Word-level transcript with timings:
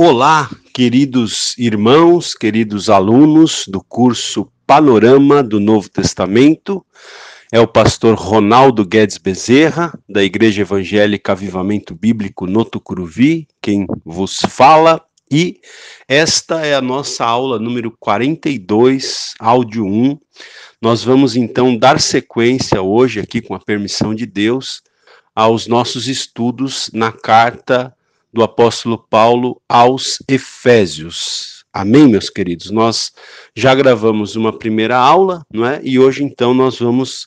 Olá, 0.00 0.48
queridos 0.72 1.58
irmãos, 1.58 2.32
queridos 2.32 2.88
alunos 2.88 3.64
do 3.66 3.82
curso 3.82 4.48
Panorama 4.64 5.42
do 5.42 5.58
Novo 5.58 5.88
Testamento. 5.88 6.86
É 7.50 7.58
o 7.58 7.66
pastor 7.66 8.14
Ronaldo 8.14 8.86
Guedes 8.86 9.18
Bezerra, 9.18 9.92
da 10.08 10.22
Igreja 10.22 10.62
Evangélica 10.62 11.32
Avivamento 11.32 11.96
Bíblico 11.96 12.46
no 12.46 12.64
Tucuruvi, 12.64 13.48
quem 13.60 13.88
vos 14.04 14.38
fala. 14.48 15.04
E 15.28 15.60
esta 16.06 16.64
é 16.64 16.76
a 16.76 16.80
nossa 16.80 17.24
aula 17.24 17.58
número 17.58 17.92
42, 17.98 19.34
áudio 19.40 19.84
1. 19.84 20.16
Nós 20.80 21.02
vamos 21.02 21.34
então 21.34 21.76
dar 21.76 21.98
sequência 21.98 22.80
hoje, 22.80 23.18
aqui 23.18 23.40
com 23.40 23.52
a 23.52 23.58
permissão 23.58 24.14
de 24.14 24.26
Deus, 24.26 24.80
aos 25.34 25.66
nossos 25.66 26.06
estudos 26.06 26.88
na 26.94 27.10
carta 27.10 27.92
do 28.38 28.44
apóstolo 28.44 29.04
Paulo 29.10 29.60
aos 29.68 30.22
Efésios. 30.28 31.64
Amém, 31.72 32.06
meus 32.06 32.30
queridos? 32.30 32.70
Nós 32.70 33.10
já 33.52 33.74
gravamos 33.74 34.36
uma 34.36 34.56
primeira 34.56 34.96
aula, 34.96 35.42
não 35.52 35.66
é? 35.66 35.80
E 35.82 35.98
hoje 35.98 36.22
então 36.22 36.54
nós 36.54 36.78
vamos 36.78 37.26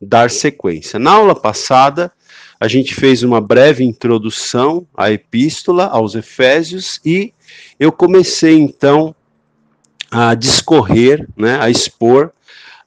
dar 0.00 0.30
sequência. 0.30 1.00
Na 1.00 1.14
aula 1.14 1.34
passada, 1.34 2.12
a 2.60 2.68
gente 2.68 2.94
fez 2.94 3.24
uma 3.24 3.40
breve 3.40 3.82
introdução 3.82 4.86
à 4.96 5.10
epístola 5.10 5.86
aos 5.86 6.14
Efésios 6.14 7.00
e 7.04 7.34
eu 7.76 7.90
comecei 7.90 8.56
então 8.56 9.12
a 10.12 10.32
discorrer, 10.36 11.28
né, 11.36 11.58
a 11.60 11.70
expor 11.70 12.30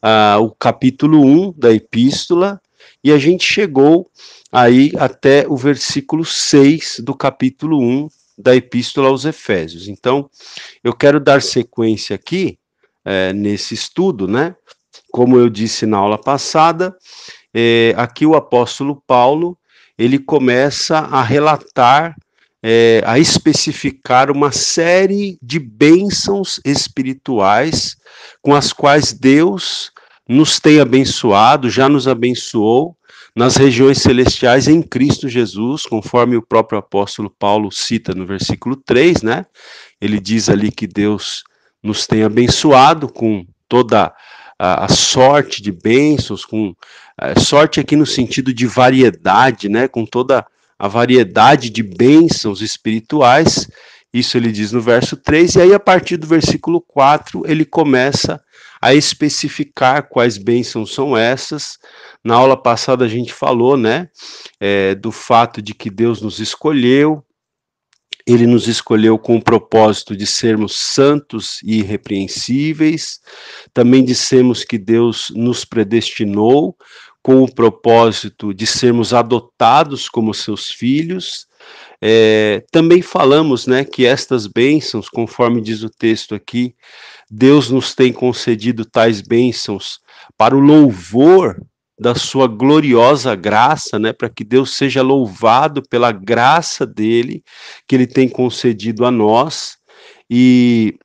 uh, 0.01 0.41
o 0.41 0.49
capítulo 0.51 1.21
1 1.25 1.53
da 1.57 1.73
epístola 1.73 2.61
e 3.03 3.11
a 3.11 3.17
gente 3.17 3.43
chegou 3.43 4.09
aí 4.55 4.93
até 4.97 5.45
o 5.49 5.57
versículo 5.57 6.23
6 6.23 7.01
do 7.03 7.13
capítulo 7.13 7.77
1 7.77 8.07
da 8.37 8.55
Epístola 8.55 9.09
aos 9.09 9.25
Efésios. 9.25 9.89
Então, 9.89 10.29
eu 10.81 10.93
quero 10.93 11.19
dar 11.19 11.41
sequência 11.41 12.15
aqui 12.15 12.57
é, 13.03 13.33
nesse 13.33 13.73
estudo, 13.73 14.29
né? 14.29 14.55
Como 15.11 15.37
eu 15.37 15.49
disse 15.49 15.85
na 15.85 15.97
aula 15.97 16.17
passada, 16.17 16.95
é, 17.53 17.93
aqui 17.97 18.25
o 18.25 18.33
apóstolo 18.33 19.03
Paulo 19.05 19.57
ele 19.97 20.17
começa 20.17 20.99
a 20.99 21.21
relatar, 21.21 22.15
é, 22.63 23.01
a 23.05 23.19
especificar 23.19 24.31
uma 24.31 24.53
série 24.53 25.37
de 25.41 25.59
bênçãos 25.59 26.61
espirituais 26.63 27.97
com 28.41 28.55
as 28.55 28.71
quais 28.71 29.11
Deus 29.11 29.91
nos 30.27 30.61
tem 30.61 30.79
abençoado, 30.79 31.69
já 31.69 31.89
nos 31.89 32.07
abençoou 32.07 32.95
nas 33.35 33.57
regiões 33.57 33.97
celestiais 33.97 34.67
em 34.67 34.81
Cristo 34.81 35.27
Jesus, 35.27 35.83
conforme 35.83 36.37
o 36.37 36.41
próprio 36.41 36.79
apóstolo 36.79 37.29
Paulo 37.29 37.69
cita 37.69 38.13
no 38.13 38.25
versículo 38.25 38.77
3, 38.77 39.21
né? 39.23 39.45
Ele 39.99 40.19
diz 40.19 40.47
ali 40.47 40.71
que 40.71 40.87
Deus 40.87 41.43
nos 41.83 42.07
tem 42.07 42.23
abençoado 42.23 43.11
com 43.11 43.45
toda 43.67 44.13
a, 44.57 44.85
a 44.85 44.87
sorte 44.87 45.61
de 45.61 45.71
bênçãos, 45.71 46.45
com 46.45 46.73
eh, 47.21 47.39
sorte 47.39 47.79
aqui 47.79 47.97
no 47.97 48.05
sentido 48.05 48.53
de 48.53 48.65
variedade, 48.65 49.67
né? 49.67 49.87
Com 49.89 50.05
toda 50.05 50.45
a 50.79 50.87
variedade 50.87 51.69
de 51.69 51.83
bênçãos 51.83 52.61
espirituais. 52.61 53.67
Isso 54.13 54.37
ele 54.37 54.49
diz 54.49 54.71
no 54.71 54.79
verso 54.79 55.17
3, 55.17 55.55
e 55.55 55.61
aí 55.61 55.73
a 55.73 55.79
partir 55.79 56.15
do 56.15 56.25
versículo 56.25 56.79
4 56.79 57.43
ele 57.45 57.65
começa 57.65 58.41
a 58.85 58.93
especificar 58.93 60.07
quais 60.07 60.37
bênçãos 60.37 60.93
são 60.93 61.17
essas. 61.17 61.79
Na 62.23 62.35
aula 62.35 62.55
passada 62.55 63.03
a 63.03 63.07
gente 63.07 63.33
falou, 63.33 63.75
né, 63.75 64.09
é, 64.59 64.93
do 64.93 65.11
fato 65.11 65.59
de 65.59 65.73
que 65.73 65.89
Deus 65.89 66.21
nos 66.21 66.37
escolheu, 66.37 67.25
ele 68.27 68.45
nos 68.45 68.67
escolheu 68.67 69.17
com 69.17 69.37
o 69.37 69.43
propósito 69.43 70.15
de 70.15 70.27
sermos 70.27 70.75
santos 70.75 71.63
e 71.63 71.79
irrepreensíveis. 71.79 73.21
Também 73.73 74.05
dissemos 74.05 74.63
que 74.63 74.77
Deus 74.77 75.31
nos 75.35 75.65
predestinou 75.65 76.77
com 77.23 77.41
o 77.41 77.51
propósito 77.51 78.53
de 78.53 78.67
sermos 78.67 79.15
adotados 79.15 80.07
como 80.07 80.31
seus 80.31 80.69
filhos. 80.69 81.47
É, 82.01 82.63
também 82.71 83.01
falamos 83.01 83.67
né, 83.67 83.83
que 83.83 84.05
estas 84.05 84.47
bênçãos, 84.47 85.09
conforme 85.09 85.61
diz 85.61 85.83
o 85.83 85.89
texto 85.89 86.35
aqui, 86.35 86.75
Deus 87.29 87.69
nos 87.69 87.95
tem 87.95 88.11
concedido 88.11 88.85
tais 88.85 89.21
bênçãos 89.21 89.99
para 90.37 90.55
o 90.55 90.59
louvor 90.59 91.61
da 91.97 92.13
sua 92.13 92.47
gloriosa 92.47 93.33
graça, 93.35 93.97
né, 93.97 94.11
para 94.11 94.29
que 94.29 94.43
Deus 94.43 94.75
seja 94.75 95.01
louvado 95.01 95.81
pela 95.89 96.11
graça 96.11 96.85
dele 96.85 97.43
que 97.87 97.95
ele 97.95 98.05
tem 98.05 98.27
concedido 98.27 99.05
a 99.05 99.11
nós. 99.11 99.77
E 100.29 100.95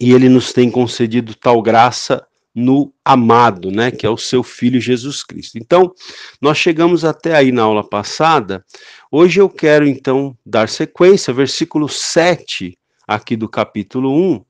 e 0.00 0.12
ele 0.12 0.28
nos 0.28 0.52
tem 0.52 0.68
concedido 0.68 1.32
tal 1.32 1.62
graça 1.62 2.26
no 2.54 2.92
amado, 3.04 3.70
né, 3.70 3.90
que 3.90 4.06
é 4.06 4.10
o 4.10 4.16
seu 4.16 4.42
filho 4.42 4.80
Jesus 4.80 5.22
Cristo. 5.22 5.58
Então, 5.58 5.92
nós 6.40 6.58
chegamos 6.58 7.04
até 7.04 7.34
aí 7.34 7.50
na 7.50 7.62
aula 7.62 7.82
passada. 7.82 8.64
Hoje 9.10 9.40
eu 9.40 9.48
quero 9.48 9.86
então 9.86 10.36
dar 10.44 10.68
sequência, 10.68 11.32
versículo 11.32 11.88
7 11.88 12.76
aqui 13.06 13.36
do 13.36 13.48
capítulo 13.48 14.12
1, 14.14 14.44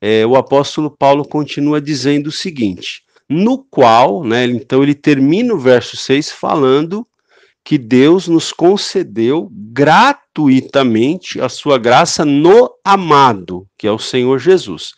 é, 0.00 0.26
o 0.26 0.36
apóstolo 0.36 0.90
Paulo 0.90 1.24
continua 1.24 1.80
dizendo 1.80 2.28
o 2.28 2.32
seguinte: 2.32 3.02
no 3.28 3.58
qual, 3.58 4.24
né, 4.24 4.44
então 4.44 4.82
ele 4.82 4.94
termina 4.94 5.52
o 5.52 5.58
verso 5.58 5.96
6 5.96 6.30
falando 6.32 7.06
que 7.64 7.76
Deus 7.76 8.28
nos 8.28 8.50
concedeu 8.50 9.50
gratuitamente 9.52 11.38
a 11.38 11.50
sua 11.50 11.76
graça 11.76 12.24
no 12.24 12.70
amado, 12.82 13.66
que 13.76 13.86
é 13.86 13.92
o 13.92 13.98
Senhor 13.98 14.38
Jesus. 14.38 14.94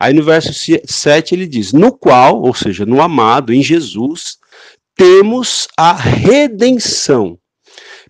Aí 0.00 0.14
no 0.14 0.22
verso 0.22 0.50
7 0.86 1.34
ele 1.34 1.46
diz: 1.46 1.74
No 1.74 1.92
qual, 1.92 2.40
ou 2.40 2.54
seja, 2.54 2.86
no 2.86 3.02
amado, 3.02 3.52
em 3.52 3.62
Jesus, 3.62 4.38
temos 4.96 5.68
a 5.76 5.92
redenção, 5.92 7.38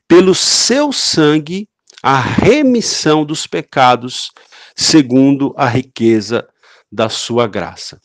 pelo 0.06 0.34
seu 0.34 0.92
sangue, 0.92 1.68
a 2.00 2.18
remissão 2.20 3.24
dos 3.24 3.46
pecados 3.46 4.30
segundo 4.76 5.52
a 5.56 5.66
riqueza 5.66 6.46
da 6.90 7.08
sua 7.08 7.46
graça. 7.46 8.00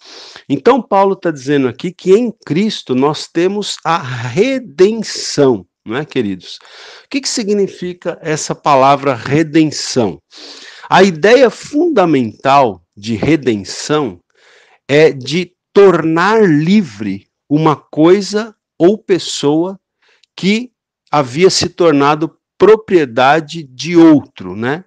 Então, 0.49 0.81
Paulo 0.81 1.13
está 1.13 1.31
dizendo 1.31 1.67
aqui 1.67 1.91
que 1.91 2.11
em 2.11 2.31
Cristo 2.45 2.93
nós 2.93 3.27
temos 3.27 3.77
a 3.83 3.97
redenção, 3.97 5.65
não 5.85 5.97
é, 5.97 6.05
queridos? 6.05 6.59
O 7.05 7.09
que, 7.09 7.21
que 7.21 7.29
significa 7.29 8.19
essa 8.21 8.53
palavra 8.53 9.15
redenção? 9.15 10.19
A 10.89 11.01
ideia 11.01 11.49
fundamental 11.49 12.84
de 12.95 13.15
redenção 13.15 14.19
é 14.87 15.11
de 15.11 15.53
tornar 15.73 16.41
livre 16.47 17.27
uma 17.49 17.75
coisa 17.75 18.55
ou 18.77 18.97
pessoa 18.97 19.79
que 20.35 20.71
havia 21.11 21.49
se 21.49 21.69
tornado 21.69 22.37
propriedade 22.57 23.63
de 23.63 23.97
outro, 23.97 24.55
né? 24.55 24.85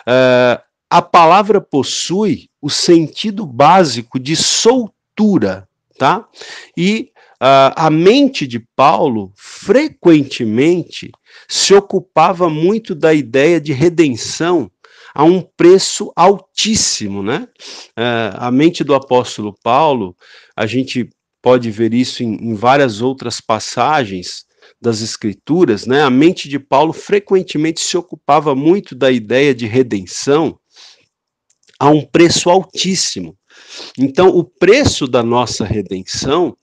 Uh, 0.00 0.62
a 0.90 1.02
palavra 1.02 1.60
possui 1.60 2.48
o 2.60 2.70
sentido 2.70 3.46
básico 3.46 4.18
de 4.18 4.36
soltura, 4.36 5.68
tá? 5.98 6.28
E 6.76 7.10
uh, 7.34 7.74
a 7.76 7.90
mente 7.90 8.46
de 8.46 8.58
Paulo 8.58 9.32
frequentemente 9.34 11.10
se 11.48 11.74
ocupava 11.74 12.48
muito 12.48 12.94
da 12.94 13.12
ideia 13.12 13.60
de 13.60 13.72
redenção 13.72 14.70
a 15.14 15.22
um 15.22 15.40
preço 15.40 16.12
altíssimo, 16.16 17.22
né? 17.22 17.48
Uh, 17.96 18.34
a 18.36 18.50
mente 18.50 18.82
do 18.82 18.94
apóstolo 18.94 19.54
Paulo, 19.62 20.16
a 20.56 20.66
gente 20.66 21.08
pode 21.40 21.70
ver 21.70 21.94
isso 21.94 22.22
em, 22.22 22.34
em 22.34 22.54
várias 22.54 23.00
outras 23.00 23.40
passagens 23.40 24.44
das 24.80 25.00
escrituras, 25.00 25.86
né? 25.86 26.02
A 26.02 26.10
mente 26.10 26.48
de 26.48 26.58
Paulo 26.58 26.92
frequentemente 26.92 27.80
se 27.80 27.96
ocupava 27.96 28.54
muito 28.54 28.94
da 28.94 29.10
ideia 29.10 29.54
de 29.54 29.66
redenção 29.66 30.58
a 31.78 31.88
um 31.88 32.02
preço 32.04 32.50
altíssimo. 32.50 33.36
Então, 33.98 34.28
o 34.28 34.42
preço 34.42 35.06
da 35.06 35.22
nossa 35.22 35.64
redenção 35.64 36.56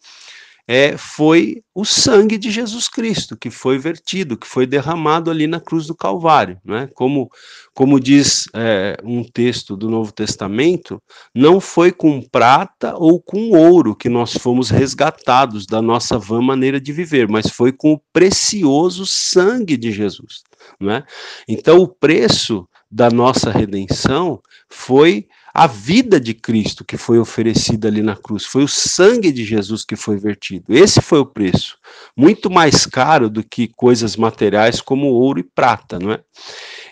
é, 0.68 0.98
foi 0.98 1.64
o 1.74 1.86
sangue 1.86 2.38
de 2.38 2.52
Jesus 2.52 2.88
Cristo, 2.88 3.38
que 3.38 3.50
foi 3.50 3.78
vertido, 3.78 4.38
que 4.38 4.48
foi 4.48 4.66
derramado 4.66 5.32
ali 5.32 5.48
na 5.48 5.60
cruz 5.60 5.88
do 5.88 5.96
Calvário. 5.96 6.60
Né? 6.64 6.90
Como, 6.94 7.30
como 7.74 8.00
diz 8.00 8.48
é, 8.54 8.98
um 9.04 9.24
texto 9.24 9.76
do 9.76 9.90
Novo 9.90 10.12
Testamento, 10.12 11.02
não 11.34 11.60
foi 11.60 11.92
com 11.92 12.22
prata 12.22 12.96
ou 12.96 13.22
com 13.22 13.52
ouro 13.52 13.96
que 13.96 14.10
nós 14.10 14.34
fomos 14.34 14.70
resgatados 14.70 15.66
da 15.66 15.82
nossa 15.82 16.18
vã 16.18 16.42
maneira 16.42 16.80
de 16.80 16.92
viver, 16.92 17.28
mas 17.28 17.50
foi 17.50 17.72
com 17.72 17.94
o 17.94 18.02
precioso 18.14 19.06
sangue 19.06 19.78
de 19.78 19.92
Jesus. 19.92 20.44
Né? 20.80 21.04
Então, 21.48 21.80
o 21.80 21.88
preço 21.88 22.68
da 22.90 23.10
nossa 23.10 23.50
redenção 23.50 24.42
foi 24.70 25.28
a 25.54 25.68
vida 25.68 26.20
de 26.20 26.34
Cristo 26.34 26.86
que 26.86 26.98
foi 26.98 27.20
oferecida 27.20 27.88
ali 27.88 28.02
na 28.02 28.16
cruz, 28.16 28.46
foi 28.46 28.64
o 28.64 28.68
sangue 28.68 29.32
de 29.32 29.44
Jesus 29.44 29.84
que 29.84 29.96
foi 29.96 30.18
vertido. 30.18 30.66
Esse 30.70 31.02
foi 31.02 31.20
o 31.20 31.26
preço, 31.26 31.78
muito 32.16 32.50
mais 32.50 32.86
caro 32.86 33.30
do 33.30 33.44
que 33.44 33.68
coisas 33.68 34.16
materiais 34.16 34.82
como 34.82 35.08
ouro 35.08 35.40
e 35.40 35.44
prata, 35.44 36.00
não 36.00 36.12
é? 36.12 36.22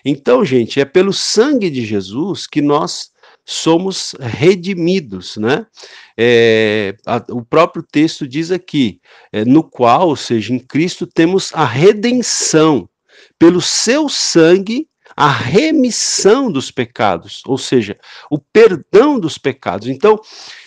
Então, 0.04 0.44
gente, 0.44 0.80
é 0.80 0.84
pelo 0.84 1.12
sangue 1.12 1.70
de 1.70 1.84
Jesus 1.84 2.46
que 2.46 2.60
nós 2.60 3.10
somos 3.44 4.14
redimidos, 4.20 5.36
né? 5.36 5.66
É, 6.16 6.94
a, 7.06 7.24
o 7.30 7.44
próprio 7.44 7.82
texto 7.82 8.26
diz 8.28 8.50
aqui, 8.50 9.00
é, 9.32 9.44
no 9.44 9.62
qual, 9.62 10.08
ou 10.08 10.16
seja, 10.16 10.52
em 10.54 10.58
Cristo, 10.58 11.06
temos 11.06 11.50
a 11.54 11.64
redenção, 11.64 12.88
pelo 13.38 13.60
seu 13.60 14.08
sangue, 14.08 14.86
a 15.20 15.28
remissão 15.28 16.50
dos 16.50 16.70
pecados, 16.70 17.42
ou 17.44 17.58
seja, 17.58 17.94
o 18.30 18.38
perdão 18.38 19.20
dos 19.20 19.36
pecados. 19.36 19.86
Então, 19.86 20.18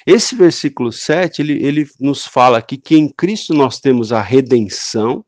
esse 0.06 0.36
versículo 0.36 0.92
7, 0.92 1.42
ele, 1.42 1.54
ele 1.66 1.90
nos 2.00 2.28
fala 2.28 2.60
aqui 2.60 2.78
que 2.78 2.96
em 2.96 3.10
Cristo 3.10 3.52
nós 3.52 3.80
temos 3.80 4.14
a 4.14 4.22
redenção, 4.22 5.26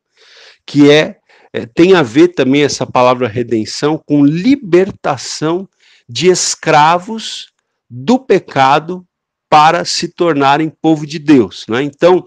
que 0.63 0.91
é, 0.91 1.17
é 1.51 1.65
tem 1.65 1.95
a 1.95 2.03
ver 2.03 2.35
também 2.35 2.61
essa 2.61 2.85
palavra 2.85 3.27
redenção 3.27 3.97
com 3.97 4.23
libertação 4.23 5.67
de 6.07 6.27
escravos 6.27 7.47
do 7.89 8.19
pecado 8.19 9.03
para 9.49 9.85
se 9.85 10.07
tornarem 10.07 10.69
povo 10.69 11.03
de 11.03 11.17
Deus. 11.17 11.65
Né? 11.67 11.81
Então, 11.81 12.23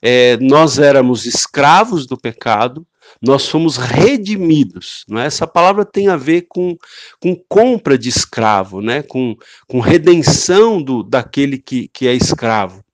é, 0.00 0.38
nós 0.38 0.78
éramos 0.78 1.26
escravos 1.26 2.06
do 2.06 2.16
pecado, 2.16 2.86
nós 3.20 3.48
fomos 3.48 3.76
redimidos. 3.76 5.04
Né? 5.08 5.26
Essa 5.26 5.46
palavra 5.46 5.84
tem 5.84 6.08
a 6.08 6.16
ver 6.16 6.46
com, 6.48 6.76
com 7.20 7.36
compra 7.48 7.98
de 7.98 8.08
escravo, 8.08 8.80
né? 8.80 9.02
com, 9.02 9.36
com 9.66 9.80
redenção 9.80 10.82
do, 10.82 11.02
daquele 11.02 11.58
que, 11.58 11.88
que 11.88 12.06
é 12.06 12.14
escravo. 12.14 12.84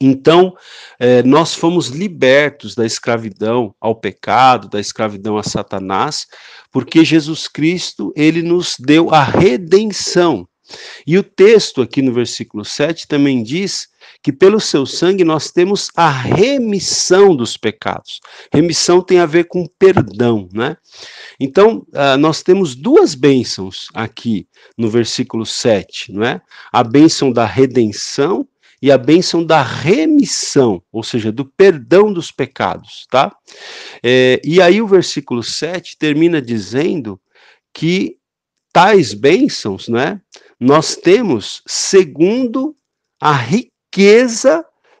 Então, 0.00 0.56
é, 0.98 1.22
nós 1.22 1.54
fomos 1.54 1.86
libertos 1.86 2.74
da 2.74 2.84
escravidão 2.84 3.72
ao 3.80 3.94
pecado, 3.94 4.68
da 4.68 4.80
escravidão 4.80 5.38
a 5.38 5.44
Satanás, 5.44 6.26
porque 6.72 7.04
Jesus 7.04 7.46
Cristo, 7.46 8.12
ele 8.16 8.42
nos 8.42 8.76
deu 8.78 9.14
a 9.14 9.22
redenção. 9.22 10.48
E 11.06 11.16
o 11.18 11.22
texto 11.22 11.82
aqui 11.82 12.02
no 12.02 12.12
versículo 12.12 12.64
7 12.64 13.06
também 13.06 13.42
diz 13.42 13.88
que 14.22 14.32
pelo 14.32 14.60
seu 14.60 14.86
sangue 14.86 15.24
nós 15.24 15.50
temos 15.50 15.90
a 15.96 16.08
remissão 16.08 17.34
dos 17.34 17.56
pecados. 17.56 18.20
Remissão 18.52 19.02
tem 19.02 19.18
a 19.18 19.26
ver 19.26 19.44
com 19.44 19.66
perdão, 19.66 20.48
né? 20.52 20.76
Então, 21.40 21.84
uh, 21.88 22.16
nós 22.18 22.42
temos 22.42 22.76
duas 22.76 23.16
bênçãos 23.16 23.88
aqui 23.92 24.46
no 24.78 24.88
versículo 24.88 25.44
7, 25.44 26.12
não 26.12 26.22
é? 26.22 26.40
A 26.72 26.84
bênção 26.84 27.32
da 27.32 27.44
redenção 27.44 28.46
e 28.80 28.90
a 28.90 28.98
bênção 28.98 29.44
da 29.44 29.62
remissão, 29.62 30.82
ou 30.92 31.02
seja, 31.02 31.32
do 31.32 31.44
perdão 31.44 32.12
dos 32.12 32.30
pecados, 32.30 33.06
tá? 33.10 33.34
É, 34.02 34.40
e 34.44 34.60
aí 34.60 34.82
o 34.82 34.88
versículo 34.88 35.42
7 35.42 35.96
termina 35.96 36.42
dizendo 36.42 37.20
que 37.72 38.16
tais 38.72 39.14
bênçãos, 39.14 39.88
né, 39.88 40.20
nós 40.58 40.96
temos 40.96 41.62
segundo 41.64 42.74
a 43.20 43.32
riqueza 43.32 43.71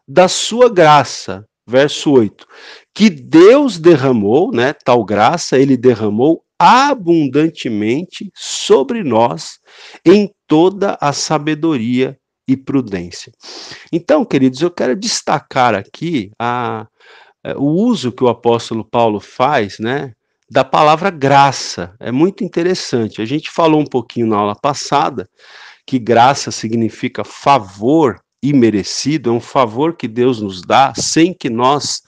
da 0.06 0.28
sua 0.28 0.68
graça, 0.68 1.46
verso 1.66 2.12
8, 2.12 2.46
que 2.94 3.08
Deus 3.08 3.78
derramou, 3.78 4.52
né, 4.52 4.72
tal 4.72 5.04
graça 5.04 5.58
ele 5.58 5.76
derramou 5.76 6.44
abundantemente 6.58 8.30
sobre 8.34 9.02
nós 9.02 9.58
em 10.04 10.30
toda 10.46 10.96
a 11.00 11.12
sabedoria 11.12 12.16
e 12.46 12.56
prudência. 12.56 13.32
Então, 13.90 14.24
queridos, 14.24 14.60
eu 14.60 14.70
quero 14.70 14.94
destacar 14.94 15.74
aqui 15.74 16.30
a, 16.38 16.86
é, 17.44 17.56
o 17.56 17.64
uso 17.64 18.12
que 18.12 18.22
o 18.22 18.28
apóstolo 18.28 18.84
Paulo 18.84 19.18
faz, 19.18 19.78
né, 19.78 20.12
da 20.50 20.62
palavra 20.62 21.10
graça. 21.10 21.94
É 21.98 22.12
muito 22.12 22.44
interessante. 22.44 23.22
A 23.22 23.24
gente 23.24 23.50
falou 23.50 23.80
um 23.80 23.86
pouquinho 23.86 24.26
na 24.26 24.36
aula 24.36 24.54
passada 24.54 25.28
que 25.86 25.98
graça 25.98 26.50
significa 26.50 27.24
favor 27.24 28.20
imerecido, 28.42 29.30
é 29.30 29.32
um 29.32 29.40
favor 29.40 29.94
que 29.94 30.08
Deus 30.08 30.40
nos 30.40 30.60
dá 30.62 30.92
sem 30.94 31.32
que 31.32 31.48
nós 31.48 32.02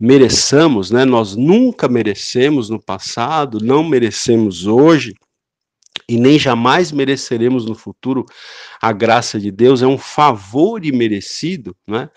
mereçamos, 0.00 0.90
né? 0.90 1.04
Nós 1.04 1.36
nunca 1.36 1.88
merecemos 1.88 2.68
no 2.70 2.80
passado, 2.80 3.58
não 3.62 3.84
merecemos 3.84 4.66
hoje 4.66 5.14
e 6.08 6.18
nem 6.18 6.38
jamais 6.38 6.90
mereceremos 6.92 7.64
no 7.64 7.74
futuro 7.74 8.26
a 8.80 8.92
graça 8.92 9.38
de 9.38 9.50
Deus, 9.50 9.82
é 9.82 9.86
um 9.86 9.98
favor 9.98 10.84
imerecido, 10.84 11.74
né? 11.86 12.10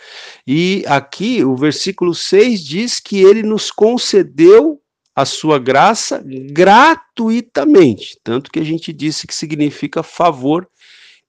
E 0.45 0.83
aqui 0.87 1.43
o 1.43 1.55
versículo 1.55 2.13
6 2.13 2.63
diz 2.63 2.99
que 2.99 3.21
ele 3.21 3.43
nos 3.43 3.71
concedeu 3.71 4.81
a 5.15 5.25
sua 5.25 5.57
graça 5.57 6.23
gratuitamente, 6.51 8.19
tanto 8.23 8.51
que 8.51 8.59
a 8.59 8.63
gente 8.63 8.93
disse 8.93 9.25
que 9.25 9.33
significa 9.33 10.03
favor 10.03 10.67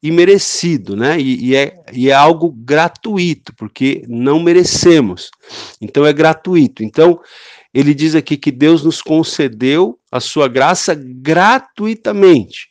imerecido, 0.02 0.96
né? 0.96 1.18
E, 1.20 1.48
e, 1.48 1.56
é, 1.56 1.76
e 1.92 2.10
é 2.10 2.12
algo 2.12 2.50
gratuito, 2.50 3.54
porque 3.56 4.02
não 4.08 4.40
merecemos. 4.40 5.30
Então 5.80 6.06
é 6.06 6.12
gratuito. 6.12 6.82
Então, 6.82 7.20
ele 7.74 7.94
diz 7.94 8.14
aqui 8.14 8.36
que 8.36 8.50
Deus 8.50 8.82
nos 8.82 9.02
concedeu 9.02 9.98
a 10.10 10.20
sua 10.20 10.48
graça 10.48 10.94
gratuitamente. 10.94 12.68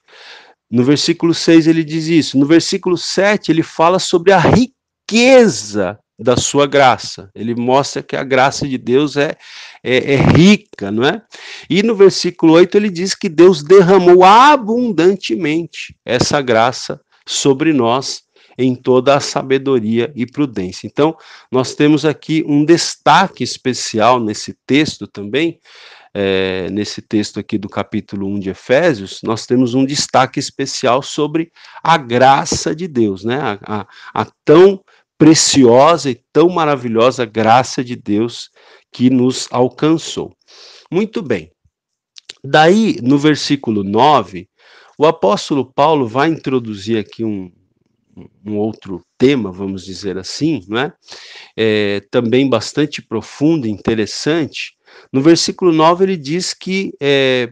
No 0.69 0.83
versículo 0.83 1.33
6 1.33 1.67
ele 1.67 1.83
diz 1.83 2.07
isso. 2.07 2.37
No 2.37 2.45
versículo 2.45 2.97
7 2.97 3.51
ele 3.51 3.63
fala 3.63 3.99
sobre 3.99 4.33
a 4.33 4.39
riqueza 4.39 5.97
da 6.19 6.35
sua 6.35 6.65
graça. 6.65 7.29
Ele 7.35 7.53
mostra 7.53 8.01
que 8.01 8.15
a 8.15 8.23
graça 8.23 8.67
de 8.67 8.77
Deus 8.77 9.15
é, 9.17 9.37
é, 9.83 10.13
é, 10.13 10.15
rica, 10.15 10.91
não 10.91 11.03
é? 11.03 11.21
E 11.69 11.83
no 11.83 11.95
versículo 11.95 12.53
8 12.53 12.75
ele 12.75 12.89
diz 12.89 13.13
que 13.13 13.29
Deus 13.29 13.63
derramou 13.63 14.23
abundantemente 14.23 15.95
essa 16.03 16.41
graça 16.41 16.99
sobre 17.27 17.73
nós 17.73 18.23
em 18.57 18.73
toda 18.73 19.15
a 19.15 19.19
sabedoria 19.19 20.11
e 20.15 20.25
prudência. 20.25 20.87
Então, 20.87 21.15
nós 21.51 21.75
temos 21.75 22.05
aqui 22.05 22.43
um 22.47 22.65
destaque 22.65 23.43
especial 23.43 24.19
nesse 24.19 24.57
texto 24.65 25.05
também, 25.05 25.59
é, 26.11 26.67
nesse 26.71 26.99
texto 26.99 27.39
aqui 27.39 27.59
do 27.59 27.69
capítulo 27.69 28.27
1 28.27 28.39
de 28.39 28.49
Efésios, 28.49 29.19
nós 29.21 29.45
temos 29.45 29.75
um 29.75 29.85
destaque 29.85 30.39
especial 30.39 31.03
sobre 31.03 31.51
a 31.83 31.95
graça 31.95 32.75
de 32.75 32.87
Deus, 32.87 33.23
né? 33.23 33.37
A, 33.39 33.81
a, 33.81 33.87
a 34.21 34.27
tão 34.43 34.83
preciosa 35.15 36.09
e 36.09 36.19
tão 36.33 36.49
maravilhosa 36.49 37.25
graça 37.25 37.83
de 37.83 37.95
Deus 37.95 38.49
que 38.91 39.11
nos 39.11 39.47
alcançou. 39.51 40.35
Muito 40.91 41.21
bem. 41.21 41.51
Daí, 42.43 42.97
no 43.01 43.17
versículo 43.17 43.83
9, 43.83 44.47
o 44.97 45.05
apóstolo 45.05 45.65
Paulo 45.65 46.07
vai 46.07 46.29
introduzir 46.29 46.97
aqui 46.97 47.23
um, 47.23 47.51
um 48.45 48.57
outro 48.57 49.01
tema, 49.17 49.51
vamos 49.51 49.85
dizer 49.85 50.17
assim, 50.17 50.65
é? 50.75 50.93
é? 51.55 52.01
também 52.09 52.49
bastante 52.49 53.01
profundo 53.01 53.67
interessante. 53.67 54.75
No 55.11 55.21
versículo 55.21 55.71
9 55.71 56.05
ele 56.05 56.17
diz 56.17 56.53
que 56.53 56.93
é, 56.99 57.51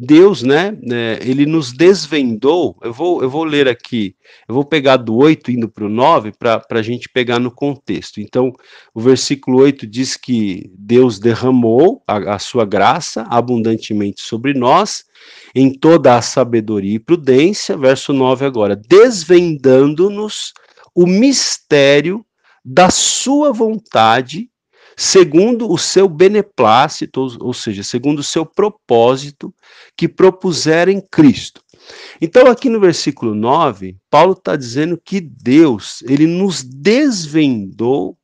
Deus, 0.00 0.44
né, 0.44 0.78
né, 0.80 1.18
ele 1.22 1.44
nos 1.44 1.72
desvendou. 1.72 2.76
Eu 2.80 2.92
vou, 2.92 3.20
eu 3.20 3.28
vou 3.28 3.42
ler 3.42 3.66
aqui, 3.66 4.14
eu 4.48 4.54
vou 4.54 4.64
pegar 4.64 4.96
do 4.96 5.16
8 5.16 5.50
indo 5.50 5.68
para 5.68 5.84
o 5.84 5.88
9 5.88 6.30
para 6.38 6.62
a 6.70 6.82
gente 6.82 7.08
pegar 7.08 7.40
no 7.40 7.50
contexto. 7.50 8.20
Então, 8.20 8.52
o 8.94 9.00
versículo 9.00 9.58
8 9.58 9.88
diz 9.88 10.16
que 10.16 10.70
Deus 10.78 11.18
derramou 11.18 12.00
a, 12.06 12.36
a 12.36 12.38
sua 12.38 12.64
graça 12.64 13.22
abundantemente 13.22 14.22
sobre 14.22 14.54
nós, 14.54 15.04
em 15.52 15.72
toda 15.72 16.16
a 16.16 16.22
sabedoria 16.22 16.94
e 16.94 17.00
prudência. 17.00 17.76
Verso 17.76 18.12
9 18.12 18.46
agora, 18.46 18.76
desvendando-nos 18.76 20.52
o 20.94 21.08
mistério 21.08 22.24
da 22.64 22.88
sua 22.88 23.52
vontade 23.52 24.48
segundo 25.00 25.70
o 25.70 25.78
seu 25.78 26.08
beneplácito, 26.08 27.28
ou, 27.40 27.54
seja, 27.54 27.84
segundo 27.84 28.18
o 28.18 28.24
seu 28.24 28.44
propósito 28.44 29.54
que 29.96 30.08
propuseram 30.08 30.90
em 30.90 31.00
Cristo. 31.00 31.62
Então, 32.20 32.48
aqui 32.48 32.68
no 32.68 32.80
versículo 32.80 33.32
9, 33.32 33.96
Paulo 34.10 34.32
está 34.32 34.56
dizendo 34.56 35.00
que 35.02 35.20
Deus, 35.20 36.02
ele 36.02 36.26
nos 36.26 36.64
desvendou 36.64 38.18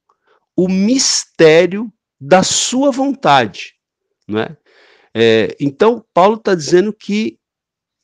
o 0.56 0.68
mistério 0.68 1.92
da 2.20 2.42
sua 2.42 2.90
vontade, 2.90 3.74
não 4.26 4.40
é? 4.40 4.56
é 5.14 5.56
então, 5.60 6.04
Paulo 6.12 6.34
está 6.34 6.56
dizendo 6.56 6.92
que 6.92 7.38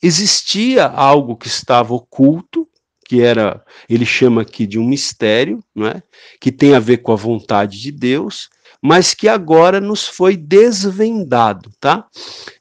existia 0.00 0.86
algo 0.86 1.36
que 1.36 1.48
estava 1.48 1.92
oculto, 1.92 2.68
que 3.04 3.20
era, 3.20 3.64
ele 3.88 4.06
chama 4.06 4.42
aqui 4.42 4.64
de 4.64 4.78
um 4.78 4.86
mistério, 4.86 5.58
não 5.74 5.88
é? 5.88 6.00
que 6.40 6.52
tem 6.52 6.72
a 6.76 6.78
ver 6.78 6.98
com 6.98 7.12
a 7.12 7.16
vontade 7.16 7.80
de 7.80 7.90
Deus, 7.90 8.48
mas 8.82 9.14
que 9.14 9.28
agora 9.28 9.80
nos 9.80 10.06
foi 10.06 10.36
desvendado, 10.36 11.70
tá? 11.78 12.08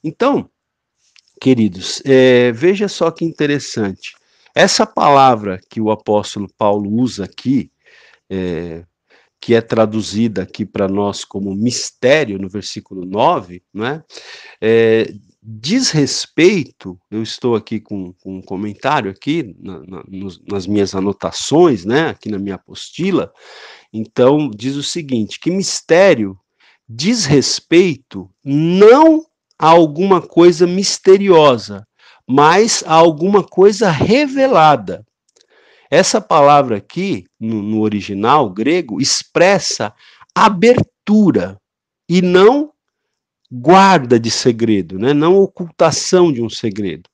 Então, 0.04 0.50
queridos, 1.40 2.02
é, 2.06 2.52
veja 2.52 2.88
só 2.88 3.10
que 3.12 3.24
interessante. 3.24 4.14
Essa 4.54 4.86
palavra 4.86 5.60
que 5.70 5.80
o 5.80 5.92
apóstolo 5.92 6.48
Paulo 6.58 6.92
usa 6.92 7.26
aqui, 7.26 7.72
é, 8.30 8.84
que 9.40 9.56
é 9.56 9.62
traduzida 9.62 10.44
aqui 10.44 10.66
para 10.66 10.88
nós 10.88 11.24
como 11.24 11.56
mistério, 11.56 12.38
no 12.38 12.50
versículo 12.50 13.06
9, 13.06 13.64
né? 13.74 14.04
É, 14.62 15.14
diz 15.42 15.90
respeito, 15.92 17.00
eu 17.10 17.24
estou 17.24 17.56
aqui 17.56 17.80
com, 17.80 18.14
com 18.22 18.38
um 18.38 18.42
comentário 18.42 19.10
aqui 19.10 19.56
na, 19.60 19.80
na, 19.80 20.04
nos, 20.08 20.42
nas 20.46 20.68
minhas 20.68 20.94
anotações, 20.94 21.86
né, 21.86 22.10
aqui 22.10 22.30
na 22.30 22.38
minha 22.38 22.56
apostila, 22.56 23.32
então 23.92 24.50
diz 24.50 24.76
o 24.76 24.84
seguinte, 24.84 25.40
que 25.40 25.50
mistério 25.50 26.38
diz 26.88 27.26
respeito 27.26 28.30
não 28.44 29.26
a 29.58 29.68
alguma 29.68 30.22
coisa 30.22 30.66
misteriosa, 30.66 31.86
mas 32.28 32.84
a 32.86 32.94
alguma 32.94 33.44
coisa 33.44 33.90
revelada. 33.90 35.06
Essa 35.92 36.22
palavra 36.22 36.78
aqui, 36.78 37.26
no, 37.40 37.62
no 37.62 37.82
original 37.82 38.50
grego, 38.50 39.02
expressa 39.02 39.94
abertura 40.36 41.60
e 42.08 42.22
não 42.22 42.72
guarda 43.52 44.20
de 44.20 44.30
segredo, 44.30 45.00
né? 45.00 45.14
não 45.14 45.36
ocultação 45.38 46.32
de 46.32 46.42
um 46.42 46.50
segredo. 46.50 47.10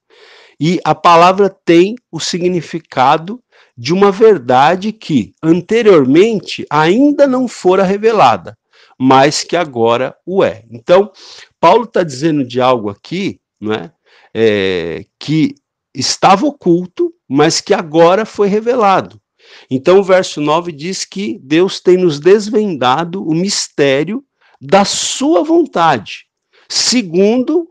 E 0.60 0.79
a 0.84 0.94
palavra 0.94 1.50
tem 1.50 1.96
o 2.12 2.20
significado 2.20 3.41
de 3.77 3.94
uma 3.94 4.12
verdade 4.12 4.91
que 4.91 5.34
anteriormente 5.44 6.65
ainda 6.70 7.27
não 7.27 7.48
fora 7.48 7.84
revelada, 7.84 8.58
mas 8.98 9.44
que 9.44 9.55
agora 9.55 10.15
o 10.25 10.44
é. 10.44 10.63
Então, 10.72 11.12
Paulo 11.60 11.84
está 11.84 12.03
dizendo 12.03 12.46
de 12.46 12.62
algo 12.62 12.89
aqui, 12.89 13.39
não 13.60 13.74
é? 13.74 13.91
é, 14.38 15.05
que 15.17 15.55
estava 15.94 16.46
oculto, 16.46 17.13
mas 17.25 17.62
que 17.62 17.74
agora 17.74 18.25
foi 18.25 18.50
revelado. 18.50 19.22
Então, 19.72 20.00
o 20.00 20.03
verso 20.03 20.41
9 20.41 20.74
diz 20.74 21.05
que 21.05 21.39
Deus 21.41 21.79
tem 21.79 21.98
nos 21.98 22.20
desvendado 22.20 23.25
o 23.25 23.34
mistério 23.34 24.24
da 24.60 24.84
sua 24.84 25.41
vontade, 25.41 26.25
segundo 26.67 27.70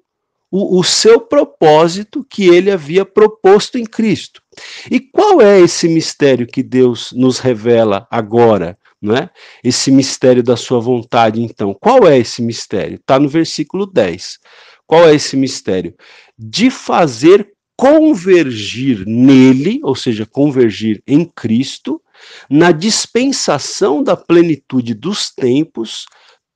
o, 0.51 0.79
o, 0.79 0.85
seu 0.85 1.21
propósito 1.21 2.25
que 2.25 2.49
ele 2.49 2.71
havia 2.71 3.05
proposto 3.05 3.77
em 3.77 3.85
Cristo. 3.85 4.41
E 4.91 5.01
qual 5.01 5.41
é 5.41 5.61
esse 5.61 5.89
mistério 5.89 6.47
que 6.47 6.63
Deus 6.63 7.13
nos 7.13 7.39
revela 7.39 8.07
agora? 8.11 8.79
Não 9.01 9.15
é? 9.15 9.29
Esse 9.63 9.91
mistério 9.91 10.43
da 10.43 10.57
sua 10.57 10.81
vontade, 10.81 11.43
então. 11.43 11.75
Qual 11.75 12.07
é 12.07 12.19
esse 12.19 12.41
mistério? 12.41 12.97
Está 12.97 13.19
no 13.19 13.29
versículo 13.29 13.87
10. 13.87 14.39
Qual 14.87 15.07
é 15.09 15.15
esse 15.15 15.37
mistério? 15.37 15.95
De 16.39 16.71
fazer 16.71 17.53
convergir 17.77 19.05
nele, 19.07 19.81
ou 19.83 19.95
seja, 19.95 20.25
convergir 20.25 21.03
em 21.07 21.25
Cristo, 21.25 22.01
na 22.49 22.71
dispensação 22.73 24.03
da 24.03 24.17
plenitude 24.17 24.95
dos 24.95 25.31
tempos, 25.31 26.07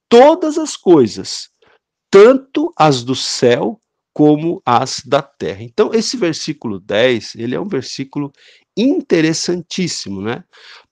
todas 0.09 0.57
as 0.57 0.77
coisas, 0.77 1.51
tanto 2.11 2.73
as 2.77 3.03
do 3.03 3.15
céu 3.15 3.81
como 4.19 4.61
as 4.67 5.01
da 5.07 5.23
terra. 5.23 5.63
Então, 5.63 5.95
esse 5.95 6.17
versículo 6.17 6.81
10, 6.81 7.37
ele 7.37 7.55
é 7.55 7.61
um 7.61 7.69
versículo 7.69 8.33
interessantíssimo, 8.77 10.21
né? 10.21 10.43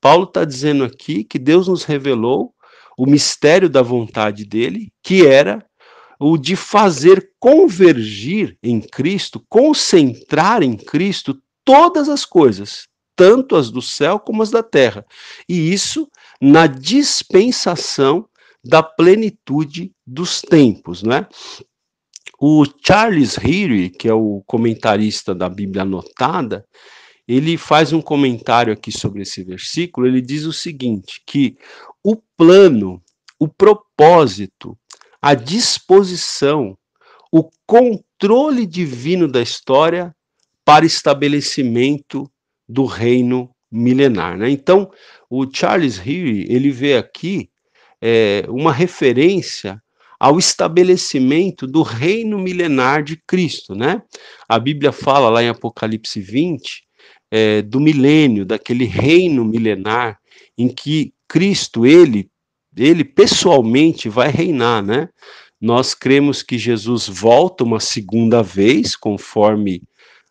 Paulo 0.00 0.26
está 0.26 0.44
dizendo 0.44 0.84
aqui 0.84 1.24
que 1.24 1.36
Deus 1.36 1.66
nos 1.66 1.82
revelou 1.82 2.54
o 2.96 3.04
mistério 3.04 3.68
da 3.68 3.82
vontade 3.82 4.44
dele, 4.44 4.92
que 5.02 5.26
era 5.26 5.66
o 6.20 6.38
de 6.38 6.54
fazer 6.54 7.32
convergir 7.40 8.56
em 8.62 8.80
Cristo, 8.80 9.44
concentrar 9.48 10.62
em 10.62 10.76
Cristo 10.76 11.36
todas 11.64 12.08
as 12.08 12.24
coisas, 12.24 12.86
tanto 13.16 13.56
as 13.56 13.72
do 13.72 13.82
céu 13.82 14.20
como 14.20 14.40
as 14.40 14.52
da 14.52 14.62
terra. 14.62 15.04
E 15.48 15.72
isso 15.72 16.08
na 16.40 16.68
dispensação 16.68 18.28
da 18.64 18.84
plenitude 18.84 19.90
dos 20.06 20.40
tempos, 20.40 21.02
né? 21.02 21.26
O 22.38 22.64
Charles 22.84 23.38
Heary, 23.38 23.90
que 23.90 24.08
é 24.08 24.14
o 24.14 24.42
comentarista 24.46 25.34
da 25.34 25.48
Bíblia 25.48 25.82
Anotada, 25.82 26.64
ele 27.26 27.56
faz 27.56 27.92
um 27.92 28.00
comentário 28.00 28.72
aqui 28.72 28.92
sobre 28.92 29.22
esse 29.22 29.42
versículo. 29.42 30.06
Ele 30.06 30.20
diz 30.20 30.44
o 30.44 30.52
seguinte: 30.52 31.22
que 31.26 31.56
o 32.04 32.16
plano, 32.36 33.02
o 33.38 33.48
propósito 33.48 34.78
a 35.26 35.34
disposição, 35.34 36.78
o 37.32 37.50
controle 37.66 38.64
divino 38.64 39.26
da 39.26 39.42
história 39.42 40.14
para 40.64 40.86
estabelecimento 40.86 42.30
do 42.68 42.84
reino 42.84 43.50
milenar. 43.68 44.38
Né? 44.38 44.50
Então, 44.50 44.88
o 45.28 45.44
Charles 45.52 45.98
Heary, 45.98 46.46
ele 46.48 46.70
vê 46.70 46.96
aqui 46.96 47.50
é, 48.00 48.44
uma 48.48 48.72
referência 48.72 49.82
ao 50.18 50.38
estabelecimento 50.38 51.66
do 51.66 51.82
reino 51.82 52.38
milenar 52.38 53.02
de 53.02 53.16
Cristo, 53.26 53.74
né? 53.74 54.02
A 54.48 54.58
Bíblia 54.58 54.92
fala 54.92 55.28
lá 55.28 55.42
em 55.42 55.48
Apocalipse 55.48 56.20
20 56.20 56.82
é, 57.30 57.62
do 57.62 57.80
milênio, 57.80 58.44
daquele 58.44 58.84
reino 58.84 59.44
milenar 59.44 60.18
em 60.56 60.68
que 60.68 61.12
Cristo, 61.28 61.84
ele 61.84 62.30
ele 62.76 63.04
pessoalmente 63.04 64.08
vai 64.08 64.28
reinar, 64.28 64.82
né? 64.82 65.08
Nós 65.58 65.94
cremos 65.94 66.42
que 66.42 66.58
Jesus 66.58 67.08
volta 67.08 67.64
uma 67.64 67.80
segunda 67.80 68.42
vez, 68.42 68.94
conforme 68.94 69.82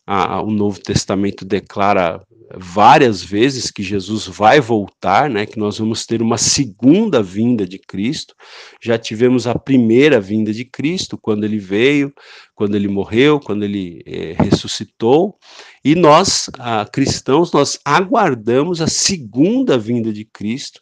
a, 0.06 0.42
o 0.42 0.52
Novo 0.52 0.80
Testamento 0.80 1.44
declara 1.44 2.22
várias 2.58 3.24
vezes 3.24 3.72
que 3.72 3.84
Jesus 3.84 4.28
vai 4.28 4.60
voltar, 4.60 5.30
né, 5.30 5.46
que 5.46 5.60
nós 5.60 5.78
vamos 5.78 6.06
ter 6.06 6.22
uma 6.22 6.38
segunda 6.38 7.22
vinda 7.22 7.68
de 7.68 7.80
Cristo. 7.80 8.34
Já 8.82 8.98
tivemos 8.98 9.48
a 9.48 9.58
primeira 9.58 10.20
vinda 10.20 10.54
de 10.54 10.66
Cristo, 10.66 11.18
quando 11.18 11.44
ele 11.44 11.58
veio, 11.58 12.14
quando 12.54 12.76
ele 12.76 12.88
morreu, 12.88 13.40
quando 13.40 13.64
ele 13.64 14.02
é, 14.06 14.36
ressuscitou. 14.42 15.38
E 15.84 15.96
nós, 15.96 16.50
cristãos, 16.92 17.52
nós 17.52 17.80
aguardamos 17.84 18.82
a 18.82 18.88
segunda 18.88 19.78
vinda 19.78 20.12
de 20.12 20.26
Cristo, 20.26 20.82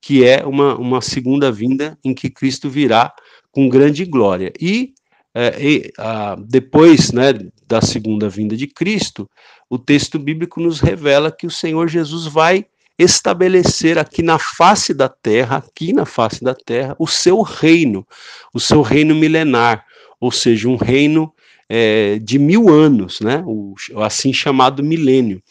que 0.00 0.24
é 0.24 0.44
uma, 0.44 0.76
uma 0.76 1.00
segunda 1.00 1.50
vinda 1.52 1.96
em 2.04 2.12
que 2.12 2.28
Cristo 2.28 2.68
virá 2.68 3.14
com 3.52 3.68
grande 3.68 4.04
glória. 4.04 4.52
E, 4.60 4.94
é, 5.34 5.64
e 5.64 5.92
a, 5.96 6.36
depois 6.36 7.12
né, 7.12 7.32
da 7.72 7.80
segunda 7.80 8.28
vinda 8.28 8.54
de 8.54 8.66
Cristo, 8.66 9.26
o 9.70 9.78
texto 9.78 10.18
bíblico 10.18 10.60
nos 10.60 10.78
revela 10.78 11.32
que 11.32 11.46
o 11.46 11.50
Senhor 11.50 11.88
Jesus 11.88 12.26
vai 12.26 12.66
estabelecer 12.98 13.96
aqui 13.96 14.22
na 14.22 14.38
face 14.38 14.92
da 14.92 15.08
terra, 15.08 15.56
aqui 15.56 15.90
na 15.94 16.04
face 16.04 16.44
da 16.44 16.54
terra, 16.54 16.94
o 16.98 17.06
seu 17.06 17.40
reino, 17.40 18.06
o 18.52 18.60
seu 18.60 18.82
reino 18.82 19.14
milenar, 19.14 19.86
ou 20.20 20.30
seja, 20.30 20.68
um 20.68 20.76
reino 20.76 21.32
é, 21.66 22.18
de 22.18 22.38
mil 22.38 22.68
anos, 22.68 23.22
né, 23.22 23.42
o 23.46 23.74
assim 24.02 24.34
chamado 24.34 24.84
milênio. 24.84 25.42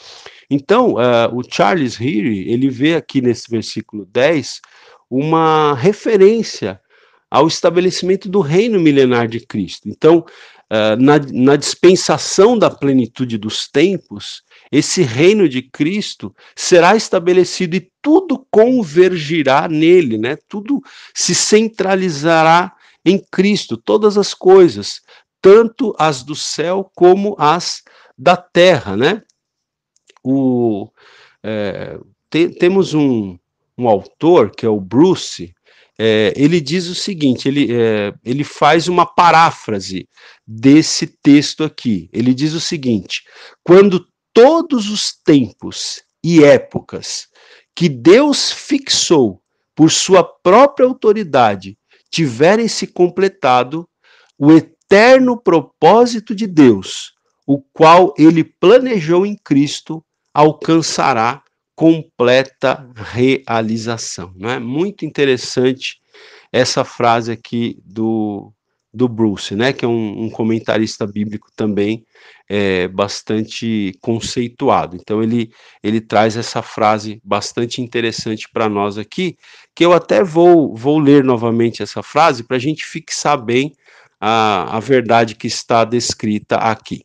Então, 0.48 0.94
uh, 0.94 1.34
o 1.34 1.42
Charles 1.50 2.00
Heary, 2.00 2.51
ele 2.51 2.70
vê 2.70 2.94
aqui 2.94 3.20
nesse 3.20 3.50
versículo 3.50 4.06
10 4.06 4.62
uma 5.10 5.74
referência 5.74 6.80
ao 7.32 7.48
estabelecimento 7.48 8.30
do 8.30 8.42
reino 8.42 8.80
milenar 8.80 9.28
de 9.28 9.40
Cristo. 9.40 9.88
Então, 9.88 10.20
uh, 10.20 11.02
na, 11.02 11.18
na 11.32 11.56
dispensação 11.56 12.60
da 12.60 12.70
plenitude 12.70 13.38
dos 13.38 13.68
tempos, 13.68 14.44
esse 14.72 15.02
reino 15.02 15.48
de 15.48 15.62
Cristo 15.62 16.36
será 16.56 16.96
estabelecido 16.96 17.78
e 17.78 17.90
tudo 18.02 18.46
convergirá 18.52 19.70
nele, 19.70 20.18
né? 20.18 20.38
Tudo 20.48 20.82
se 21.14 21.34
centralizará 21.34 22.74
em 23.06 23.18
Cristo, 23.32 23.78
todas 23.78 24.18
as 24.18 24.34
coisas, 24.34 25.02
tanto 25.42 25.96
as 25.98 26.22
do 26.22 26.36
céu 26.36 26.92
como 26.94 27.36
as 27.40 27.82
da 28.18 28.36
terra, 28.36 28.96
né? 28.98 29.24
o, 30.24 30.90
é, 31.44 32.00
te, 32.30 32.50
temos 32.50 32.94
um, 32.94 33.38
um 33.78 33.88
autor, 33.88 34.52
que 34.52 34.66
é 34.66 34.70
o 34.70 34.80
Bruce, 34.80 35.54
é, 36.03 36.34
ele 36.36 36.60
diz 36.60 36.88
o 36.88 36.96
seguinte: 36.96 37.48
ele, 37.48 37.67
é, 37.72 38.12
ele 38.25 38.43
faz 38.43 38.88
uma 38.88 39.05
paráfrase 39.05 40.10
desse 40.48 41.05
texto 41.05 41.63
aqui. 41.63 42.10
Ele 42.12 42.34
diz 42.34 42.53
o 42.53 42.60
seguinte: 42.60 43.22
quando 43.63 44.08
todos 44.34 44.89
os 44.89 45.13
tempos 45.13 46.01
e 46.24 46.43
épocas 46.43 47.27
que 47.75 47.88
Deus 47.88 48.51
fixou 48.51 49.43
por 49.75 49.91
sua 49.91 50.24
própria 50.24 50.88
autoridade 50.88 51.77
tiverem 52.10 52.67
se 52.67 52.88
completado, 52.88 53.88
o 54.39 54.51
eterno 54.51 55.39
propósito 55.39 56.34
de 56.34 56.48
Deus, 56.48 57.13
o 57.46 57.62
qual 57.62 58.12
ele 58.17 58.43
planejou 58.43 59.24
em 59.24 59.36
Cristo, 59.36 60.03
alcançará 60.34 61.43
completa 61.82 62.88
realização. 62.96 64.32
Não 64.36 64.52
é 64.52 64.60
muito 64.60 65.04
interessante 65.04 66.00
essa 66.52 66.86
frase 66.86 67.32
aqui 67.32 67.82
do, 67.84 68.54
do 68.94 69.10
Bruce, 69.10 69.56
né, 69.56 69.74
que 69.74 69.84
é 69.84 69.88
um, 69.88 70.26
um 70.26 70.30
comentarista 70.30 71.08
bíblico 71.08 71.48
também 71.56 72.06
é, 72.48 72.88
bastante 72.88 73.98
conceituado. 74.00 74.96
Então 74.96 75.24
ele 75.24 75.52
ele 75.82 76.00
traz 76.00 76.38
essa 76.38 76.62
frase 76.62 77.20
bastante 77.24 77.82
interessante 77.82 78.48
para 78.54 78.70
nós 78.70 79.00
aqui, 79.00 79.36
que 79.74 79.84
eu 79.84 79.92
até 79.92 80.24
vou 80.24 80.76
vou 80.76 81.00
ler 81.00 81.24
novamente 81.24 81.82
essa 81.82 82.04
frase 82.04 82.44
para 82.44 82.58
a 82.58 82.60
gente 82.60 82.86
fixar 82.86 83.44
bem 83.44 83.74
a, 84.20 84.78
a 84.78 84.80
verdade 84.80 85.34
que 85.34 85.48
está 85.48 85.84
descrita 85.84 86.58
aqui. 86.58 87.02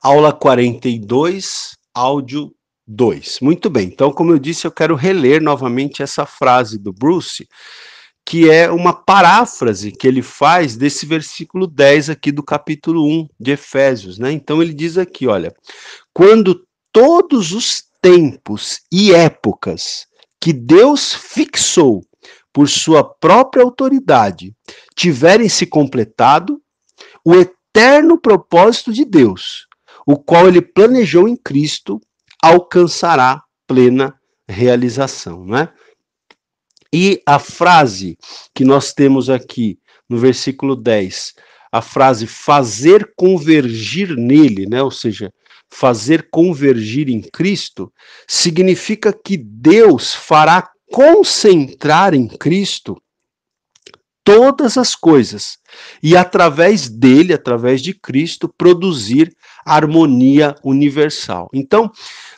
Aula 0.00 0.32
42, 0.32 1.76
áudio 1.92 2.54
2. 2.90 3.38
Muito 3.40 3.70
bem, 3.70 3.86
então, 3.86 4.12
como 4.12 4.32
eu 4.32 4.38
disse, 4.38 4.66
eu 4.66 4.72
quero 4.72 4.96
reler 4.96 5.40
novamente 5.40 6.02
essa 6.02 6.26
frase 6.26 6.76
do 6.76 6.92
Bruce, 6.92 7.48
que 8.26 8.50
é 8.50 8.70
uma 8.70 8.92
paráfrase 8.92 9.92
que 9.92 10.06
ele 10.06 10.22
faz 10.22 10.76
desse 10.76 11.06
versículo 11.06 11.66
10 11.66 12.10
aqui 12.10 12.32
do 12.32 12.42
capítulo 12.42 13.06
1 13.06 13.28
de 13.38 13.52
Efésios, 13.52 14.18
né? 14.18 14.32
Então 14.32 14.60
ele 14.60 14.74
diz 14.74 14.98
aqui, 14.98 15.26
olha, 15.26 15.54
quando 16.12 16.64
todos 16.92 17.52
os 17.52 17.84
tempos 18.02 18.80
e 18.92 19.14
épocas 19.14 20.06
que 20.40 20.52
Deus 20.52 21.14
fixou 21.14 22.02
por 22.52 22.68
sua 22.68 23.04
própria 23.04 23.62
autoridade 23.62 24.52
tiverem 24.96 25.48
se 25.48 25.64
completado, 25.64 26.60
o 27.24 27.34
eterno 27.34 28.18
propósito 28.18 28.92
de 28.92 29.04
Deus, 29.04 29.66
o 30.06 30.16
qual 30.16 30.48
ele 30.48 30.60
planejou 30.60 31.28
em 31.28 31.36
Cristo, 31.36 32.00
alcançará 32.42 33.42
plena 33.66 34.14
realização, 34.48 35.44
né? 35.44 35.68
E 36.92 37.22
a 37.24 37.38
frase 37.38 38.18
que 38.54 38.64
nós 38.64 38.92
temos 38.92 39.30
aqui 39.30 39.78
no 40.08 40.18
versículo 40.18 40.74
10, 40.74 41.34
a 41.70 41.80
frase 41.80 42.26
fazer 42.26 43.12
convergir 43.16 44.16
nele, 44.16 44.66
né? 44.66 44.82
Ou 44.82 44.90
seja, 44.90 45.32
fazer 45.70 46.28
convergir 46.30 47.08
em 47.08 47.20
Cristo, 47.20 47.92
significa 48.26 49.12
que 49.12 49.36
Deus 49.36 50.12
fará 50.12 50.68
concentrar 50.90 52.12
em 52.12 52.26
Cristo 52.26 53.00
todas 54.24 54.76
as 54.76 54.94
coisas 54.94 55.58
e 56.02 56.16
através 56.16 56.88
dele, 56.88 57.32
através 57.32 57.80
de 57.80 57.94
Cristo, 57.94 58.48
produzir 58.48 59.34
harmonia 59.64 60.56
universal. 60.64 61.48
Então, 61.52 61.90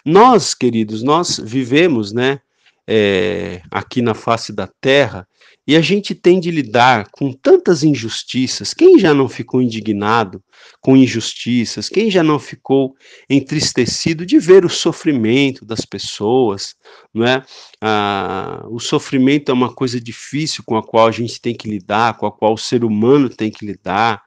nós, 0.05 0.55
queridos, 0.55 1.03
nós 1.03 1.39
vivemos, 1.43 2.13
né, 2.13 2.41
é, 2.87 3.63
aqui 3.71 4.03
na 4.03 4.15
face 4.15 4.53
da 4.53 4.67
Terra 4.67 5.27
e 5.65 5.77
a 5.77 5.81
gente 5.81 6.15
tem 6.15 6.41
de 6.41 6.51
lidar 6.51 7.09
com 7.13 7.33
tantas 7.33 7.85
injustiças. 7.85 8.75
Quem 8.75 8.99
já 8.99 9.15
não 9.15 9.29
ficou 9.29 9.63
indignado 9.63 10.43
com 10.81 10.97
injustiças? 10.97 11.89
Quem 11.89 12.11
já 12.11 12.23
não 12.23 12.39
ficou 12.41 12.97
entristecido 13.31 14.27
de 14.27 14.41
ver 14.41 14.65
o 14.65 14.69
sofrimento 14.69 15.65
das 15.65 15.85
pessoas? 15.85 16.75
Não 17.15 17.25
é? 17.25 17.45
Ah, 17.81 18.67
o 18.69 18.81
sofrimento 18.81 19.51
é 19.51 19.55
uma 19.55 19.73
coisa 19.73 20.01
difícil 20.01 20.65
com 20.67 20.77
a 20.77 20.83
qual 20.83 21.07
a 21.07 21.13
gente 21.13 21.41
tem 21.41 21.55
que 21.55 21.71
lidar, 21.71 22.17
com 22.17 22.27
a 22.27 22.33
qual 22.33 22.55
o 22.55 22.59
ser 22.59 22.85
humano 22.85 23.29
tem 23.29 23.51
que 23.51 23.65
lidar. 23.65 24.21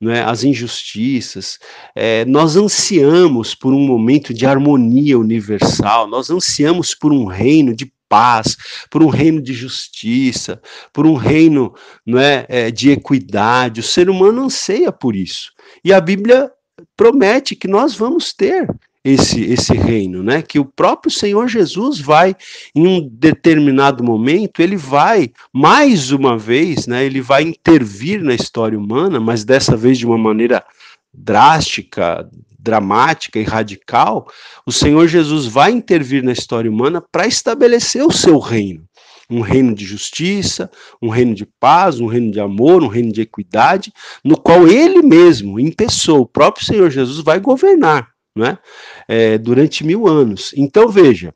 Não 0.00 0.12
é? 0.12 0.22
as 0.22 0.44
injustiças, 0.44 1.58
é, 1.94 2.24
nós 2.24 2.54
ansiamos 2.56 3.52
por 3.52 3.72
um 3.72 3.80
momento 3.80 4.32
de 4.32 4.46
harmonia 4.46 5.18
universal, 5.18 6.06
nós 6.06 6.30
ansiamos 6.30 6.94
por 6.94 7.12
um 7.12 7.24
reino 7.24 7.74
de 7.74 7.92
paz, 8.08 8.56
por 8.90 9.02
um 9.02 9.08
reino 9.08 9.42
de 9.42 9.52
justiça, 9.52 10.60
por 10.92 11.06
um 11.06 11.14
reino 11.14 11.74
não 12.06 12.18
é, 12.18 12.46
é, 12.48 12.70
de 12.70 12.90
equidade. 12.90 13.80
O 13.80 13.82
ser 13.82 14.08
humano 14.08 14.44
anseia 14.44 14.90
por 14.90 15.14
isso. 15.14 15.52
E 15.84 15.92
a 15.92 16.00
Bíblia 16.00 16.50
promete 16.96 17.54
que 17.54 17.68
nós 17.68 17.94
vamos 17.94 18.32
ter 18.32 18.68
esse, 19.04 19.42
esse 19.44 19.74
reino, 19.74 20.22
né? 20.22 20.42
Que 20.42 20.58
o 20.58 20.64
próprio 20.64 21.10
Senhor 21.10 21.48
Jesus 21.48 22.00
vai, 22.00 22.34
em 22.74 22.86
um 22.86 23.08
determinado 23.08 24.02
momento, 24.02 24.60
ele 24.60 24.76
vai, 24.76 25.30
mais 25.52 26.10
uma 26.10 26.36
vez, 26.36 26.86
né? 26.86 27.04
Ele 27.04 27.20
vai 27.20 27.42
intervir 27.42 28.22
na 28.22 28.34
história 28.34 28.78
humana, 28.78 29.20
mas 29.20 29.44
dessa 29.44 29.76
vez 29.76 29.98
de 29.98 30.06
uma 30.06 30.18
maneira 30.18 30.64
drástica, 31.12 32.28
dramática 32.58 33.38
e 33.38 33.44
radical, 33.44 34.28
o 34.66 34.72
Senhor 34.72 35.06
Jesus 35.06 35.46
vai 35.46 35.70
intervir 35.70 36.22
na 36.22 36.32
história 36.32 36.70
humana 36.70 37.00
para 37.00 37.26
estabelecer 37.26 38.04
o 38.04 38.12
seu 38.12 38.38
reino. 38.38 38.84
Um 39.30 39.40
reino 39.42 39.74
de 39.74 39.84
justiça, 39.84 40.70
um 41.02 41.10
reino 41.10 41.34
de 41.34 41.46
paz, 41.60 42.00
um 42.00 42.06
reino 42.06 42.30
de 42.30 42.40
amor, 42.40 42.82
um 42.82 42.88
reino 42.88 43.12
de 43.12 43.20
equidade, 43.20 43.92
no 44.24 44.38
qual 44.38 44.66
ele 44.66 45.02
mesmo, 45.02 45.60
em 45.60 45.70
pessoa, 45.70 46.20
o 46.20 46.26
próprio 46.26 46.64
Senhor 46.64 46.90
Jesus 46.90 47.22
vai 47.22 47.38
governar 47.38 48.08
né, 48.38 48.58
é, 49.06 49.36
durante 49.36 49.84
mil 49.84 50.06
anos. 50.06 50.52
Então 50.56 50.88
veja, 50.88 51.34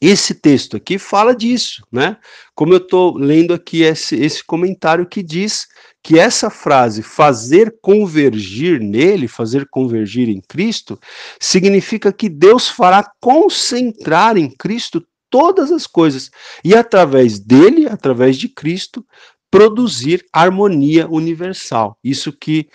esse 0.00 0.34
texto 0.34 0.76
aqui 0.76 0.98
fala 0.98 1.34
disso, 1.34 1.86
né? 1.90 2.18
Como 2.54 2.72
eu 2.72 2.78
estou 2.78 3.16
lendo 3.16 3.54
aqui 3.54 3.82
esse, 3.82 4.14
esse 4.16 4.44
comentário 4.44 5.06
que 5.06 5.22
diz 5.22 5.66
que 6.02 6.18
essa 6.18 6.50
frase, 6.50 7.02
fazer 7.02 7.78
convergir 7.80 8.80
nele, 8.80 9.26
fazer 9.26 9.66
convergir 9.70 10.28
em 10.28 10.40
Cristo, 10.40 11.00
significa 11.40 12.12
que 12.12 12.28
Deus 12.28 12.68
fará 12.68 13.10
concentrar 13.20 14.36
em 14.36 14.50
Cristo 14.50 15.04
todas 15.30 15.72
as 15.72 15.86
coisas 15.86 16.30
e 16.62 16.74
através 16.74 17.38
dele, 17.38 17.88
através 17.88 18.36
de 18.36 18.48
Cristo, 18.48 19.04
produzir 19.50 20.24
harmonia 20.32 21.08
universal. 21.08 21.98
Isso 22.04 22.32
que 22.32 22.68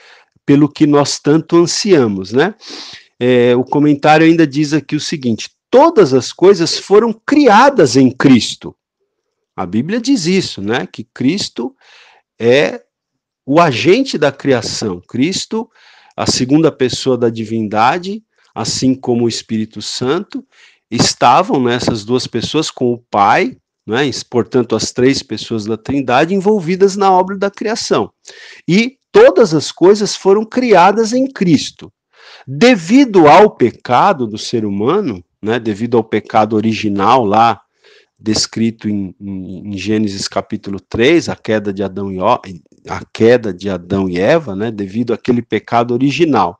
pelo 0.45 0.67
que 0.67 0.87
nós 0.87 1.19
tanto 1.19 1.55
ansiamos, 1.55 2.33
né? 2.33 2.55
É, 3.23 3.55
o 3.55 3.63
comentário 3.63 4.25
ainda 4.25 4.47
diz 4.47 4.73
aqui 4.73 4.95
o 4.95 4.99
seguinte: 4.99 5.51
todas 5.69 6.11
as 6.11 6.33
coisas 6.33 6.79
foram 6.79 7.13
criadas 7.13 7.95
em 7.95 8.09
Cristo. 8.09 8.75
A 9.55 9.63
Bíblia 9.63 10.01
diz 10.01 10.25
isso, 10.25 10.59
né? 10.59 10.87
Que 10.87 11.03
Cristo 11.03 11.75
é 12.39 12.81
o 13.45 13.61
agente 13.61 14.17
da 14.17 14.31
criação. 14.31 14.99
Cristo, 15.07 15.69
a 16.17 16.25
segunda 16.25 16.71
pessoa 16.71 17.15
da 17.15 17.29
divindade, 17.29 18.23
assim 18.55 18.95
como 18.95 19.25
o 19.25 19.29
Espírito 19.29 19.83
Santo, 19.83 20.43
estavam 20.89 21.63
nessas 21.63 22.03
duas 22.03 22.25
pessoas 22.25 22.71
com 22.71 22.91
o 22.91 22.97
Pai, 22.97 23.55
né? 23.85 24.09
portanto, 24.31 24.75
as 24.75 24.91
três 24.91 25.21
pessoas 25.21 25.65
da 25.65 25.77
Trindade 25.77 26.33
envolvidas 26.33 26.95
na 26.95 27.11
obra 27.11 27.37
da 27.37 27.51
criação. 27.51 28.11
E 28.67 28.97
todas 29.11 29.53
as 29.53 29.71
coisas 29.71 30.15
foram 30.15 30.43
criadas 30.43 31.13
em 31.13 31.27
Cristo. 31.27 31.93
Devido 32.47 33.27
ao 33.27 33.51
pecado 33.51 34.27
do 34.27 34.37
ser 34.37 34.65
humano, 34.65 35.23
né, 35.41 35.59
devido 35.59 35.97
ao 35.97 36.03
pecado 36.03 36.55
original 36.55 37.25
lá, 37.25 37.61
descrito 38.19 38.87
em, 38.87 39.15
em, 39.19 39.73
em, 39.73 39.77
Gênesis 39.77 40.27
capítulo 40.27 40.79
3, 40.79 41.29
a 41.29 41.35
queda 41.35 41.73
de 41.73 41.81
Adão 41.81 42.11
e, 42.11 42.19
a 42.87 43.03
queda 43.11 43.53
de 43.53 43.69
Adão 43.69 44.07
e 44.07 44.19
Eva, 44.19 44.55
né, 44.55 44.69
devido 44.71 45.13
àquele 45.13 45.41
pecado 45.41 45.93
original. 45.93 46.59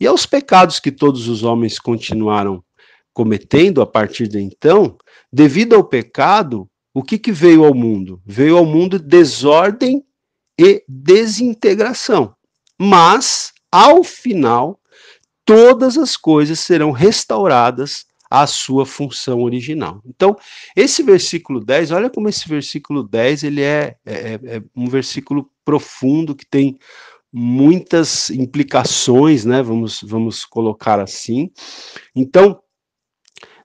E 0.00 0.06
aos 0.06 0.24
pecados 0.24 0.80
que 0.80 0.90
todos 0.90 1.28
os 1.28 1.42
homens 1.42 1.78
continuaram 1.78 2.64
cometendo 3.12 3.80
a 3.80 3.86
partir 3.86 4.26
de 4.26 4.40
então, 4.40 4.96
devido 5.32 5.74
ao 5.74 5.84
pecado, 5.84 6.68
o 6.92 7.02
que, 7.02 7.18
que 7.18 7.32
veio 7.32 7.64
ao 7.64 7.74
mundo? 7.74 8.20
Veio 8.24 8.56
ao 8.56 8.64
mundo 8.64 8.98
desordem 8.98 10.02
e 10.58 10.82
desintegração. 10.88 12.34
Mas, 12.78 13.52
ao 13.70 14.02
final, 14.02 14.80
todas 15.44 15.98
as 15.98 16.16
coisas 16.16 16.60
serão 16.60 16.90
restauradas 16.90 18.06
à 18.30 18.46
sua 18.46 18.84
função 18.84 19.42
original. 19.42 20.00
Então, 20.04 20.36
esse 20.74 21.02
versículo 21.02 21.64
10, 21.64 21.90
olha 21.92 22.10
como 22.10 22.28
esse 22.28 22.48
versículo 22.48 23.02
10 23.02 23.44
ele 23.44 23.62
é, 23.62 23.96
é, 24.04 24.14
é, 24.14 24.40
é 24.56 24.62
um 24.74 24.88
versículo 24.88 25.50
profundo 25.64 26.34
que 26.34 26.46
tem 26.46 26.78
muitas 27.32 28.30
implicações, 28.30 29.44
né? 29.44 29.62
Vamos, 29.62 30.02
vamos 30.02 30.44
colocar 30.44 31.00
assim. 31.00 31.50
Então, 32.14 32.60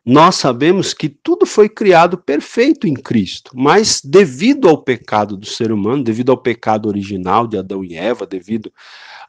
nós 0.04 0.36
sabemos 0.36 0.94
que 0.94 1.08
tudo 1.08 1.46
foi 1.46 1.70
criado 1.70 2.18
perfeito 2.18 2.88
em 2.88 2.96
Cristo, 2.96 3.52
mas 3.54 4.02
devido 4.04 4.68
ao 4.68 4.82
pecado 4.82 5.38
do 5.38 5.46
ser 5.46 5.72
humano, 5.72 6.04
devido 6.04 6.32
ao 6.32 6.38
pecado 6.38 6.88
original 6.88 7.46
de 7.46 7.58
Adão 7.58 7.84
e 7.84 7.96
Eva, 7.96 8.26
devido 8.26 8.74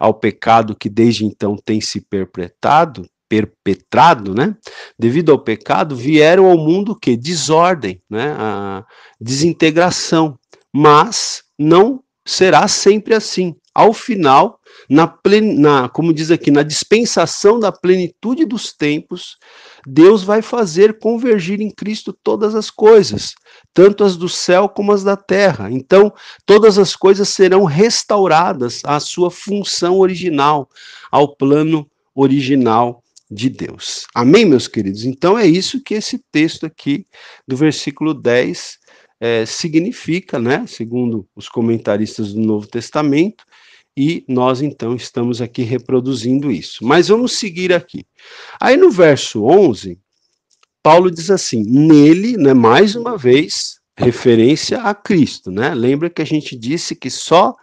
ao 0.01 0.15
pecado 0.15 0.75
que 0.75 0.89
desde 0.89 1.27
então 1.27 1.55
tem 1.63 1.79
se 1.79 2.01
perpetrado, 2.01 3.07
perpetrado, 3.29 4.35
né? 4.35 4.57
Devido 4.99 5.31
ao 5.31 5.39
pecado, 5.39 5.95
vieram 5.95 6.51
ao 6.51 6.57
mundo 6.57 6.99
que 6.99 7.17
desordem, 7.17 8.01
né? 8.09 8.35
A 8.37 8.85
desintegração. 9.21 10.39
Mas 10.73 11.43
não 11.59 12.03
será 12.27 12.67
sempre 12.67 13.15
assim. 13.15 13.55
Ao 13.73 13.93
final, 13.93 14.59
na, 14.89 15.07
plen... 15.07 15.59
na 15.59 15.89
como 15.89 16.13
diz 16.13 16.31
aqui, 16.31 16.51
na 16.51 16.63
dispensação 16.63 17.61
da 17.61 17.71
plenitude 17.71 18.45
dos 18.45 18.73
tempos, 18.73 19.37
Deus 19.87 20.25
vai 20.25 20.43
fazer 20.43 20.99
convergir 20.99 21.61
em 21.61 21.71
Cristo 21.71 22.13
todas 22.25 22.55
as 22.55 22.69
coisas, 22.69 23.35
tanto 23.73 24.05
as 24.05 24.17
do 24.17 24.29
céu 24.29 24.69
como 24.69 24.93
as 24.93 25.05
da 25.05 25.17
terra. 25.17 25.71
Então, 25.71 26.13
todas 26.45 26.79
as 26.79 26.97
coisas 26.97 27.29
serão 27.29 27.65
restauradas 27.65 28.83
à 28.85 28.99
sua 29.01 29.31
função 29.31 29.99
original, 29.99 30.69
ao 31.11 31.35
plano 31.37 31.89
original 32.15 33.03
de 33.31 33.49
Deus. 33.49 34.07
Amém, 34.15 34.45
meus 34.45 34.67
queridos? 34.67 35.05
Então 35.05 35.39
é 35.39 35.47
isso 35.47 35.83
que 35.83 35.95
esse 35.95 36.19
texto 36.33 36.67
aqui 36.67 37.07
do 37.47 37.57
versículo 37.57 38.13
10 38.13 38.79
é, 39.21 39.47
significa, 39.47 40.39
né, 40.39 40.65
segundo 40.67 41.29
os 41.37 41.49
comentaristas 41.49 42.33
do 42.33 42.41
Novo 42.41 42.67
Testamento, 42.67 43.45
e 43.97 44.25
nós 44.27 44.63
então 44.63 44.97
estamos 44.97 45.41
aqui 45.41 45.63
reproduzindo 45.63 46.51
isso. 46.51 46.85
Mas 46.85 47.09
vamos 47.09 47.33
seguir 47.33 47.73
aqui. 47.73 48.05
Aí 48.59 48.77
no 48.77 48.91
verso 48.91 49.45
11, 49.45 49.99
Paulo 50.83 51.11
diz 51.11 51.31
assim: 51.31 51.63
nele, 51.63 52.37
né, 52.37 52.55
mais 52.55 52.95
uma 52.97 53.17
vez, 53.17 53.81
referência 53.97 54.81
a 54.83 54.95
Cristo, 54.95 55.51
né? 55.51 55.75
Lembra 55.75 56.09
que 56.09 56.23
a 56.23 56.27
gente 56.27 56.57
disse 56.57 56.95
que 56.97 57.11
só 57.11 57.55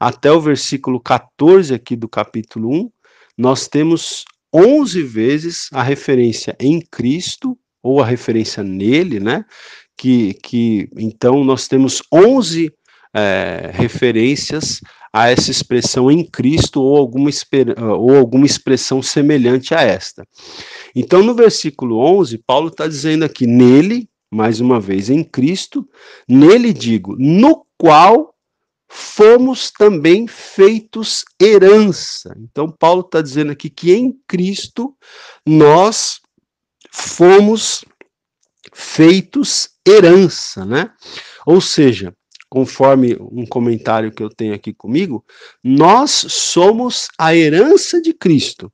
até 0.00 0.32
o 0.32 0.40
versículo 0.40 0.98
14 1.00 1.74
aqui 1.74 1.94
do 1.94 2.08
capítulo 2.08 2.70
1, 2.70 2.90
nós 3.38 3.68
temos 3.68 4.24
11 4.54 5.02
vezes 5.02 5.68
a 5.72 5.82
referência 5.82 6.56
em 6.58 6.80
Cristo, 6.80 7.56
ou 7.82 8.00
a 8.00 8.06
referência 8.06 8.62
nele, 8.62 9.20
né? 9.20 9.44
Que, 9.96 10.34
que 10.34 10.88
então 10.96 11.44
nós 11.44 11.68
temos 11.68 12.02
11 12.12 12.72
é, 13.14 13.70
referências 13.74 14.80
a 15.12 15.28
essa 15.28 15.50
expressão 15.50 16.10
em 16.10 16.24
Cristo 16.24 16.80
ou 16.80 16.96
alguma, 16.96 17.30
ou 17.98 18.16
alguma 18.16 18.46
expressão 18.46 19.02
semelhante 19.02 19.74
a 19.74 19.82
esta. 19.82 20.26
Então, 20.94 21.22
no 21.22 21.34
versículo 21.34 21.98
11, 21.98 22.38
Paulo 22.38 22.68
está 22.68 22.88
dizendo 22.88 23.24
aqui, 23.24 23.46
nele, 23.46 24.08
mais 24.30 24.60
uma 24.60 24.80
vez, 24.80 25.10
em 25.10 25.22
Cristo, 25.22 25.86
nele 26.26 26.72
digo, 26.72 27.14
no 27.18 27.66
qual 27.76 28.34
fomos 28.88 29.70
também 29.70 30.26
feitos 30.26 31.24
herança. 31.40 32.34
Então, 32.38 32.70
Paulo 32.70 33.00
está 33.00 33.20
dizendo 33.20 33.52
aqui 33.52 33.68
que 33.68 33.92
em 33.92 34.12
Cristo 34.26 34.94
nós 35.46 36.20
fomos 36.90 37.84
feitos 38.72 39.70
herança, 39.86 40.64
né? 40.64 40.90
Ou 41.46 41.60
seja, 41.60 42.14
conforme 42.52 43.16
um 43.18 43.46
comentário 43.46 44.12
que 44.12 44.22
eu 44.22 44.28
tenho 44.28 44.52
aqui 44.52 44.74
comigo, 44.74 45.24
nós 45.64 46.10
somos 46.10 47.08
a 47.18 47.34
herança 47.34 47.98
de 47.98 48.12
Cristo 48.12 48.70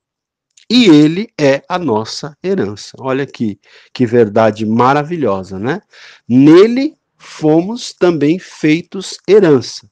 e 0.68 0.86
ele 0.86 1.28
é 1.40 1.62
a 1.68 1.78
nossa 1.78 2.36
herança. 2.42 2.96
Olha 2.98 3.22
aqui, 3.22 3.60
que 3.94 4.04
verdade 4.04 4.66
maravilhosa, 4.66 5.60
né? 5.60 5.80
Nele 6.28 6.96
fomos 7.16 7.92
também 7.92 8.36
feitos 8.36 9.16
herança. 9.28 9.88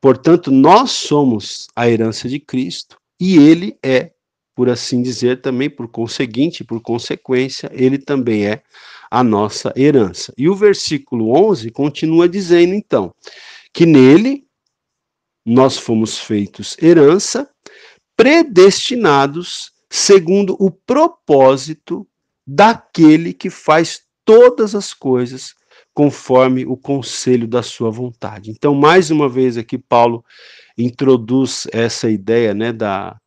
Portanto, 0.00 0.50
nós 0.50 0.92
somos 0.92 1.66
a 1.76 1.86
herança 1.86 2.30
de 2.30 2.40
Cristo 2.40 2.96
e 3.20 3.36
ele 3.36 3.76
é, 3.84 4.10
por 4.58 4.68
assim 4.68 5.00
dizer, 5.00 5.40
também 5.40 5.70
por 5.70 5.86
conseguinte, 5.86 6.64
por 6.64 6.80
consequência, 6.80 7.70
ele 7.72 7.96
também 7.96 8.44
é 8.44 8.60
a 9.08 9.22
nossa 9.22 9.72
herança. 9.76 10.34
E 10.36 10.48
o 10.48 10.56
versículo 10.56 11.30
11 11.30 11.70
continua 11.70 12.28
dizendo, 12.28 12.74
então, 12.74 13.14
que 13.72 13.86
nele 13.86 14.44
nós 15.46 15.78
fomos 15.78 16.18
feitos 16.18 16.76
herança, 16.82 17.48
predestinados 18.16 19.70
segundo 19.88 20.56
o 20.58 20.72
propósito 20.72 22.04
daquele 22.44 23.32
que 23.32 23.50
faz 23.50 24.02
todas 24.24 24.74
as 24.74 24.92
coisas 24.92 25.54
conforme 25.94 26.66
o 26.66 26.76
conselho 26.76 27.46
da 27.46 27.62
sua 27.62 27.92
vontade. 27.92 28.50
Então, 28.50 28.74
mais 28.74 29.08
uma 29.08 29.28
vez 29.28 29.56
aqui, 29.56 29.78
Paulo 29.78 30.24
introduz 30.76 31.68
essa 31.72 32.10
ideia 32.10 32.52
né, 32.52 32.72
da, 32.72 33.20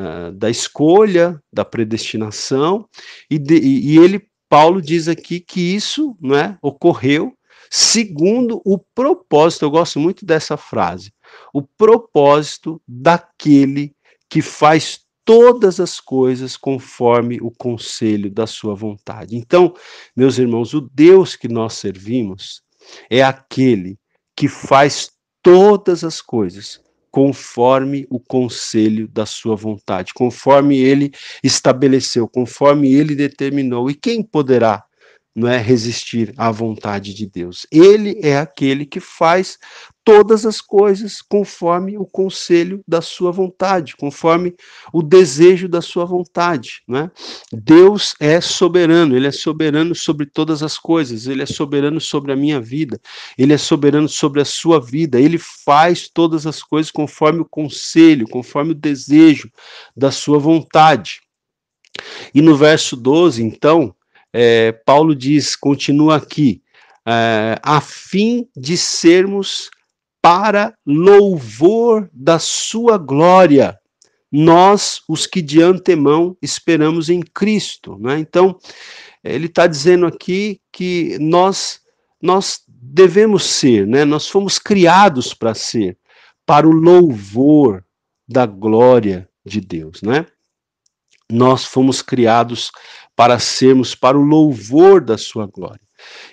uh, 0.00 0.32
da 0.32 0.48
escolha, 0.48 1.40
da 1.52 1.64
predestinação, 1.64 2.88
e, 3.30 3.38
de, 3.38 3.58
e 3.58 3.98
ele 3.98 4.26
Paulo 4.48 4.82
diz 4.82 5.06
aqui 5.06 5.38
que 5.38 5.60
isso 5.60 6.16
não 6.20 6.34
é, 6.34 6.58
ocorreu 6.60 7.32
segundo 7.70 8.60
o 8.64 8.76
propósito, 8.76 9.64
eu 9.64 9.70
gosto 9.70 10.00
muito 10.00 10.26
dessa 10.26 10.56
frase, 10.56 11.12
o 11.54 11.62
propósito 11.62 12.82
daquele 12.86 13.94
que 14.28 14.42
faz 14.42 15.00
todas 15.24 15.78
as 15.78 16.00
coisas 16.00 16.56
conforme 16.56 17.38
o 17.40 17.52
conselho 17.52 18.28
da 18.28 18.46
sua 18.46 18.74
vontade. 18.74 19.36
Então, 19.36 19.72
meus 20.16 20.38
irmãos, 20.38 20.74
o 20.74 20.80
Deus 20.80 21.36
que 21.36 21.46
nós 21.46 21.74
servimos 21.74 22.62
é 23.08 23.22
aquele 23.22 23.96
que 24.34 24.48
faz 24.48 25.12
todas 25.40 26.02
as 26.02 26.20
coisas 26.20 26.80
conforme 27.10 28.06
o 28.08 28.20
conselho 28.20 29.08
da 29.08 29.26
sua 29.26 29.56
vontade, 29.56 30.14
conforme 30.14 30.78
ele 30.78 31.12
estabeleceu, 31.42 32.28
conforme 32.28 32.92
ele 32.92 33.14
determinou. 33.14 33.90
E 33.90 33.94
quem 33.94 34.22
poderá 34.22 34.84
não 35.34 35.48
é 35.48 35.58
resistir 35.58 36.34
à 36.36 36.50
vontade 36.50 37.14
de 37.14 37.26
Deus. 37.26 37.66
Ele 37.70 38.18
é 38.22 38.38
aquele 38.38 38.84
que 38.84 39.00
faz 39.00 39.58
todas 40.04 40.44
as 40.44 40.60
coisas 40.60 41.22
conforme 41.22 41.96
o 41.96 42.04
conselho 42.04 42.82
da 42.88 43.00
sua 43.00 43.30
vontade, 43.30 43.96
conforme 43.96 44.54
o 44.92 45.02
desejo 45.02 45.68
da 45.68 45.80
sua 45.80 46.04
vontade, 46.04 46.82
né? 46.88 47.10
Deus 47.52 48.14
é 48.18 48.40
soberano, 48.40 49.16
ele 49.16 49.28
é 49.28 49.32
soberano 49.32 49.94
sobre 49.94 50.26
todas 50.26 50.62
as 50.62 50.76
coisas, 50.76 51.26
ele 51.26 51.42
é 51.42 51.46
soberano 51.46 52.00
sobre 52.00 52.32
a 52.32 52.36
minha 52.36 52.60
vida, 52.60 53.00
ele 53.38 53.52
é 53.52 53.58
soberano 53.58 54.08
sobre 54.08 54.40
a 54.40 54.44
sua 54.44 54.80
vida, 54.80 55.20
ele 55.20 55.38
faz 55.38 56.08
todas 56.08 56.46
as 56.46 56.62
coisas 56.62 56.90
conforme 56.90 57.40
o 57.40 57.48
conselho, 57.48 58.26
conforme 58.26 58.72
o 58.72 58.74
desejo 58.74 59.50
da 59.96 60.10
sua 60.10 60.38
vontade. 60.38 61.20
E 62.34 62.40
no 62.40 62.56
verso 62.56 62.96
12, 62.96 63.42
então, 63.42 63.94
é, 64.32 64.72
Paulo 64.72 65.14
diz, 65.14 65.56
continua 65.56 66.16
aqui, 66.16 66.62
é, 67.06 67.58
a 67.62 67.80
fim 67.80 68.48
de 68.56 68.76
sermos 68.76 69.70
para 70.22 70.74
louvor 70.86 72.08
da 72.12 72.38
sua 72.38 72.98
glória, 72.98 73.78
nós, 74.30 75.02
os 75.08 75.26
que 75.26 75.42
de 75.42 75.62
antemão 75.62 76.36
esperamos 76.40 77.08
em 77.08 77.20
Cristo. 77.20 77.98
Né? 77.98 78.18
Então, 78.18 78.56
ele 79.24 79.46
está 79.46 79.66
dizendo 79.66 80.06
aqui 80.06 80.60
que 80.72 81.18
nós, 81.18 81.80
nós 82.22 82.60
devemos 82.68 83.44
ser, 83.44 83.86
né? 83.86 84.04
nós 84.04 84.28
fomos 84.28 84.58
criados 84.58 85.34
para 85.34 85.54
ser, 85.54 85.98
para 86.46 86.68
o 86.68 86.72
louvor 86.72 87.84
da 88.28 88.46
glória 88.46 89.28
de 89.44 89.60
Deus. 89.60 90.00
Né? 90.02 90.26
Nós 91.30 91.64
fomos 91.64 92.02
criados 92.02 92.70
para 93.14 93.38
sermos 93.38 93.94
para 93.94 94.18
o 94.18 94.22
louvor 94.22 95.00
da 95.00 95.18
sua 95.18 95.46
glória. 95.46 95.80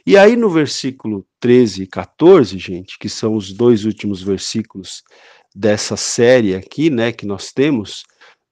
E 0.06 0.18
aí 0.18 0.36
no 0.36 0.50
versículo 0.50 1.26
13 1.40 1.84
e 1.84 1.88
14, 1.88 2.58
gente, 2.58 2.98
que 2.98 3.10
são 3.10 3.36
os 3.36 3.52
dois 3.52 3.86
últimos 3.86 4.22
versículos 4.22 5.04
dessa 5.54 5.98
série 5.98 6.56
aqui, 6.56 6.90
né, 6.90 7.12
que 7.12 7.26
nós 7.26 7.52
temos, 7.52 8.04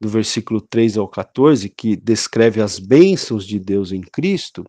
do 0.02 0.10
versículo 0.10 0.60
3 0.60 0.98
ao 0.98 1.08
14, 1.08 1.70
que 1.70 1.96
descreve 1.96 2.62
as 2.62 2.80
bênçãos 2.80 3.46
de 3.46 3.60
Deus 3.60 3.92
em 3.92 4.02
Cristo. 4.02 4.66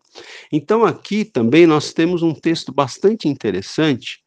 Então 0.51 0.85
aqui 0.85 1.25
também 1.25 1.67
nós 1.67 1.91
temos 1.93 2.23
um 2.23 2.33
texto 2.33 2.71
bastante 2.71 3.27
interessante, 3.27 4.19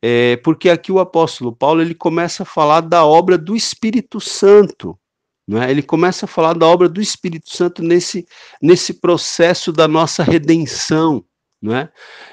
é, 0.00 0.36
porque 0.36 0.68
aqui 0.68 0.92
o 0.92 1.00
apóstolo 1.00 1.54
Paulo 1.54 1.80
ele 1.80 1.94
começa 1.94 2.42
a 2.42 2.46
falar 2.46 2.82
da 2.82 3.04
obra 3.04 3.36
do 3.36 3.56
Espírito 3.56 4.20
Santo, 4.20 4.98
é? 5.52 5.70
Ele 5.70 5.82
começa 5.82 6.24
a 6.24 6.28
falar 6.28 6.54
da 6.54 6.66
obra 6.66 6.88
do 6.88 7.00
Espírito 7.00 7.54
Santo 7.54 7.82
nesse, 7.82 8.26
nesse 8.60 8.94
processo 8.94 9.72
da 9.72 9.86
nossa 9.86 10.22
redenção, 10.22 11.24
é? 11.66 11.88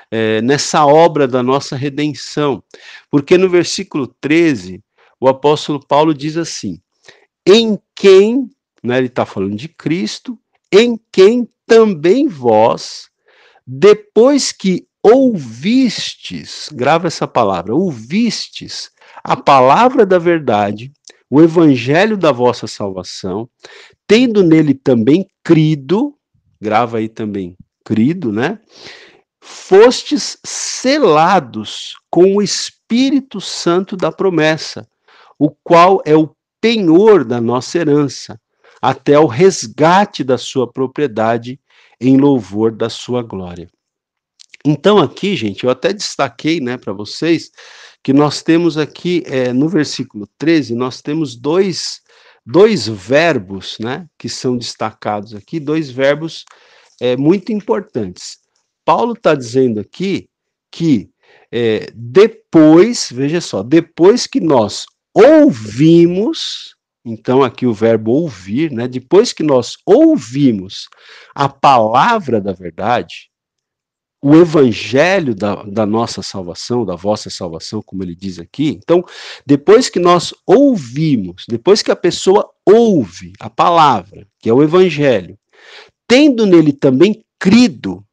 é? 0.09 0.41
nessa 0.41 0.85
obra 0.85 1.27
da 1.27 1.43
nossa 1.43 1.75
redenção. 1.75 2.63
Porque 3.09 3.37
no 3.37 3.49
versículo 3.49 4.07
13, 4.07 4.81
o 5.19 5.27
apóstolo 5.27 5.85
Paulo 5.85 6.13
diz 6.13 6.37
assim: 6.37 6.79
em 7.45 7.77
quem, 7.95 8.49
né, 8.81 8.97
ele 8.97 9.07
está 9.07 9.25
falando 9.25 9.55
de 9.55 9.67
Cristo, 9.67 10.39
em 10.71 10.99
quem 11.11 11.49
também 11.65 12.27
vós, 12.27 13.09
depois 13.67 14.51
que 14.51 14.87
ouvistes, 15.03 16.69
grava 16.71 17.07
essa 17.07 17.27
palavra, 17.27 17.75
ouvistes 17.75 18.91
a 19.23 19.35
palavra 19.35 20.05
da 20.05 20.17
verdade, 20.17 20.91
o 21.31 21.41
evangelho 21.41 22.17
da 22.17 22.29
vossa 22.33 22.67
salvação, 22.67 23.49
tendo 24.05 24.43
nele 24.43 24.73
também 24.73 25.25
crido, 25.41 26.13
grava 26.59 26.97
aí 26.97 27.07
também, 27.07 27.55
crido, 27.85 28.33
né? 28.33 28.59
Fostes 29.41 30.37
selados 30.43 31.95
com 32.09 32.35
o 32.35 32.41
Espírito 32.41 33.39
Santo 33.39 33.95
da 33.95 34.11
promessa, 34.11 34.85
o 35.39 35.49
qual 35.49 36.01
é 36.05 36.13
o 36.13 36.35
penhor 36.59 37.23
da 37.23 37.39
nossa 37.39 37.77
herança, 37.77 38.37
até 38.81 39.17
o 39.17 39.25
resgate 39.25 40.25
da 40.25 40.37
sua 40.37 40.69
propriedade 40.69 41.57
em 41.99 42.17
louvor 42.17 42.73
da 42.73 42.89
sua 42.89 43.23
glória. 43.23 43.69
Então 44.65 44.97
aqui, 44.97 45.35
gente, 45.37 45.63
eu 45.63 45.69
até 45.69 45.93
destaquei, 45.93 46.59
né, 46.59 46.77
para 46.77 46.91
vocês 46.91 47.51
que 48.03 48.13
nós 48.13 48.41
temos 48.41 48.77
aqui 48.77 49.23
é, 49.25 49.53
no 49.53 49.69
versículo 49.69 50.27
13, 50.37 50.73
nós 50.75 51.01
temos 51.01 51.35
dois, 51.35 52.01
dois 52.45 52.87
verbos, 52.87 53.77
né, 53.79 54.07
que 54.17 54.27
são 54.27 54.57
destacados 54.57 55.35
aqui, 55.35 55.59
dois 55.59 55.89
verbos 55.89 56.45
é, 56.99 57.15
muito 57.15 57.51
importantes. 57.51 58.39
Paulo 58.83 59.13
está 59.13 59.35
dizendo 59.35 59.79
aqui 59.79 60.27
que 60.71 61.09
é, 61.51 61.91
depois, 61.93 63.09
veja 63.11 63.41
só, 63.41 63.61
depois 63.61 64.25
que 64.25 64.39
nós 64.39 64.85
ouvimos, 65.13 66.75
então 67.03 67.43
aqui 67.43 67.65
o 67.65 67.73
verbo 67.73 68.11
ouvir, 68.11 68.71
né? 68.71 68.87
Depois 68.87 69.33
que 69.33 69.43
nós 69.43 69.77
ouvimos 69.85 70.87
a 71.35 71.49
palavra 71.49 72.39
da 72.39 72.53
verdade, 72.53 73.30
o 74.21 74.35
evangelho 74.35 75.33
da, 75.33 75.63
da 75.63 75.85
nossa 75.85 76.21
salvação, 76.21 76.85
da 76.85 76.95
vossa 76.95 77.29
salvação, 77.29 77.81
como 77.81 78.03
ele 78.03 78.15
diz 78.15 78.37
aqui. 78.37 78.69
Então, 78.69 79.03
depois 79.45 79.89
que 79.89 79.99
nós 79.99 80.33
ouvimos, 80.45 81.45
depois 81.49 81.81
que 81.81 81.91
a 81.91 81.95
pessoa 81.95 82.47
ouve 82.63 83.33
a 83.39 83.49
palavra, 83.49 84.27
que 84.39 84.47
é 84.47 84.53
o 84.53 84.61
evangelho, 84.61 85.37
tendo 86.07 86.45
nele 86.45 86.71
também 86.71 87.23
crido, 87.39 88.05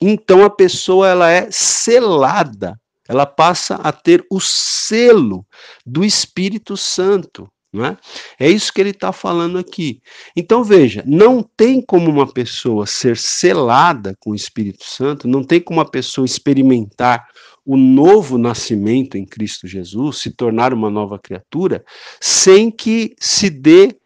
então 0.00 0.42
a 0.42 0.50
pessoa 0.50 1.08
ela 1.08 1.30
é 1.30 1.48
selada, 1.50 2.80
ela 3.06 3.26
passa 3.26 3.74
a 3.76 3.92
ter 3.92 4.24
o 4.30 4.40
selo 4.40 5.46
do 5.84 6.02
Espírito 6.02 6.76
Santo. 6.76 7.46
Não 7.74 7.84
é? 7.84 7.96
é 8.38 8.48
isso 8.48 8.72
que 8.72 8.80
ele 8.80 8.90
está 8.90 9.12
falando 9.12 9.58
aqui. 9.58 10.00
Então 10.36 10.62
veja, 10.62 11.02
não 11.04 11.42
tem 11.42 11.82
como 11.82 12.08
uma 12.08 12.32
pessoa 12.32 12.86
ser 12.86 13.16
selada 13.16 14.14
com 14.20 14.30
o 14.30 14.34
Espírito 14.34 14.84
Santo, 14.84 15.26
não 15.26 15.42
tem 15.42 15.60
como 15.60 15.80
uma 15.80 15.90
pessoa 15.90 16.24
experimentar 16.24 17.26
o 17.66 17.76
novo 17.76 18.38
nascimento 18.38 19.16
em 19.16 19.24
Cristo 19.24 19.66
Jesus, 19.66 20.18
se 20.18 20.30
tornar 20.30 20.72
uma 20.72 20.88
nova 20.88 21.18
criatura, 21.18 21.84
sem 22.20 22.70
que 22.70 23.16
se 23.18 23.50
dê 23.50 23.96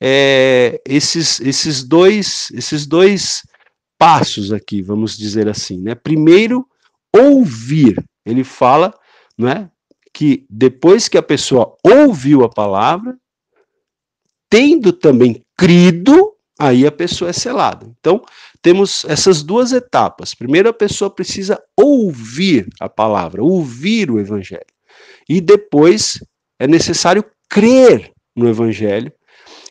é, 0.00 0.80
esses, 0.86 1.40
esses, 1.40 1.82
dois, 1.82 2.50
esses 2.52 2.86
dois 2.86 3.42
passos 3.98 4.52
aqui, 4.52 4.80
vamos 4.80 5.16
dizer 5.16 5.48
assim. 5.48 5.80
Né? 5.80 5.94
Primeiro, 5.96 6.64
ouvir. 7.12 7.96
Ele 8.24 8.44
fala, 8.44 8.94
não 9.36 9.48
é? 9.48 9.68
Que 10.18 10.44
depois 10.50 11.06
que 11.06 11.16
a 11.16 11.22
pessoa 11.22 11.76
ouviu 11.80 12.42
a 12.42 12.48
palavra, 12.48 13.16
tendo 14.50 14.92
também 14.92 15.44
crido, 15.56 16.34
aí 16.58 16.84
a 16.84 16.90
pessoa 16.90 17.30
é 17.30 17.32
selada. 17.32 17.86
Então, 18.00 18.24
temos 18.60 19.04
essas 19.04 19.44
duas 19.44 19.70
etapas. 19.70 20.34
Primeiro, 20.34 20.68
a 20.68 20.72
pessoa 20.72 21.08
precisa 21.08 21.62
ouvir 21.76 22.66
a 22.80 22.88
palavra, 22.88 23.44
ouvir 23.44 24.10
o 24.10 24.18
evangelho. 24.18 24.66
E 25.28 25.40
depois 25.40 26.18
é 26.58 26.66
necessário 26.66 27.24
crer 27.48 28.12
no 28.34 28.48
evangelho. 28.48 29.12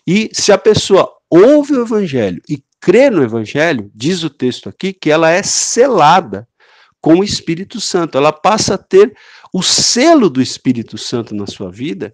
E 0.07 0.29
se 0.31 0.53
a 0.53 0.57
pessoa 0.57 1.13
ouve 1.29 1.73
o 1.73 1.81
evangelho 1.81 2.41
e 2.47 2.63
crê 2.79 3.09
no 3.09 3.21
evangelho, 3.21 3.91
diz 3.93 4.23
o 4.23 4.29
texto 4.29 4.69
aqui 4.69 4.93
que 4.93 5.11
ela 5.11 5.29
é 5.29 5.43
selada 5.43 6.47
com 7.07 7.19
o 7.19 7.23
Espírito 7.23 7.79
Santo. 7.79 8.17
Ela 8.17 8.33
passa 8.33 8.73
a 8.73 8.77
ter 8.77 9.15
o 9.53 9.63
selo 9.63 10.29
do 10.29 10.41
Espírito 10.41 10.97
Santo 10.97 11.33
na 11.33 11.47
sua 11.47 11.71
vida, 11.71 12.13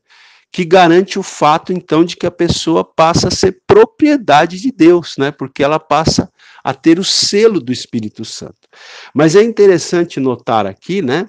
que 0.52 0.64
garante 0.64 1.18
o 1.18 1.24
fato, 1.24 1.74
então, 1.74 2.06
de 2.06 2.16
que 2.16 2.28
a 2.28 2.32
pessoa 2.32 2.86
passa 2.86 3.30
a 3.30 3.32
ser 3.32 3.64
propriedade 3.66 4.62
de 4.62 4.72
Deus, 4.72 5.16
né? 5.18 5.32
Porque 5.32 5.64
ela 5.64 5.80
passa 5.80 6.32
a 6.64 6.76
ter 6.76 7.00
o 7.00 7.04
selo 7.04 7.60
do 7.60 7.74
Espírito 7.74 8.24
Santo. 8.24 8.70
Mas 9.16 9.36
é 9.36 9.42
interessante 9.42 10.20
notar 10.20 10.68
aqui, 10.68 11.02
né? 11.02 11.28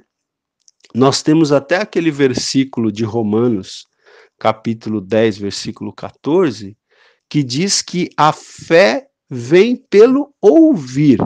Nós 0.95 1.23
temos 1.23 1.51
até 1.51 1.79
aquele 1.79 2.11
versículo 2.11 2.93
de 2.93 3.03
Romanos, 3.03 3.87
capítulo 4.39 5.01
10, 5.01 5.39
versículo 5.39 5.91
14, 5.91 6.77
que 7.31 7.43
diz 7.43 7.81
que 7.81 8.11
a 8.15 8.31
fé 8.31 9.07
vem 9.31 9.75
pelo 9.75 10.35
ouvir, 10.39 11.19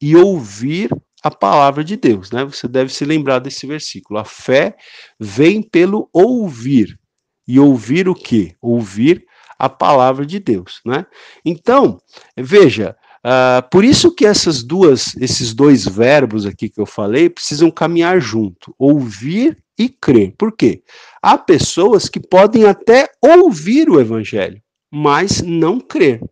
e 0.00 0.16
ouvir 0.16 0.88
a 1.22 1.30
palavra 1.30 1.84
de 1.84 1.96
Deus, 1.96 2.30
né? 2.30 2.44
Você 2.44 2.66
deve 2.66 2.92
se 2.92 3.04
lembrar 3.04 3.38
desse 3.38 3.66
versículo. 3.66 4.18
A 4.18 4.24
fé 4.24 4.76
vem 5.18 5.62
pelo 5.62 6.08
ouvir. 6.12 6.98
E 7.46 7.58
ouvir 7.58 8.08
o 8.08 8.14
quê? 8.14 8.54
Ouvir 8.60 9.26
a 9.58 9.68
palavra 9.68 10.24
de 10.24 10.38
Deus, 10.38 10.80
né? 10.86 11.04
Então, 11.44 12.00
veja, 12.34 12.96
uh, 13.18 13.68
por 13.70 13.84
isso 13.84 14.14
que 14.14 14.24
essas 14.24 14.62
duas, 14.62 15.14
esses 15.16 15.52
dois 15.52 15.86
verbos 15.86 16.46
aqui 16.46 16.70
que 16.70 16.80
eu 16.80 16.86
falei 16.86 17.28
precisam 17.28 17.70
caminhar 17.70 18.20
junto, 18.20 18.74
ouvir 18.78 19.62
e 19.78 19.88
crer. 19.90 20.34
Por 20.38 20.56
quê? 20.56 20.82
Há 21.20 21.36
pessoas 21.36 22.08
que 22.08 22.20
podem 22.20 22.64
até 22.64 23.10
ouvir 23.22 23.90
o 23.90 24.00
evangelho, 24.00 24.62
mas 24.90 25.42
não 25.42 25.78
crer, 25.78 26.22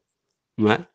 não 0.57 0.73
é? 0.73 0.88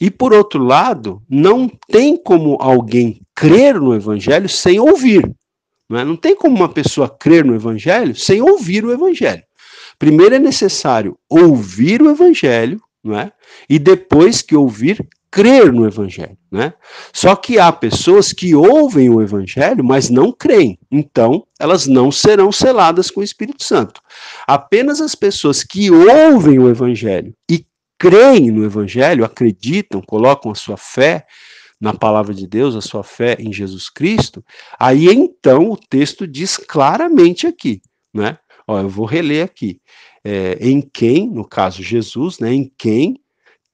E 0.00 0.10
por 0.10 0.32
outro 0.32 0.62
lado, 0.62 1.22
não 1.28 1.68
tem 1.68 2.16
como 2.16 2.56
alguém 2.60 3.20
crer 3.34 3.80
no 3.80 3.94
evangelho 3.94 4.48
sem 4.48 4.78
ouvir. 4.78 5.30
Não, 5.88 5.98
é? 5.98 6.04
não 6.04 6.16
tem 6.16 6.34
como 6.36 6.56
uma 6.56 6.68
pessoa 6.68 7.08
crer 7.08 7.44
no 7.44 7.54
evangelho 7.54 8.14
sem 8.14 8.42
ouvir 8.42 8.84
o 8.84 8.92
evangelho. 8.92 9.42
Primeiro 9.98 10.34
é 10.34 10.38
necessário 10.38 11.16
ouvir 11.28 12.02
o 12.02 12.10
evangelho, 12.10 12.80
não 13.02 13.18
é? 13.18 13.32
E 13.68 13.78
depois 13.78 14.42
que 14.42 14.54
ouvir, 14.54 15.06
crer 15.30 15.72
no 15.72 15.86
evangelho, 15.86 16.36
né? 16.50 16.74
Só 17.12 17.36
que 17.36 17.58
há 17.58 17.70
pessoas 17.72 18.32
que 18.32 18.54
ouvem 18.54 19.08
o 19.10 19.22
evangelho, 19.22 19.84
mas 19.84 20.10
não 20.10 20.32
creem. 20.32 20.78
Então, 20.90 21.46
elas 21.58 21.86
não 21.86 22.10
serão 22.10 22.52
seladas 22.52 23.10
com 23.10 23.20
o 23.20 23.24
Espírito 23.24 23.64
Santo. 23.64 24.00
Apenas 24.46 25.00
as 25.00 25.14
pessoas 25.14 25.62
que 25.62 25.90
ouvem 25.90 26.58
o 26.58 26.68
evangelho 26.68 27.34
e 27.50 27.64
creem 27.98 28.50
no 28.50 28.64
Evangelho, 28.64 29.24
acreditam, 29.24 30.02
colocam 30.02 30.52
a 30.52 30.54
sua 30.54 30.76
fé 30.76 31.26
na 31.80 31.92
palavra 31.92 32.34
de 32.34 32.46
Deus, 32.46 32.74
a 32.74 32.80
sua 32.80 33.02
fé 33.02 33.36
em 33.38 33.52
Jesus 33.52 33.90
Cristo, 33.90 34.44
aí 34.78 35.06
então 35.08 35.70
o 35.70 35.76
texto 35.76 36.26
diz 36.26 36.56
claramente 36.56 37.46
aqui, 37.46 37.82
né? 38.12 38.38
Ó, 38.66 38.80
eu 38.80 38.88
vou 38.88 39.06
reler 39.06 39.44
aqui. 39.44 39.80
É, 40.24 40.58
em 40.60 40.80
quem, 40.80 41.30
no 41.30 41.46
caso 41.46 41.82
Jesus, 41.82 42.38
né? 42.40 42.52
Em 42.52 42.72
quem 42.76 43.20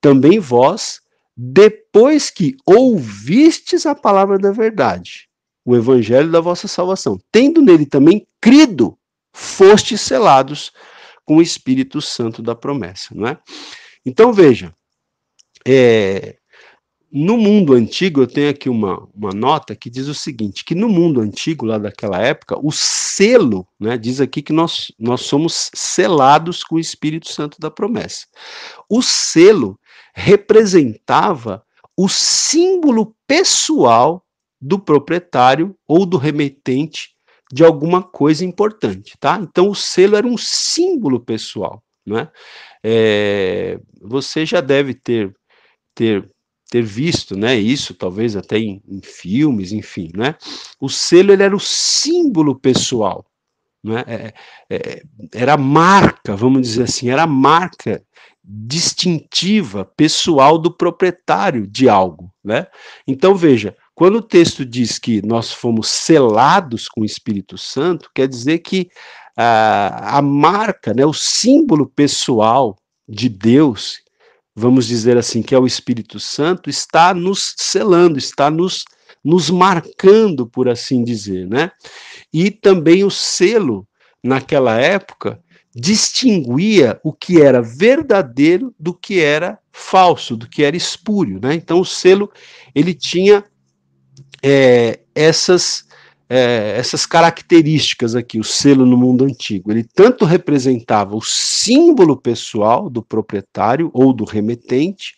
também 0.01 0.39
vós, 0.39 1.01
depois 1.37 2.29
que 2.29 2.57
ouvistes 2.67 3.87
a 3.87 3.95
palavra 3.95 4.39
da 4.39 4.51
verdade, 4.51 5.29
o 5.65 5.77
evangelho 5.77 6.31
da 6.31 6.41
vossa 6.41 6.69
salvação, 6.69 7.19
tendo 7.31 7.63
nele 7.63 7.87
também 7.87 8.27
crido, 8.41 8.99
fostes 9.33 10.01
selados 10.01 10.73
com 11.25 11.37
o 11.37 11.43
Espírito 11.43 12.03
Santo 12.03 12.43
da 12.43 12.55
promessa, 12.55 13.15
não 13.15 13.29
é? 13.29 13.39
Então, 14.05 14.33
veja, 14.33 14.75
é, 15.67 16.37
no 17.11 17.37
mundo 17.37 17.75
antigo, 17.75 18.23
eu 18.23 18.27
tenho 18.27 18.49
aqui 18.49 18.71
uma, 18.71 19.07
uma 19.15 19.33
nota 19.33 19.77
que 19.77 19.91
diz 19.91 20.09
o 20.09 20.15
seguinte: 20.15 20.65
que 20.65 20.75
no 20.75 20.89
mundo 20.89 21.21
antigo, 21.21 21.67
lá 21.67 21.77
daquela 21.77 22.19
época, 22.19 22.59
o 22.59 22.73
selo, 22.73 23.67
né, 23.79 23.99
diz 23.99 24.21
aqui 24.21 24.41
que 24.41 24.53
nós, 24.53 24.91
nós 24.99 25.21
somos 25.23 25.71
selados 25.75 26.65
com 26.65 26.77
o 26.77 26.81
Espírito 26.81 27.31
Santo 27.31 27.61
da 27.61 27.71
promessa. 27.71 28.27
O 28.89 29.03
selo 29.03 29.79
representava 30.15 31.63
o 31.97 32.09
símbolo 32.09 33.15
pessoal 33.27 34.25
do 34.59 34.79
proprietário 34.79 35.77
ou 35.87 36.07
do 36.07 36.17
remetente 36.17 37.11
de 37.53 37.63
alguma 37.63 38.03
coisa 38.03 38.45
importante, 38.45 39.15
tá? 39.21 39.39
Então 39.43 39.69
o 39.69 39.75
selo 39.75 40.17
era 40.17 40.27
um 40.27 40.39
símbolo 40.39 41.21
pessoal, 41.21 41.83
É, 42.83 43.79
você 44.01 44.45
já 44.45 44.61
deve 44.61 44.95
ter, 44.95 45.35
ter, 45.95 46.29
ter 46.71 46.83
visto 46.83 47.37
né, 47.37 47.57
isso, 47.57 47.95
talvez 47.95 48.37
até 48.37 48.59
em, 48.59 48.83
em 48.89 49.01
filmes, 49.03 49.73
enfim. 49.73 50.11
Né? 50.15 50.35
O 50.81 50.89
selo 50.89 51.33
ele 51.33 51.43
era 51.43 51.55
o 51.55 51.61
símbolo 51.61 52.59
pessoal. 52.59 53.25
Né? 53.85 54.05
É, 54.07 54.35
é, 54.71 55.03
era 55.35 55.55
a 55.55 55.59
marca, 55.59 56.37
vamos 56.37 56.63
dizer 56.63 56.85
assim, 56.85 57.11
era 57.11 57.25
a 57.25 57.27
marca 57.27 58.03
distintiva 58.45 59.85
pessoal 59.97 60.59
do 60.59 60.73
proprietário 60.77 61.67
de 61.67 61.89
algo. 61.89 62.33
Né? 62.45 62.67
Então, 63.07 63.35
veja, 63.35 63.77
quando 63.95 64.17
o 64.17 64.23
texto 64.23 64.65
diz 64.65 64.99
que 64.99 65.25
nós 65.25 65.53
fomos 65.53 65.89
selados 65.89 66.89
com 66.89 67.03
o 67.03 67.05
Espírito 67.05 67.57
Santo, 67.57 68.11
quer 68.15 68.27
dizer 68.27 68.59
que 68.59 68.89
a, 69.37 70.19
a 70.19 70.23
marca, 70.23 70.93
né, 70.95 71.05
o 71.05 71.13
símbolo 71.13 71.87
pessoal 71.87 72.77
de 73.09 73.29
Deus, 73.29 74.01
vamos 74.55 74.87
dizer 74.87 75.17
assim, 75.17 75.43
que 75.43 75.55
é 75.55 75.59
o 75.59 75.67
Espírito 75.67 76.21
Santo, 76.21 76.69
está 76.69 77.15
nos 77.15 77.55
selando, 77.57 78.19
está 78.19 78.51
nos, 78.51 78.85
nos 79.25 79.51
marcando, 79.51 80.47
por 80.47 80.69
assim 80.69 81.03
dizer, 81.03 81.49
né? 81.49 81.71
E 82.33 82.51
também 82.51 83.05
o 83.05 83.11
selo, 83.11 83.87
naquela 84.23 84.79
época, 84.79 85.41
distinguia 85.75 87.01
o 87.03 87.13
que 87.13 87.41
era 87.41 87.63
verdadeiro 87.63 88.75
do 88.79 88.93
que 88.93 89.21
era 89.21 89.59
falso, 89.73 90.37
do 90.37 90.49
que 90.49 90.63
era 90.63 90.77
espúrio, 90.77 91.41
né? 91.43 91.55
Então 91.55 91.81
o 91.81 91.85
selo, 91.85 92.31
ele 92.75 92.93
tinha 92.93 93.43
é, 94.43 95.01
essas 95.15 95.87
é, 96.35 96.79
essas 96.79 97.05
características 97.05 98.15
aqui, 98.17 98.39
o 98.39 98.45
selo 98.45 98.87
no 98.87 98.97
mundo 98.97 99.27
antigo. 99.27 99.71
Ele 99.71 99.85
tanto 99.85 100.25
representava 100.25 101.15
o 101.15 101.21
símbolo 101.21 102.17
pessoal 102.17 102.89
do 102.89 103.03
proprietário 103.03 103.91
ou 103.93 104.15
do 104.15 104.25
remetente, 104.25 105.17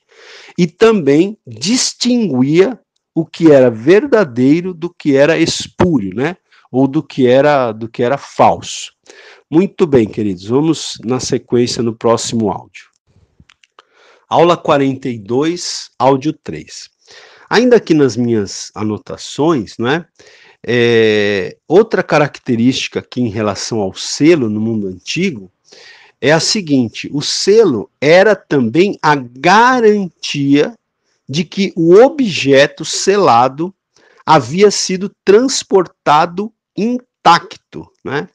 e 0.58 0.66
também 0.66 1.38
distinguia 1.46 2.76
o 3.14 3.24
que 3.24 3.52
era 3.52 3.70
verdadeiro 3.70 4.74
do 4.74 4.92
que 4.92 5.14
era 5.14 5.38
espúrio, 5.38 6.12
né? 6.16 6.36
Ou 6.72 6.88
do 6.88 7.00
que 7.00 7.28
era 7.28 7.70
do 7.70 7.88
que 7.88 8.02
era 8.02 8.18
falso. 8.18 8.92
Muito 9.48 9.86
bem, 9.86 10.08
queridos. 10.08 10.46
Vamos 10.46 10.98
na 11.04 11.20
sequência 11.20 11.80
no 11.80 11.94
próximo 11.94 12.50
áudio. 12.50 12.86
Aula 14.28 14.56
42, 14.56 15.90
áudio 15.96 16.32
3. 16.42 16.90
Ainda 17.48 17.76
aqui 17.76 17.94
nas 17.94 18.16
minhas 18.16 18.72
anotações, 18.74 19.74
não 19.78 19.86
é? 19.86 20.04
É? 20.66 21.56
outra 21.68 22.02
característica 22.02 23.00
aqui 23.00 23.20
em 23.20 23.28
relação 23.28 23.80
ao 23.80 23.94
selo 23.94 24.48
no 24.48 24.60
mundo 24.60 24.88
antigo 24.88 25.50
é 26.20 26.32
a 26.32 26.40
seguinte: 26.40 27.10
o 27.12 27.20
selo 27.20 27.90
era 28.00 28.34
também 28.34 28.98
a 29.02 29.14
garantia 29.14 30.74
de 31.28 31.44
que 31.44 31.72
o 31.76 31.94
objeto 31.96 32.84
selado 32.84 33.74
havia 34.24 34.70
sido 34.70 35.10
transportado 35.24 36.52
intacto, 36.76 37.86
né? 38.02 38.28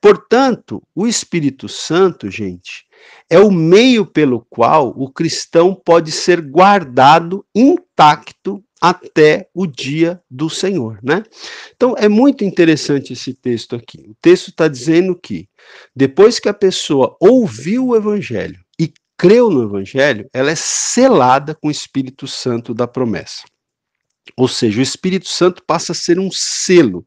Portanto, 0.00 0.82
o 0.94 1.06
Espírito 1.06 1.68
Santo, 1.68 2.30
gente, 2.30 2.86
é 3.28 3.38
o 3.38 3.50
meio 3.50 4.04
pelo 4.04 4.46
qual 4.48 4.92
o 4.96 5.10
cristão 5.10 5.74
pode 5.74 6.12
ser 6.12 6.40
guardado 6.40 7.44
intacto 7.54 8.62
até 8.82 9.48
o 9.54 9.64
dia 9.64 10.20
do 10.28 10.50
Senhor, 10.50 10.98
né? 11.04 11.22
Então 11.76 11.94
é 11.96 12.08
muito 12.08 12.42
interessante 12.42 13.12
esse 13.12 13.32
texto 13.32 13.76
aqui. 13.76 14.04
O 14.08 14.16
texto 14.20 14.48
está 14.48 14.66
dizendo 14.66 15.14
que 15.14 15.48
depois 15.94 16.40
que 16.40 16.48
a 16.48 16.54
pessoa 16.54 17.16
ouviu 17.20 17.86
o 17.86 17.96
Evangelho 17.96 18.58
e 18.76 18.92
creu 19.16 19.48
no 19.50 19.62
Evangelho, 19.62 20.28
ela 20.32 20.50
é 20.50 20.56
selada 20.56 21.54
com 21.54 21.68
o 21.68 21.70
Espírito 21.70 22.26
Santo 22.26 22.74
da 22.74 22.88
promessa. 22.88 23.44
Ou 24.36 24.48
seja, 24.48 24.78
o 24.78 24.82
Espírito 24.82 25.28
Santo 25.28 25.62
passa 25.66 25.92
a 25.92 25.94
ser 25.94 26.18
um 26.18 26.30
selo, 26.30 27.04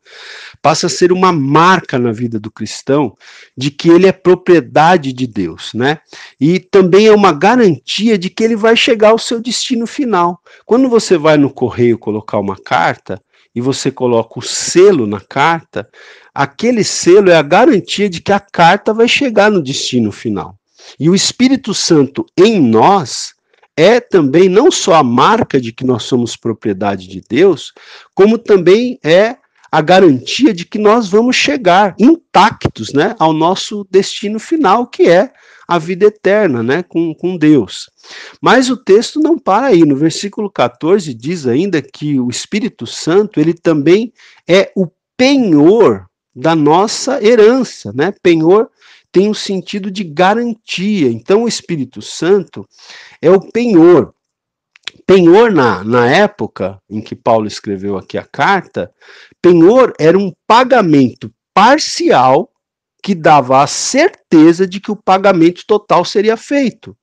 passa 0.61 0.87
a 0.87 0.89
ser 0.89 1.11
uma 1.11 1.31
marca 1.31 1.97
na 1.97 2.11
vida 2.11 2.39
do 2.39 2.51
cristão 2.51 3.17
de 3.57 3.71
que 3.71 3.89
ele 3.89 4.05
é 4.05 4.11
propriedade 4.11 5.13
de 5.13 5.25
Deus, 5.25 5.73
né? 5.73 5.99
E 6.39 6.59
também 6.59 7.07
é 7.07 7.11
uma 7.11 7.31
garantia 7.31 8.17
de 8.17 8.29
que 8.29 8.43
ele 8.43 8.55
vai 8.55 8.75
chegar 8.75 9.09
ao 9.09 9.17
seu 9.17 9.41
destino 9.41 9.87
final. 9.87 10.41
Quando 10.65 10.89
você 10.89 11.17
vai 11.17 11.37
no 11.37 11.49
correio 11.49 11.97
colocar 11.97 12.37
uma 12.37 12.57
carta 12.57 13.21
e 13.55 13.61
você 13.61 13.89
coloca 13.89 14.37
o 14.37 14.41
selo 14.41 15.07
na 15.07 15.21
carta, 15.21 15.89
aquele 16.33 16.83
selo 16.83 17.31
é 17.31 17.37
a 17.37 17.41
garantia 17.41 18.09
de 18.09 18.21
que 18.21 18.33
a 18.33 18.39
carta 18.39 18.93
vai 18.93 19.07
chegar 19.07 19.49
no 19.49 19.63
destino 19.63 20.11
final. 20.11 20.57
E 20.99 21.09
o 21.09 21.15
Espírito 21.15 21.73
Santo 21.73 22.25
em 22.37 22.59
nós 22.59 23.34
é 23.77 23.99
também 23.99 24.47
não 24.47 24.71
só 24.71 24.93
a 24.93 25.03
marca 25.03 25.59
de 25.59 25.71
que 25.71 25.83
nós 25.83 26.03
somos 26.03 26.35
propriedade 26.35 27.07
de 27.07 27.21
Deus, 27.27 27.73
como 28.13 28.37
também 28.37 28.99
é 29.03 29.37
a 29.71 29.81
garantia 29.81 30.53
de 30.53 30.65
que 30.65 30.79
nós 30.79 31.09
vamos 31.09 31.35
chegar 31.35 31.95
intactos 31.99 32.93
né, 32.93 33.13
ao 33.19 33.33
nosso 33.33 33.85
destino 33.91 34.39
final, 34.39 34.87
que 34.87 35.09
é 35.09 35.33
a 35.67 35.77
vida 35.77 36.05
eterna 36.05 36.63
né, 36.63 36.83
com, 36.83 37.13
com 37.13 37.35
Deus. 37.35 37.89
Mas 38.39 38.69
o 38.69 38.77
texto 38.77 39.19
não 39.19 39.37
para 39.37 39.67
aí. 39.67 39.83
No 39.83 39.95
versículo 39.95 40.49
14 40.49 41.13
diz 41.13 41.45
ainda 41.45 41.81
que 41.81 42.19
o 42.19 42.29
Espírito 42.29 42.87
Santo 42.87 43.39
ele 43.39 43.53
também 43.53 44.13
é 44.47 44.71
o 44.75 44.87
penhor 45.17 46.05
da 46.33 46.55
nossa 46.55 47.21
herança, 47.25 47.91
né? 47.93 48.13
Penhor 48.21 48.69
tem 49.15 49.29
um 49.29 49.33
sentido 49.33 49.89
de 49.89 50.03
garantia. 50.03 51.07
Então, 51.07 51.43
o 51.43 51.47
Espírito 51.47 52.01
Santo 52.01 52.67
é 53.25 53.31
o 53.31 53.39
penhor. 53.39 54.13
Penhor, 55.07 55.51
na, 55.51 55.83
na 55.83 56.09
época 56.09 56.79
em 56.89 57.01
que 57.01 57.15
Paulo 57.15 57.47
escreveu 57.47 57.97
aqui 57.97 58.17
a 58.17 58.23
carta, 58.23 58.91
penhor 59.41 59.93
era 59.99 60.17
um 60.17 60.31
pagamento 60.47 61.31
parcial 61.53 62.51
que 63.01 63.15
dava 63.15 63.63
a 63.63 63.67
certeza 63.67 64.67
de 64.67 64.79
que 64.79 64.91
o 64.91 64.95
pagamento 64.95 65.63
total 65.67 66.05
seria 66.05 66.37
feito. 66.37 66.95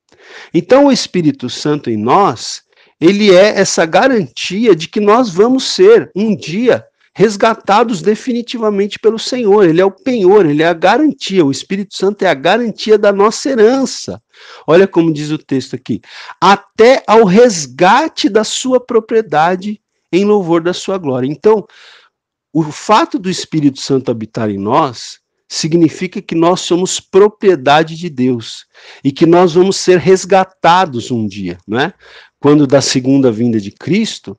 Então, 0.55 0.87
o 0.87 0.93
Espírito 0.93 1.49
Santo 1.51 1.91
em 1.91 1.97
nós, 1.97 2.63
ele 3.01 3.35
é 3.35 3.59
essa 3.59 3.85
garantia 3.85 4.77
de 4.77 4.89
que 4.89 5.01
nós 5.01 5.31
vamos 5.31 5.65
ser 5.65 6.11
um 6.15 6.37
dia 6.37 6.85
resgatados 7.15 8.01
definitivamente 8.01 8.99
pelo 8.99 9.19
Senhor. 9.19 9.69
Ele 9.69 9.81
é 9.81 9.85
o 9.85 9.91
penhor, 9.91 10.47
ele 10.47 10.63
é 10.63 10.69
a 10.69 10.73
garantia. 10.73 11.45
O 11.45 11.51
Espírito 11.51 11.97
Santo 11.97 12.23
é 12.23 12.29
a 12.29 12.35
garantia 12.35 12.97
da 12.97 13.13
nossa 13.13 13.51
herança. 13.51 14.21
Olha 14.67 14.87
como 14.87 15.13
diz 15.13 15.31
o 15.31 15.39
texto 15.39 15.75
aqui: 15.75 16.01
até 16.41 17.03
ao 17.07 17.25
resgate 17.25 18.29
da 18.29 18.45
sua 18.45 18.79
propriedade 18.81 19.81
em 20.13 20.25
louvor 20.25 20.63
da 20.63 20.75
sua 20.75 20.99
glória. 20.99 21.27
Então, 21.27 21.67
o 22.53 22.63
fato 22.65 23.19
do 23.19 23.31
Espírito 23.31 23.81
Santo 23.81 24.11
habitar 24.11 24.51
em 24.51 24.59
nós 24.59 25.21
significa 25.49 26.21
que 26.23 26.35
nós 26.35 26.61
somos 26.61 26.99
propriedade 26.99 27.97
de 27.97 28.09
Deus 28.09 28.67
e 29.05 29.13
que 29.13 29.27
nós 29.27 29.55
vamos 29.55 29.77
ser 29.77 29.99
resgatados 29.99 31.11
um 31.11 31.27
dia, 31.27 31.59
não 31.67 31.79
é? 31.79 31.93
Quando 32.41 32.67
da 32.67 32.81
segunda 32.81 33.31
vinda 33.31 33.61
de 33.61 33.71
Cristo, 33.71 34.37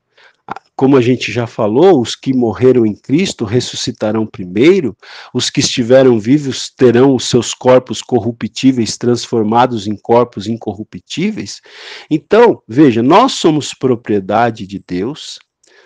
como 0.75 0.97
a 0.97 1.01
gente 1.01 1.31
já 1.31 1.45
falou, 1.45 2.01
os 2.01 2.15
que 2.15 2.33
morreram 2.33 2.85
em 2.85 2.95
Cristo 2.95 3.45
ressuscitarão 3.45 4.25
primeiro, 4.25 4.97
os 5.33 5.49
que 5.49 5.59
estiveram 5.59 6.19
vivos 6.19 6.69
terão 6.69 7.15
os 7.15 7.25
seus 7.25 7.53
corpos 7.53 8.01
corruptíveis 8.01 8.97
transformados 8.97 9.87
em 9.87 9.95
corpos 9.95 10.47
incorruptíveis. 10.47 11.61
Então, 12.09 12.61
veja, 12.67 13.03
nós 13.03 13.33
somos 13.33 13.73
propriedade 13.73 14.65
de 14.65 14.79
Deus, 14.79 15.39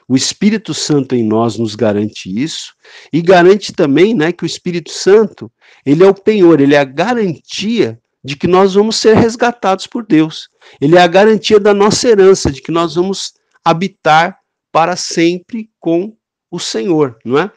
o 0.08 0.15
Espírito 0.15 0.73
Santo 0.73 1.15
em 1.15 1.23
nós 1.23 1.58
nos 1.58 1.76
garante 1.76 2.30
isso 2.30 2.73
e 3.12 3.21
garante 3.21 3.73
também, 3.73 4.13
né, 4.13 4.32
que 4.32 4.43
o 4.43 4.45
Espírito 4.45 4.89
Santo, 4.89 5.52
ele 5.86 6.02
é 6.02 6.08
o 6.08 6.13
penhor, 6.13 6.62
ele 6.62 6.76
é 6.76 6.80
a 6.80 6.86
garantia 6.86 8.00
de 8.23 8.38
que 8.38 8.47
nós 8.47 8.73
vamos 8.73 8.95
ser 8.95 9.17
resgatados 9.17 9.86
por 9.86 10.06
Deus. 10.06 10.50
Ele 10.80 10.95
é 10.95 11.02
a 11.02 11.08
garantia 11.08 11.60
da 11.60 11.73
nossa 11.73 12.08
herança, 12.08 12.50
de 12.50 12.62
que 12.62 12.71
nós 12.71 12.95
vamos 12.95 13.34
habitar 13.63 14.37
para 14.71 14.95
sempre 14.95 15.69
com 15.80 16.15
o 16.51 16.60
Senhor, 16.60 17.17
não 17.25 17.38
é? 17.38 17.51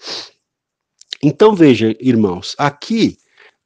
Então 1.22 1.54
veja, 1.54 1.94
irmãos, 2.00 2.54
aqui, 2.58 3.18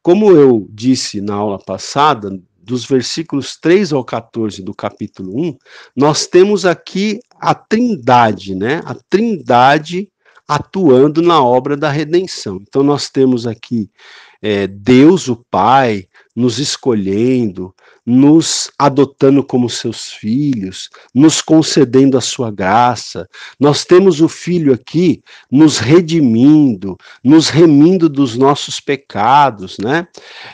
como 0.03 0.31
eu 0.33 0.67
disse 0.71 1.21
na 1.21 1.35
aula 1.35 1.59
passada, 1.59 2.31
dos 2.65 2.85
versículos 2.85 3.57
3 3.57 3.93
ao 3.93 4.05
14 4.05 4.63
do 4.63 4.75
capítulo 4.75 5.39
1, 5.39 5.57
nós 5.95 6.27
temos 6.27 6.65
aqui 6.65 7.21
a 7.39 7.55
Trindade, 7.55 8.55
né? 8.55 8.81
A 8.85 8.95
Trindade 9.09 10.09
atuando 10.49 11.23
na 11.23 11.43
obra 11.43 11.77
da 11.77 11.91
redenção. 11.91 12.59
Então 12.63 12.83
nós 12.83 13.09
temos 13.09 13.47
aqui 13.47 13.91
é, 14.43 14.67
Deus, 14.67 15.29
o 15.29 15.37
Pai, 15.51 16.07
nos 16.35 16.59
escolhendo, 16.59 17.75
nos 18.07 18.71
adotando 18.79 19.43
como 19.43 19.71
seus 19.71 20.13
filhos, 20.13 20.91
nos 21.15 21.41
concedendo 21.41 22.19
a 22.19 22.21
sua 22.21 22.51
graça. 22.51 23.29
Nós 23.59 23.85
temos 23.85 24.21
o 24.21 24.29
Filho 24.29 24.75
aqui 24.75 25.23
nos 25.51 25.79
redimindo, 25.79 26.99
nos 27.23 27.49
remindo 27.49 28.09
dos 28.09 28.37
nossos 28.37 28.79
pecados, 28.79 29.79
né? 29.79 30.07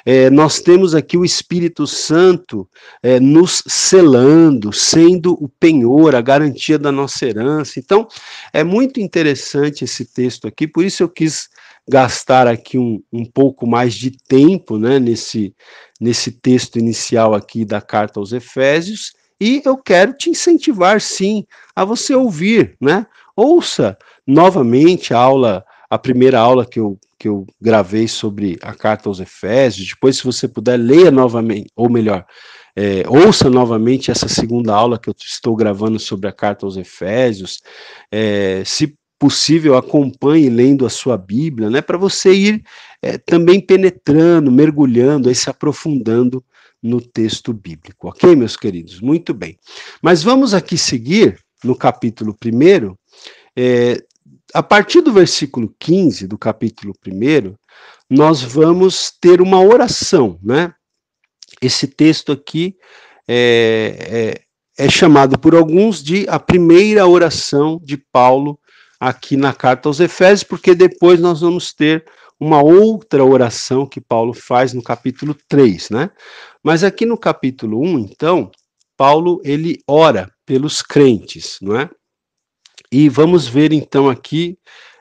É, 0.06 0.30
nós 0.30 0.60
temos 0.60 0.94
aqui 0.94 1.16
o 1.16 1.24
Espírito 1.24 1.86
Santo 1.86 2.68
é, 3.02 3.18
nos 3.18 3.62
selando, 3.66 4.72
sendo 4.72 5.32
o 5.42 5.48
penhor, 5.48 6.14
a 6.14 6.20
garantia 6.20 6.78
da 6.78 6.92
nossa 6.92 7.26
herança. 7.26 7.80
Então, 7.80 8.06
é 8.52 8.62
muito 8.62 9.00
interessante 9.00 9.84
esse 9.84 10.04
texto 10.04 10.46
aqui, 10.46 10.68
por 10.68 10.84
isso 10.84 11.02
eu 11.02 11.08
quis 11.08 11.48
gastar 11.88 12.46
aqui 12.46 12.78
um, 12.78 13.02
um 13.12 13.24
pouco 13.24 13.66
mais 13.66 13.94
de 13.94 14.12
tempo 14.12 14.78
né, 14.78 15.00
nesse, 15.00 15.52
nesse 16.00 16.32
texto 16.32 16.78
inicial 16.78 17.34
aqui 17.34 17.64
da 17.64 17.80
carta 17.80 18.18
aos 18.18 18.32
Efésios, 18.32 19.12
e 19.40 19.62
eu 19.64 19.76
quero 19.76 20.12
te 20.14 20.30
incentivar 20.30 21.00
sim 21.00 21.46
a 21.74 21.84
você 21.84 22.14
ouvir, 22.14 22.76
né? 22.80 23.06
Ouça 23.36 23.96
novamente 24.26 25.14
a 25.14 25.18
aula, 25.18 25.64
a 25.88 25.98
primeira 25.98 26.38
aula 26.38 26.66
que 26.66 26.78
eu, 26.78 26.98
que 27.18 27.28
eu 27.28 27.46
gravei 27.60 28.06
sobre 28.06 28.58
a 28.62 28.74
carta 28.74 29.08
aos 29.08 29.18
Efésios, 29.18 29.88
depois, 29.88 30.16
se 30.16 30.24
você 30.24 30.46
puder, 30.46 30.76
leia 30.76 31.10
novamente, 31.10 31.70
ou 31.74 31.88
melhor, 31.88 32.26
é, 32.76 33.02
ouça 33.08 33.50
novamente 33.50 34.10
essa 34.10 34.28
segunda 34.28 34.74
aula 34.74 34.98
que 34.98 35.08
eu 35.08 35.14
estou 35.18 35.56
gravando 35.56 35.98
sobre 35.98 36.28
a 36.28 36.32
carta 36.32 36.64
aos 36.64 36.76
Efésios. 36.76 37.60
É, 38.10 38.62
se 38.64 38.96
possível, 39.20 39.76
acompanhe 39.76 40.48
lendo 40.48 40.86
a 40.86 40.90
sua 40.90 41.18
Bíblia, 41.18 41.68
né, 41.68 41.82
para 41.82 41.98
você 41.98 42.32
ir 42.32 42.64
é, 43.02 43.18
também 43.18 43.60
penetrando, 43.60 44.50
mergulhando, 44.50 45.30
e 45.30 45.34
se 45.34 45.50
aprofundando 45.50 46.42
no 46.82 47.02
texto 47.02 47.52
bíblico, 47.52 48.08
ok, 48.08 48.34
meus 48.34 48.56
queridos? 48.56 48.98
Muito 49.02 49.34
bem. 49.34 49.58
Mas 50.00 50.22
vamos 50.22 50.54
aqui 50.54 50.78
seguir 50.78 51.38
no 51.62 51.76
capítulo 51.76 52.34
1, 52.42 52.94
é, 53.54 54.02
a 54.54 54.62
partir 54.62 55.02
do 55.02 55.12
versículo 55.12 55.74
15 55.78 56.26
do 56.26 56.38
capítulo 56.38 56.94
1, 57.06 57.54
nós 58.08 58.42
vamos 58.42 59.12
ter 59.20 59.42
uma 59.42 59.60
oração, 59.62 60.38
né? 60.42 60.72
Esse 61.60 61.86
texto 61.86 62.32
aqui 62.32 62.74
é, 63.28 64.38
é 64.38 64.50
é 64.80 64.88
chamado 64.88 65.38
por 65.38 65.54
alguns 65.54 66.02
de 66.02 66.24
a 66.26 66.38
primeira 66.38 67.06
oração 67.06 67.78
de 67.84 67.98
Paulo 67.98 68.58
aqui 69.00 69.34
na 69.36 69.54
carta 69.54 69.88
aos 69.88 69.98
Efésios, 69.98 70.44
porque 70.44 70.74
depois 70.74 71.18
nós 71.18 71.40
vamos 71.40 71.72
ter 71.72 72.04
uma 72.38 72.62
outra 72.62 73.24
oração 73.24 73.86
que 73.86 74.00
Paulo 74.00 74.34
faz 74.34 74.74
no 74.74 74.82
capítulo 74.82 75.34
3, 75.48 75.90
né? 75.90 76.10
Mas 76.62 76.84
aqui 76.84 77.06
no 77.06 77.16
capítulo 77.16 77.80
1, 77.80 77.98
então, 78.00 78.50
Paulo 78.96 79.40
ele 79.42 79.82
ora 79.86 80.30
pelos 80.44 80.82
crentes, 80.82 81.58
não 81.62 81.78
é? 81.78 81.88
E 82.92 83.08
vamos 83.08 83.46
ver 83.46 83.72
então 83.72 84.08
aqui 84.08 84.58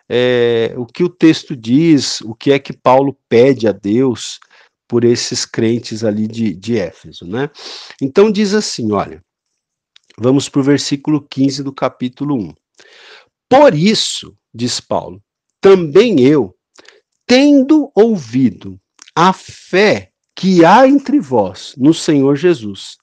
é, 0.08 0.74
o 0.78 0.86
que 0.86 1.04
o 1.04 1.10
texto 1.10 1.56
diz, 1.56 2.22
o 2.22 2.34
que 2.34 2.52
é 2.52 2.60
que 2.60 2.74
Paulo 2.74 3.18
pede 3.28 3.68
a 3.68 3.72
Deus 3.72 4.40
por 4.88 5.04
esses 5.04 5.46
crentes 5.46 6.04
ali 6.04 6.28
de, 6.28 6.54
de 6.54 6.78
Éfeso, 6.78 7.26
né? 7.26 7.50
Então 8.02 8.32
diz 8.32 8.54
assim, 8.54 8.92
olha, 8.92 9.24
vamos 10.18 10.50
para 10.50 10.62
o 10.62 10.64
versículo 10.64 11.22
15 11.22 11.64
do 11.64 11.72
capítulo 11.72 12.36
1. 12.36 12.54
Por 13.50 13.74
isso, 13.74 14.38
diz 14.54 14.80
Paulo, 14.80 15.22
também 15.60 16.22
eu, 16.22 16.56
tendo 17.26 17.92
ouvido 17.96 18.80
a 19.16 19.34
fé 19.34 20.12
que 20.36 20.64
há 20.64 20.88
entre 20.88 21.20
vós 21.20 21.74
no 21.76 21.94
Senhor 21.94 22.36
Jesus 22.36 22.98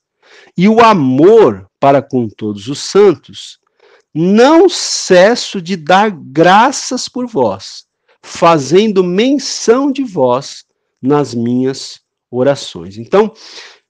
e 0.57 0.69
o 0.69 0.81
amor 0.81 1.69
para 1.79 2.01
com 2.01 2.29
todos 2.29 2.69
os 2.69 2.79
santos, 2.79 3.59
não 4.15 4.69
cesso 4.69 5.61
de 5.61 5.77
dar 5.77 6.11
graças 6.11 7.09
por 7.09 7.27
vós, 7.27 7.85
fazendo 8.23 9.05
menção 9.05 9.93
de 9.93 10.03
vós 10.03 10.65
nas 11.03 11.35
minhas 11.35 12.01
orações. 12.31 12.97
Então, 12.97 13.33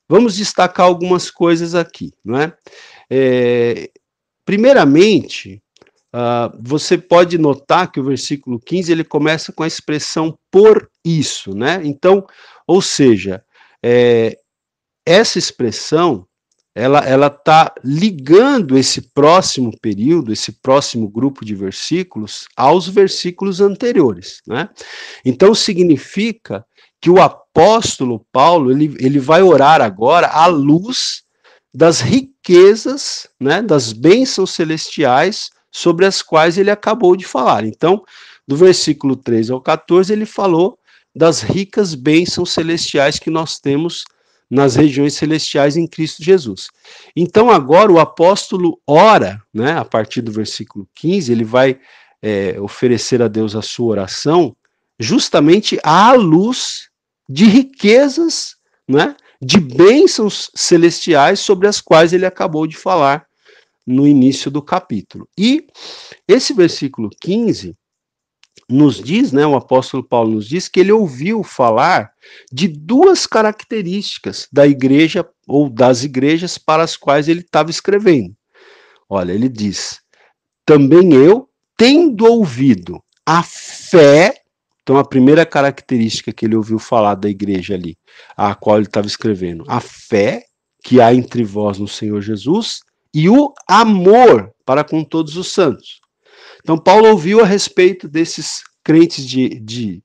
vamos 0.09 0.37
destacar 0.37 0.87
algumas 0.87 1.31
coisas 1.31 1.75
aqui, 1.75 2.13
não 2.25 2.41
é? 2.41 2.57
é 3.09 3.91
primeiramente, 4.45 5.63
Uh, 6.17 6.57
você 6.63 6.97
pode 6.97 7.37
notar 7.37 7.93
que 7.93 8.01
o 8.01 8.05
versículo 8.05 8.59
15 8.59 8.91
ele 8.91 9.05
começa 9.05 9.53
com 9.53 9.63
a 9.63 9.67
expressão 9.67 10.39
por 10.51 10.91
isso, 11.05 11.55
né? 11.55 11.83
Então, 11.85 12.27
ou 12.67 12.81
seja, 12.81 13.45
é, 13.83 14.39
essa 15.05 15.39
expressão 15.39 16.27
ela 16.75 17.01
ela 17.01 17.27
está 17.27 17.75
ligando 17.85 18.79
esse 18.79 19.11
próximo 19.13 19.71
período, 19.79 20.33
esse 20.33 20.53
próximo 20.53 21.07
grupo 21.07 21.45
de 21.45 21.55
versículos 21.55 22.47
aos 22.57 22.89
versículos 22.89 23.61
anteriores, 23.61 24.41
né? 24.47 24.71
Então 25.23 25.55
significa 25.55 26.65
que 26.99 27.11
o 27.11 27.21
apóstolo 27.21 28.27
Paulo 28.33 28.73
ele, 28.73 28.97
ele 29.01 29.19
vai 29.19 29.43
orar 29.43 29.83
agora 29.83 30.29
à 30.29 30.47
luz 30.47 31.25
das 31.75 32.01
riquezas, 32.01 33.29
né, 33.39 33.61
das 33.61 33.93
bênçãos 33.93 34.53
celestiais 34.53 35.51
sobre 35.77 36.07
as 36.07 36.23
quais 36.23 36.57
ele 36.57 36.71
acabou 36.71 37.15
de 37.15 37.27
falar. 37.27 37.63
Então, 37.63 38.03
do 38.49 38.57
versículo 38.57 39.15
3 39.15 39.51
ao 39.51 39.61
14, 39.61 40.11
ele 40.11 40.25
falou 40.25 40.79
das 41.15 41.43
ricas 41.43 41.95
bênçãos 41.95 42.51
celestiais 42.51 43.19
que 43.19 43.29
nós 43.29 43.59
temos 43.59 44.07
nas 44.51 44.75
regiões 44.75 45.13
celestiais 45.13 45.77
em 45.77 45.87
Cristo 45.87 46.25
Jesus. 46.25 46.69
Então, 47.15 47.51
agora 47.51 47.93
o 47.93 47.99
apóstolo 47.99 48.81
ora, 48.87 49.43
né, 49.53 49.73
a 49.73 49.85
partir 49.85 50.23
do 50.23 50.33
versículo 50.33 50.89
15, 50.95 51.31
ele 51.31 51.45
vai 51.45 51.79
é, 52.23 52.59
oferecer 52.59 53.21
a 53.21 53.29
Deus 53.29 53.55
a 53.55 53.61
sua 53.61 53.89
oração, 53.89 54.57
justamente 54.99 55.79
à 55.83 56.15
luz 56.15 56.89
de 57.29 57.45
riquezas, 57.45 58.57
né, 58.89 59.15
de 59.43 59.61
bênçãos 59.61 60.51
celestiais 60.55 61.39
sobre 61.39 61.69
as 61.69 61.83
quais 61.83 62.15
ele 62.15 62.25
acabou 62.25 62.67
de 62.67 62.79
falar 62.79 63.26
no 63.87 64.07
início 64.07 64.51
do 64.51 64.61
capítulo. 64.61 65.29
E 65.39 65.67
esse 66.27 66.53
versículo 66.53 67.09
15 67.21 67.77
nos 68.69 69.01
diz, 69.01 69.31
né, 69.31 69.47
o 69.47 69.55
apóstolo 69.55 70.03
Paulo 70.03 70.33
nos 70.33 70.49
diz 70.49 70.67
que 70.67 70.81
ele 70.81 70.91
ouviu 70.91 71.45
falar 71.45 72.11
de 72.53 72.67
duas 72.67 73.27
características 73.27 74.49
da 74.53 74.67
igreja 74.67 75.29
ou 75.47 75.71
das 75.71 76.03
igrejas 76.03 76.59
para 76.59 76.83
as 76.83 76.97
quais 76.97 77.29
ele 77.29 77.41
estava 77.41 77.71
escrevendo. 77.71 78.35
Olha, 79.09 79.33
ele 79.33 79.49
diz: 79.49 80.01
também 80.65 81.15
eu, 81.15 81.49
tendo 81.77 82.27
ouvido 82.27 83.01
a 83.25 83.43
fé, 83.45 84.35
então 84.83 84.99
a 84.99 85.05
primeira 85.05 85.47
característica 85.47 86.33
que 86.33 86.45
ele 86.45 86.57
ouviu 86.57 86.79
falar 86.79 87.15
da 87.15 87.29
igreja 87.29 87.75
ali, 87.75 87.97
a 88.37 88.53
qual 88.55 88.79
ele 88.79 88.87
estava 88.87 89.07
escrevendo, 89.07 89.65
a 89.69 89.81
fé 89.81 90.45
que 90.83 91.01
há 91.01 91.15
entre 91.15 91.45
vós 91.45 91.79
no 91.79 91.87
Senhor 91.87 92.21
Jesus 92.21 92.81
e 93.17 93.31
o 93.31 93.55
amor 93.67 94.53
para 94.63 94.85
com 94.85 95.03
todos 95.03 95.39
os 95.39 95.51
santos. 95.51 96.03
Então, 96.63 96.77
Paulo 96.77 97.09
ouviu 97.09 97.41
a 97.41 97.47
respeito 97.47 98.07
desses 98.07 98.63
crentes 98.85 99.27
de, 99.27 99.59
de, 99.59 100.03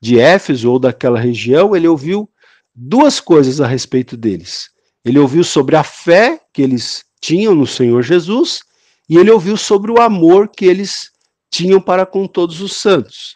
de 0.00 0.18
Éfeso 0.18 0.72
ou 0.72 0.78
daquela 0.78 1.20
região, 1.20 1.76
ele 1.76 1.86
ouviu 1.86 2.26
duas 2.74 3.20
coisas 3.20 3.60
a 3.60 3.66
respeito 3.66 4.16
deles. 4.16 4.70
Ele 5.04 5.18
ouviu 5.18 5.44
sobre 5.44 5.76
a 5.76 5.84
fé 5.84 6.40
que 6.50 6.62
eles 6.62 7.04
tinham 7.20 7.54
no 7.54 7.66
Senhor 7.66 8.02
Jesus 8.02 8.60
e 9.06 9.18
ele 9.18 9.30
ouviu 9.30 9.58
sobre 9.58 9.92
o 9.92 10.00
amor 10.00 10.48
que 10.48 10.64
eles 10.64 11.10
tinham 11.50 11.78
para 11.78 12.06
com 12.06 12.26
todos 12.26 12.62
os 12.62 12.74
santos. 12.76 13.34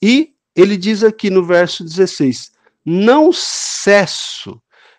E 0.00 0.30
ele 0.56 0.78
diz 0.78 1.04
aqui 1.04 1.28
no 1.28 1.44
verso 1.44 1.84
16: 1.84 2.50
Não 2.86 3.34
cesso 3.34 4.58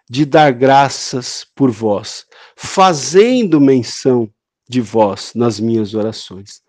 de 0.10 0.26
dar 0.26 0.52
graças 0.52 1.46
por 1.56 1.72
vós, 1.72 2.26
fazendo 2.56 3.60
menção 3.60 4.30
de 4.68 4.82
vós 4.82 5.32
nas 5.36 5.60
minhas 5.60 5.94
orações. 5.94 6.62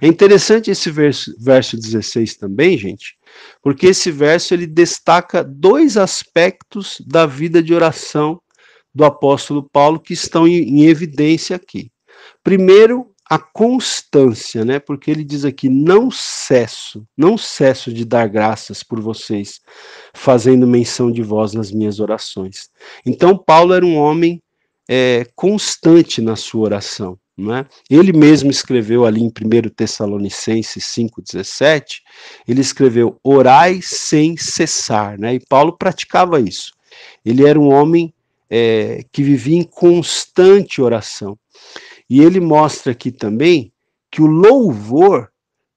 É 0.00 0.06
interessante 0.06 0.70
esse 0.70 0.90
verso, 0.90 1.34
verso 1.38 1.76
16 1.76 2.36
também, 2.36 2.76
gente, 2.76 3.16
porque 3.62 3.86
esse 3.88 4.10
verso 4.10 4.54
ele 4.54 4.66
destaca 4.66 5.44
dois 5.44 5.96
aspectos 5.96 7.00
da 7.06 7.26
vida 7.26 7.62
de 7.62 7.74
oração 7.74 8.40
do 8.94 9.04
apóstolo 9.04 9.68
Paulo 9.70 10.00
que 10.00 10.12
estão 10.12 10.46
em, 10.48 10.62
em 10.62 10.86
evidência 10.86 11.54
aqui. 11.54 11.90
Primeiro, 12.42 13.12
a 13.30 13.38
constância, 13.38 14.64
né? 14.64 14.80
Porque 14.80 15.08
ele 15.08 15.22
diz 15.22 15.44
aqui: 15.44 15.68
não 15.68 16.10
cesso, 16.10 17.06
não 17.16 17.38
cesso 17.38 17.92
de 17.92 18.04
dar 18.04 18.28
graças 18.28 18.82
por 18.82 19.00
vocês, 19.00 19.60
fazendo 20.12 20.66
menção 20.66 21.12
de 21.12 21.22
vós 21.22 21.52
nas 21.54 21.70
minhas 21.70 22.00
orações. 22.00 22.68
Então, 23.06 23.38
Paulo 23.38 23.72
era 23.72 23.86
um 23.86 23.96
homem 23.96 24.42
é, 24.88 25.24
constante 25.36 26.20
na 26.20 26.34
sua 26.34 26.62
oração. 26.62 27.16
Né? 27.38 27.64
Ele 27.88 28.12
mesmo 28.12 28.50
escreveu 28.50 29.06
ali 29.06 29.22
em 29.22 29.28
1 29.28 29.30
Tessalonicenses 29.76 30.84
5,17, 30.84 32.00
ele 32.48 32.60
escreveu: 32.60 33.16
orai 33.22 33.80
sem 33.80 34.36
cessar. 34.36 35.16
Né? 35.16 35.34
E 35.34 35.40
Paulo 35.48 35.78
praticava 35.78 36.40
isso. 36.40 36.72
Ele 37.24 37.46
era 37.46 37.58
um 37.58 37.72
homem 37.72 38.12
é, 38.50 39.04
que 39.12 39.22
vivia 39.22 39.56
em 39.56 39.62
constante 39.62 40.82
oração. 40.82 41.38
E 42.10 42.20
ele 42.20 42.40
mostra 42.40 42.90
aqui 42.90 43.12
também 43.12 43.72
que 44.10 44.20
o 44.20 44.26
louvor 44.26 45.30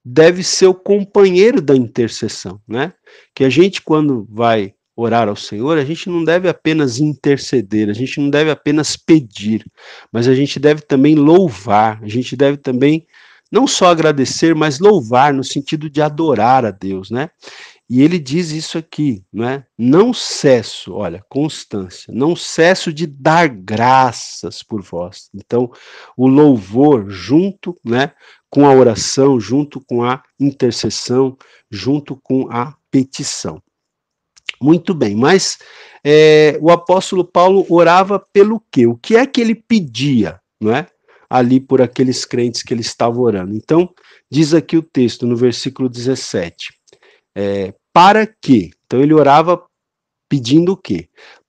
deve 0.03 0.43
ser 0.43 0.65
o 0.65 0.73
companheiro 0.73 1.61
da 1.61 1.75
intercessão, 1.75 2.59
né? 2.67 2.91
Que 3.35 3.43
a 3.43 3.49
gente, 3.49 3.81
quando 3.83 4.27
vai 4.29 4.73
orar 4.95 5.29
ao 5.29 5.35
Senhor, 5.35 5.77
a 5.77 5.85
gente 5.85 6.09
não 6.09 6.23
deve 6.23 6.49
apenas 6.49 6.99
interceder, 6.99 7.89
a 7.89 7.93
gente 7.93 8.19
não 8.19 8.29
deve 8.29 8.49
apenas 8.49 8.97
pedir, 8.97 9.65
mas 10.11 10.27
a 10.27 10.35
gente 10.35 10.59
deve 10.59 10.81
também 10.81 11.15
louvar, 11.15 11.99
a 12.03 12.07
gente 12.07 12.35
deve 12.35 12.57
também 12.57 13.05
não 13.51 13.67
só 13.67 13.91
agradecer, 13.91 14.55
mas 14.55 14.79
louvar 14.79 15.31
no 15.31 15.43
sentido 15.43 15.87
de 15.87 16.01
adorar 16.01 16.65
a 16.65 16.71
Deus, 16.71 17.11
né? 17.11 17.29
E 17.93 18.01
ele 18.01 18.17
diz 18.17 18.49
isso 18.49 18.75
aqui, 18.75 19.23
né? 19.31 19.67
Não 19.77 20.15
cesso, 20.15 20.95
olha, 20.95 21.23
constância, 21.29 22.11
não 22.11 22.35
cesso 22.35 22.91
de 22.91 23.05
dar 23.05 23.47
graças 23.47 24.63
por 24.63 24.81
vós. 24.81 25.29
Então, 25.31 25.71
o 26.17 26.25
louvor 26.25 27.07
junto, 27.07 27.79
né, 27.85 28.11
com 28.49 28.65
a 28.65 28.73
oração, 28.73 29.39
junto 29.39 29.79
com 29.79 30.03
a 30.03 30.23
intercessão, 30.39 31.37
junto 31.69 32.15
com 32.15 32.49
a 32.49 32.75
petição. 32.89 33.61
Muito 34.59 34.95
bem, 34.95 35.15
mas 35.15 35.59
é, 36.03 36.57
o 36.63 36.71
apóstolo 36.71 37.23
Paulo 37.23 37.63
orava 37.69 38.17
pelo 38.17 38.59
quê? 38.71 38.87
O 38.87 38.97
que 38.97 39.15
é 39.15 39.27
que 39.27 39.39
ele 39.39 39.53
pedia, 39.53 40.41
não 40.59 40.75
é? 40.75 40.87
Ali 41.29 41.59
por 41.59 41.79
aqueles 41.79 42.25
crentes 42.25 42.63
que 42.63 42.73
ele 42.73 42.81
estava 42.81 43.21
orando. 43.21 43.55
Então, 43.55 43.87
diz 44.31 44.51
aqui 44.51 44.75
o 44.75 44.81
texto 44.81 45.27
no 45.27 45.35
versículo 45.35 45.87
17 45.87 46.73
é, 47.35 47.73
para 47.93 48.25
que, 48.25 48.71
então 48.85 49.01
ele 49.01 49.13
orava 49.13 49.63
pedindo 50.27 50.73
o 50.73 50.77
quê? 50.77 51.07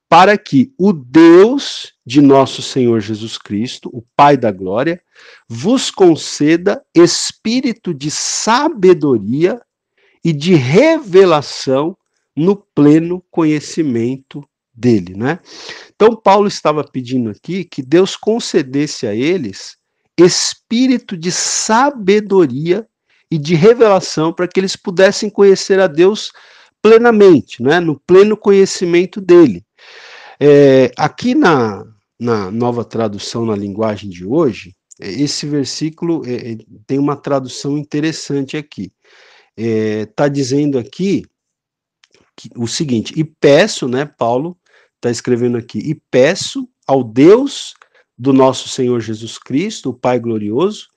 Para 0.08 0.36
que 0.36 0.72
o 0.78 0.92
Deus 0.92 1.94
de 2.06 2.20
nosso 2.20 2.62
Senhor 2.62 3.00
Jesus 3.00 3.38
Cristo, 3.38 3.88
o 3.92 4.04
Pai 4.14 4.36
da 4.36 4.52
Glória, 4.52 5.02
vos 5.48 5.90
conceda 5.90 6.84
espírito 6.94 7.94
de 7.94 8.10
sabedoria 8.10 9.60
e 10.22 10.32
de 10.32 10.54
revelação 10.54 11.96
no 12.36 12.56
pleno 12.56 13.24
conhecimento 13.30 14.46
dele, 14.72 15.14
né? 15.16 15.38
Então 15.94 16.14
Paulo 16.14 16.46
estava 16.46 16.84
pedindo 16.84 17.30
aqui 17.30 17.64
que 17.64 17.82
Deus 17.82 18.16
concedesse 18.16 19.06
a 19.06 19.14
eles 19.14 19.76
espírito 20.16 21.16
de 21.16 21.32
sabedoria 21.32 22.86
e 23.34 23.38
de 23.38 23.56
revelação 23.56 24.32
para 24.32 24.46
que 24.46 24.60
eles 24.60 24.76
pudessem 24.76 25.28
conhecer 25.28 25.80
a 25.80 25.88
Deus 25.88 26.30
plenamente, 26.80 27.60
né? 27.60 27.80
no 27.80 27.98
pleno 27.98 28.36
conhecimento 28.36 29.20
dele. 29.20 29.64
É, 30.38 30.92
aqui 30.96 31.34
na, 31.34 31.84
na 32.18 32.48
nova 32.52 32.84
tradução 32.84 33.44
na 33.44 33.56
linguagem 33.56 34.08
de 34.08 34.24
hoje, 34.24 34.72
é, 35.00 35.10
esse 35.10 35.46
versículo 35.46 36.22
é, 36.24 36.52
é, 36.52 36.58
tem 36.86 37.00
uma 37.00 37.16
tradução 37.16 37.76
interessante 37.76 38.56
aqui. 38.56 38.92
Está 39.56 40.26
é, 40.26 40.30
dizendo 40.30 40.78
aqui 40.78 41.24
que, 42.36 42.48
o 42.56 42.68
seguinte: 42.68 43.12
e 43.16 43.24
peço, 43.24 43.88
né? 43.88 44.04
Paulo 44.04 44.56
está 44.94 45.10
escrevendo 45.10 45.58
aqui, 45.58 45.78
e 45.78 45.94
peço 46.08 46.68
ao 46.86 47.02
Deus 47.02 47.74
do 48.16 48.32
nosso 48.32 48.68
Senhor 48.68 49.00
Jesus 49.00 49.38
Cristo, 49.38 49.90
o 49.90 49.94
Pai 49.94 50.20
glorioso, 50.20 50.88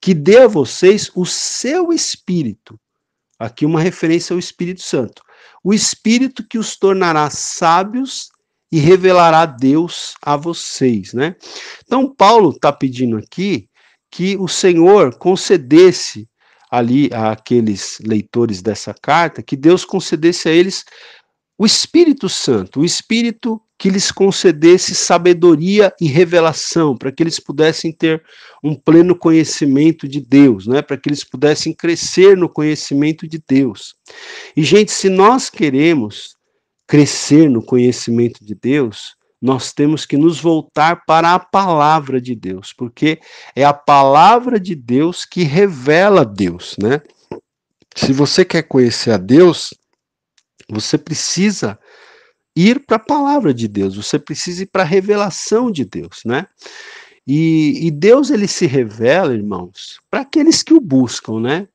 que 0.00 0.14
dê 0.14 0.38
a 0.38 0.46
vocês 0.46 1.10
o 1.14 1.24
seu 1.24 1.92
Espírito. 1.92 2.78
Aqui 3.38 3.66
uma 3.66 3.80
referência 3.80 4.34
ao 4.34 4.38
Espírito 4.38 4.82
Santo. 4.82 5.22
O 5.62 5.72
Espírito 5.72 6.46
que 6.46 6.58
os 6.58 6.76
tornará 6.76 7.28
sábios 7.30 8.28
e 8.70 8.78
revelará 8.78 9.46
Deus 9.46 10.14
a 10.20 10.36
vocês, 10.36 11.12
né? 11.12 11.36
Então 11.84 12.12
Paulo 12.12 12.50
está 12.50 12.72
pedindo 12.72 13.16
aqui 13.16 13.68
que 14.10 14.36
o 14.36 14.48
Senhor 14.48 15.16
concedesse 15.16 16.28
ali 16.70 17.08
àqueles 17.12 17.98
leitores 18.00 18.60
dessa 18.62 18.92
carta, 18.92 19.42
que 19.42 19.56
Deus 19.56 19.84
concedesse 19.84 20.48
a 20.48 20.52
eles 20.52 20.84
o 21.56 21.64
Espírito 21.64 22.28
Santo, 22.28 22.80
o 22.80 22.84
Espírito 22.84 23.60
que 23.84 23.90
lhes 23.90 24.10
concedesse 24.10 24.94
sabedoria 24.94 25.94
e 26.00 26.06
revelação, 26.06 26.96
para 26.96 27.12
que 27.12 27.22
eles 27.22 27.38
pudessem 27.38 27.92
ter 27.92 28.24
um 28.62 28.74
pleno 28.74 29.14
conhecimento 29.14 30.08
de 30.08 30.22
Deus, 30.22 30.66
né? 30.66 30.80
para 30.80 30.96
que 30.96 31.06
eles 31.06 31.22
pudessem 31.22 31.70
crescer 31.74 32.34
no 32.34 32.48
conhecimento 32.48 33.28
de 33.28 33.44
Deus. 33.46 33.94
E, 34.56 34.62
gente, 34.62 34.90
se 34.90 35.10
nós 35.10 35.50
queremos 35.50 36.34
crescer 36.86 37.50
no 37.50 37.62
conhecimento 37.62 38.42
de 38.42 38.54
Deus, 38.54 39.16
nós 39.38 39.70
temos 39.74 40.06
que 40.06 40.16
nos 40.16 40.40
voltar 40.40 41.04
para 41.04 41.34
a 41.34 41.38
palavra 41.38 42.18
de 42.18 42.34
Deus, 42.34 42.72
porque 42.72 43.20
é 43.54 43.66
a 43.66 43.74
palavra 43.74 44.58
de 44.58 44.74
Deus 44.74 45.26
que 45.26 45.42
revela 45.42 46.24
Deus, 46.24 46.74
né? 46.82 47.02
Se 47.94 48.14
você 48.14 48.46
quer 48.46 48.62
conhecer 48.62 49.10
a 49.10 49.18
Deus, 49.18 49.74
você 50.70 50.96
precisa 50.96 51.78
ir 52.56 52.80
para 52.86 52.96
a 52.96 53.00
palavra 53.00 53.52
de 53.52 53.66
Deus, 53.66 53.96
você 53.96 54.18
precisa 54.18 54.62
ir 54.62 54.66
para 54.66 54.82
a 54.82 54.86
revelação 54.86 55.70
de 55.70 55.84
Deus, 55.84 56.22
né? 56.24 56.46
E, 57.26 57.86
e, 57.86 57.90
Deus 57.90 58.30
ele 58.30 58.46
se 58.46 58.66
revela, 58.66 59.32
irmãos, 59.32 59.98
para 60.10 60.20
aqueles 60.20 60.62
que 60.62 60.74
o 60.74 60.80
buscam, 60.80 61.40
né? 61.40 61.66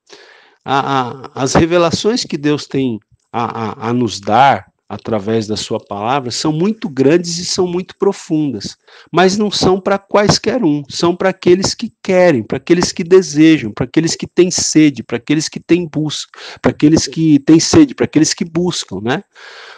A, 0.63 1.09
a, 1.09 1.31
as 1.43 1.55
revelações 1.55 2.23
que 2.23 2.37
Deus 2.37 2.67
tem 2.67 2.99
a, 3.33 3.89
a, 3.89 3.93
nos 3.93 4.19
dar 4.19 4.68
através 4.89 5.45
da 5.45 5.55
sua 5.55 5.79
palavra 5.79 6.31
são 6.31 6.51
muito 6.51 6.89
grandes 6.89 7.37
e 7.37 7.45
são 7.45 7.67
muito 7.67 7.95
profundas, 7.95 8.75
mas 9.11 9.37
não 9.37 9.51
são 9.51 9.79
para 9.79 9.99
quaisquer 9.99 10.63
um, 10.63 10.83
são 10.89 11.15
para 11.15 11.29
aqueles 11.29 11.75
que 11.75 11.93
querem, 12.01 12.41
para 12.41 12.57
aqueles 12.57 12.91
que 12.91 13.03
desejam, 13.03 13.71
para 13.71 13.85
aqueles 13.85 14.15
que 14.15 14.25
têm 14.25 14.49
sede, 14.49 15.03
para 15.03 15.17
aqueles 15.17 15.47
que 15.47 15.59
têm 15.59 15.87
busca, 15.87 16.31
para 16.59 16.71
aqueles 16.71 17.05
que 17.05 17.37
têm 17.37 17.59
sede, 17.59 17.93
para 17.93 18.05
aqueles 18.05 18.33
que 18.33 18.43
buscam, 18.43 18.99
né? 18.99 19.23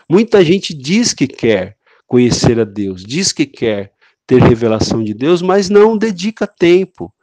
Muita 0.10 0.46
gente 0.46 0.74
diz 0.74 1.14
que 1.14 1.28
quer 1.28 1.76
conhecer 2.08 2.58
a 2.58 2.64
Deus, 2.64 3.04
diz 3.04 3.34
que 3.34 3.46
quer 3.46 3.92
ter 4.26 4.42
revelação 4.42 5.04
de 5.04 5.14
Deus, 5.14 5.42
mas 5.42 5.70
não 5.70 5.98
dedica 5.98 6.48
tempo 6.48 7.14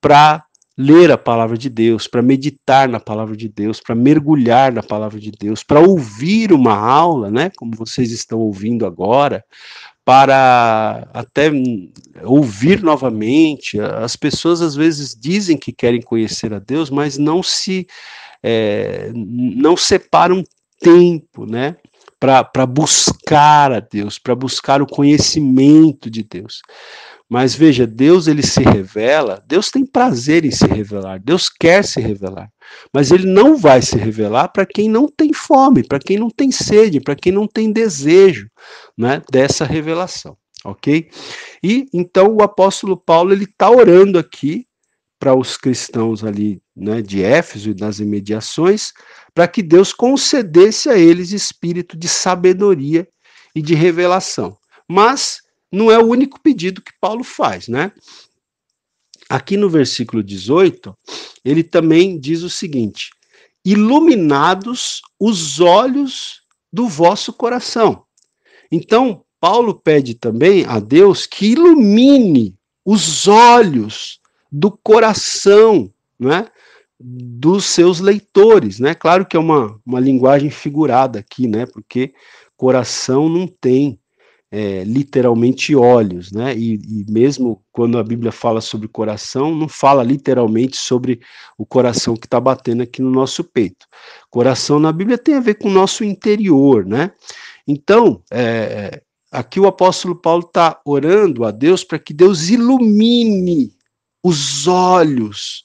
para 0.00 0.45
ler 0.76 1.10
a 1.10 1.16
palavra 1.16 1.56
de 1.56 1.70
Deus, 1.70 2.06
para 2.06 2.20
meditar 2.20 2.88
na 2.88 3.00
palavra 3.00 3.36
de 3.36 3.48
Deus, 3.48 3.80
para 3.80 3.94
mergulhar 3.94 4.72
na 4.72 4.82
palavra 4.82 5.18
de 5.18 5.30
Deus, 5.30 5.62
para 5.62 5.80
ouvir 5.80 6.52
uma 6.52 6.74
aula, 6.74 7.30
né, 7.30 7.50
como 7.56 7.74
vocês 7.74 8.12
estão 8.12 8.38
ouvindo 8.38 8.84
agora, 8.84 9.44
para 10.04 11.08
até 11.12 11.50
ouvir 12.22 12.80
novamente. 12.80 13.80
As 13.80 14.14
pessoas 14.14 14.60
às 14.60 14.76
vezes 14.76 15.16
dizem 15.18 15.56
que 15.56 15.72
querem 15.72 16.00
conhecer 16.00 16.54
a 16.54 16.60
Deus, 16.60 16.90
mas 16.90 17.18
não 17.18 17.42
se 17.42 17.88
é, 18.40 19.10
não 19.12 19.76
separam 19.76 20.44
tempo, 20.80 21.44
né? 21.44 21.76
Para 22.20 22.66
buscar 22.66 23.72
a 23.72 23.80
Deus, 23.80 24.18
para 24.18 24.34
buscar 24.34 24.80
o 24.80 24.86
conhecimento 24.86 26.08
de 26.08 26.22
Deus. 26.22 26.62
Mas 27.28 27.54
veja, 27.56 27.86
Deus 27.86 28.28
ele 28.28 28.42
se 28.42 28.62
revela, 28.62 29.42
Deus 29.48 29.68
tem 29.68 29.84
prazer 29.84 30.44
em 30.44 30.50
se 30.52 30.66
revelar, 30.66 31.18
Deus 31.18 31.48
quer 31.48 31.84
se 31.84 32.00
revelar. 32.00 32.48
Mas 32.92 33.10
ele 33.10 33.26
não 33.26 33.56
vai 33.56 33.82
se 33.82 33.96
revelar 33.96 34.48
para 34.48 34.64
quem 34.64 34.88
não 34.88 35.08
tem 35.08 35.32
fome, 35.32 35.82
para 35.82 35.98
quem 35.98 36.18
não 36.18 36.30
tem 36.30 36.52
sede, 36.52 37.00
para 37.00 37.16
quem 37.16 37.32
não 37.32 37.48
tem 37.48 37.72
desejo, 37.72 38.48
né, 38.96 39.20
dessa 39.30 39.64
revelação, 39.64 40.36
OK? 40.64 41.08
E 41.62 41.86
então 41.92 42.28
o 42.32 42.42
apóstolo 42.42 42.96
Paulo 42.96 43.32
ele 43.32 43.44
está 43.44 43.68
orando 43.70 44.18
aqui 44.20 44.64
para 45.18 45.34
os 45.34 45.56
cristãos 45.56 46.22
ali, 46.22 46.62
né, 46.76 47.02
de 47.02 47.24
Éfeso 47.24 47.70
e 47.70 47.74
das 47.74 47.98
imediações, 47.98 48.92
para 49.34 49.48
que 49.48 49.62
Deus 49.62 49.92
concedesse 49.92 50.88
a 50.88 50.96
eles 50.96 51.32
espírito 51.32 51.96
de 51.96 52.08
sabedoria 52.08 53.08
e 53.54 53.60
de 53.60 53.74
revelação. 53.74 54.56
Mas 54.88 55.40
não 55.72 55.90
é 55.90 55.98
o 55.98 56.06
único 56.06 56.40
pedido 56.40 56.80
que 56.80 56.92
Paulo 57.00 57.24
faz, 57.24 57.68
né? 57.68 57.92
Aqui 59.28 59.56
no 59.56 59.68
versículo 59.68 60.22
18, 60.22 60.96
ele 61.44 61.62
também 61.62 62.18
diz 62.18 62.42
o 62.42 62.50
seguinte: 62.50 63.10
iluminados 63.64 65.02
os 65.18 65.60
olhos 65.60 66.42
do 66.72 66.86
vosso 66.86 67.32
coração. 67.32 68.04
Então, 68.70 69.24
Paulo 69.40 69.74
pede 69.74 70.14
também 70.14 70.64
a 70.66 70.78
Deus 70.78 71.26
que 71.26 71.52
ilumine 71.52 72.56
os 72.84 73.26
olhos 73.26 74.20
do 74.50 74.70
coração, 74.70 75.92
né? 76.18 76.48
Dos 76.98 77.66
seus 77.66 78.00
leitores, 78.00 78.78
né? 78.78 78.94
Claro 78.94 79.26
que 79.26 79.36
é 79.36 79.40
uma, 79.40 79.78
uma 79.84 80.00
linguagem 80.00 80.50
figurada 80.50 81.18
aqui, 81.18 81.46
né? 81.46 81.66
Porque 81.66 82.14
coração 82.56 83.28
não 83.28 83.46
tem 83.46 84.00
é, 84.50 84.84
literalmente 84.84 85.74
olhos, 85.74 86.30
né? 86.30 86.56
E, 86.56 86.74
e, 86.74 87.06
mesmo 87.10 87.62
quando 87.72 87.98
a 87.98 88.04
Bíblia 88.04 88.30
fala 88.30 88.60
sobre 88.60 88.88
coração, 88.88 89.54
não 89.54 89.68
fala 89.68 90.02
literalmente 90.02 90.76
sobre 90.76 91.20
o 91.58 91.66
coração 91.66 92.14
que 92.14 92.26
está 92.26 92.40
batendo 92.40 92.82
aqui 92.82 93.02
no 93.02 93.10
nosso 93.10 93.42
peito. 93.42 93.86
Coração 94.30 94.78
na 94.78 94.92
Bíblia 94.92 95.18
tem 95.18 95.34
a 95.34 95.40
ver 95.40 95.54
com 95.54 95.68
o 95.68 95.72
nosso 95.72 96.04
interior, 96.04 96.86
né? 96.86 97.10
Então, 97.66 98.22
é, 98.30 99.02
aqui 99.30 99.58
o 99.58 99.66
apóstolo 99.66 100.14
Paulo 100.14 100.44
está 100.46 100.80
orando 100.84 101.44
a 101.44 101.50
Deus 101.50 101.82
para 101.82 101.98
que 101.98 102.14
Deus 102.14 102.48
ilumine 102.48 103.72
os 104.22 104.66
olhos 104.68 105.64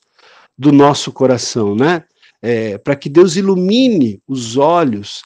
do 0.57 0.71
nosso 0.71 1.11
coração, 1.11 1.75
né? 1.75 2.03
É, 2.41 2.79
para 2.79 2.95
que 2.95 3.07
Deus 3.07 3.36
ilumine 3.36 4.19
os 4.27 4.57
olhos 4.57 5.21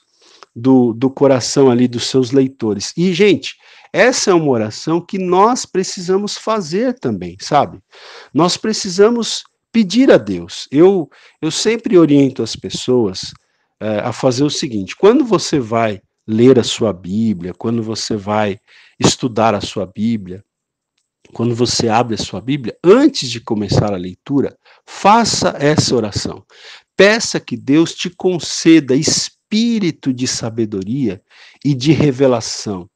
do, 0.56 0.94
do 0.94 1.10
coração 1.10 1.70
ali 1.70 1.88
dos 1.88 2.08
seus 2.08 2.32
leitores. 2.32 2.94
E, 2.96 3.14
gente, 3.14 3.56
essa 3.92 4.32
é 4.32 4.34
uma 4.34 4.50
oração 4.50 5.02
que 5.02 5.18
nós 5.18 5.66
precisamos 5.66 6.38
fazer 6.38 6.98
também, 7.00 7.36
sabe? 7.40 7.80
Nós 8.34 8.58
precisamos 8.58 9.44
pedir 9.72 10.12
a 10.12 10.18
Deus. 10.18 10.68
Eu, 10.72 11.10
eu 11.42 11.52
sempre 11.52 11.98
oriento 11.98 12.42
as 12.42 12.56
pessoas 12.56 13.34
é, 13.80 14.00
a 14.00 14.14
fazer 14.14 14.44
o 14.44 14.50
seguinte: 14.50 14.96
quando 14.96 15.26
você 15.26 15.60
vai 15.60 16.02
ler 16.28 16.58
a 16.58 16.64
sua 16.64 16.92
Bíblia, 16.92 17.54
quando 17.54 17.84
você 17.84 18.16
vai 18.16 18.60
estudar 19.00 19.54
a 19.54 19.62
sua 19.62 19.86
Bíblia, 19.86 20.44
quando 21.34 21.56
você 21.56 21.90
abre 21.90 22.16
a 22.16 22.18
sua 22.18 22.40
Bíblia, 22.40 22.78
antes 22.84 23.30
de 23.30 23.42
começar 23.42 23.94
a 23.94 23.98
leitura, 23.98 24.58
faça 24.86 25.56
essa 25.60 25.96
oração. 25.96 26.44
Peça 26.96 27.40
que 27.40 27.58
Deus 27.58 27.94
te 27.94 28.10
conceda 28.10 28.96
espírito 29.46 30.12
de 30.14 30.28
sabedoria 30.28 31.22
e 31.64 31.74
de 31.74 31.92
revelação. 31.92 32.90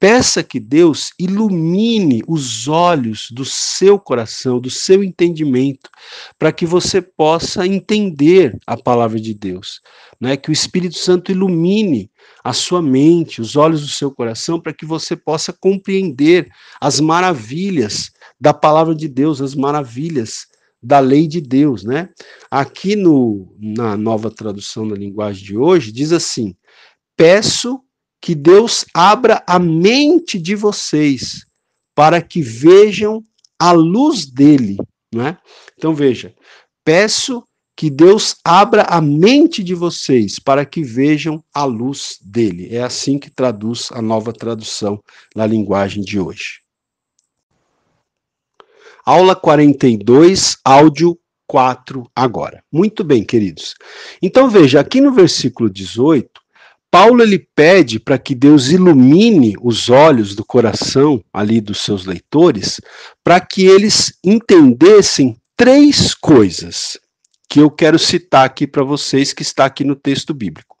Peça 0.00 0.42
que 0.42 0.60
Deus 0.60 1.10
ilumine 1.18 2.22
os 2.26 2.68
olhos 2.68 3.28
do 3.32 3.44
seu 3.44 3.98
coração, 3.98 4.60
do 4.60 4.70
seu 4.70 5.02
entendimento, 5.02 5.90
para 6.38 6.52
que 6.52 6.64
você 6.64 7.02
possa 7.02 7.66
entender 7.66 8.56
a 8.66 8.76
palavra 8.76 9.20
de 9.20 9.34
Deus. 9.34 9.80
Né? 10.20 10.36
Que 10.36 10.50
o 10.50 10.52
Espírito 10.52 10.96
Santo 10.96 11.32
ilumine 11.32 12.10
a 12.44 12.52
sua 12.52 12.80
mente, 12.80 13.40
os 13.40 13.56
olhos 13.56 13.82
do 13.82 13.88
seu 13.88 14.10
coração, 14.12 14.60
para 14.60 14.72
que 14.72 14.86
você 14.86 15.16
possa 15.16 15.52
compreender 15.52 16.48
as 16.80 17.00
maravilhas 17.00 18.12
da 18.40 18.54
palavra 18.54 18.94
de 18.94 19.08
Deus, 19.08 19.42
as 19.42 19.54
maravilhas 19.56 20.46
da 20.82 21.00
lei 21.00 21.26
de 21.26 21.40
Deus, 21.40 21.84
né? 21.84 22.08
Aqui 22.50 22.94
no, 22.94 23.54
na 23.58 23.96
nova 23.96 24.30
tradução 24.30 24.88
da 24.88 24.96
linguagem 24.96 25.44
de 25.44 25.56
hoje, 25.56 25.92
diz 25.92 26.12
assim: 26.12 26.54
peço 27.16 27.80
que 28.20 28.34
Deus 28.34 28.84
abra 28.94 29.42
a 29.46 29.58
mente 29.58 30.38
de 30.38 30.54
vocês 30.54 31.44
para 31.94 32.22
que 32.22 32.40
vejam 32.40 33.24
a 33.58 33.72
luz 33.72 34.26
dele, 34.26 34.76
né? 35.12 35.38
Então 35.76 35.94
veja, 35.94 36.34
peço 36.84 37.42
que 37.76 37.90
Deus 37.90 38.36
abra 38.44 38.82
a 38.82 39.00
mente 39.00 39.62
de 39.62 39.74
vocês 39.74 40.38
para 40.40 40.64
que 40.64 40.82
vejam 40.82 41.42
a 41.54 41.64
luz 41.64 42.18
dele. 42.20 42.74
É 42.74 42.82
assim 42.82 43.18
que 43.18 43.30
traduz 43.30 43.88
a 43.92 44.02
nova 44.02 44.32
tradução 44.32 45.00
na 45.34 45.46
linguagem 45.46 46.02
de 46.02 46.18
hoje. 46.18 46.60
Aula 49.04 49.34
42, 49.34 50.56
áudio 50.64 51.18
4 51.46 52.08
agora. 52.14 52.62
Muito 52.70 53.02
bem, 53.02 53.24
queridos. 53.24 53.74
Então 54.22 54.48
veja, 54.48 54.80
aqui 54.80 55.00
no 55.00 55.12
versículo 55.12 55.70
18, 55.70 56.28
Paulo 56.90 57.22
ele 57.22 57.46
pede 57.54 57.98
para 57.98 58.18
que 58.18 58.34
Deus 58.34 58.68
ilumine 58.68 59.54
os 59.60 59.90
olhos 59.90 60.34
do 60.34 60.44
coração 60.44 61.22
ali 61.32 61.60
dos 61.60 61.80
seus 61.80 62.06
leitores, 62.06 62.80
para 63.22 63.40
que 63.40 63.66
eles 63.66 64.14
entendessem 64.24 65.36
três 65.56 66.14
coisas 66.14 66.98
que 67.48 67.60
eu 67.60 67.70
quero 67.70 67.98
citar 67.98 68.44
aqui 68.44 68.66
para 68.66 68.84
vocês, 68.84 69.32
que 69.32 69.42
está 69.42 69.64
aqui 69.64 69.84
no 69.84 69.96
texto 69.96 70.32
bíblico. 70.32 70.76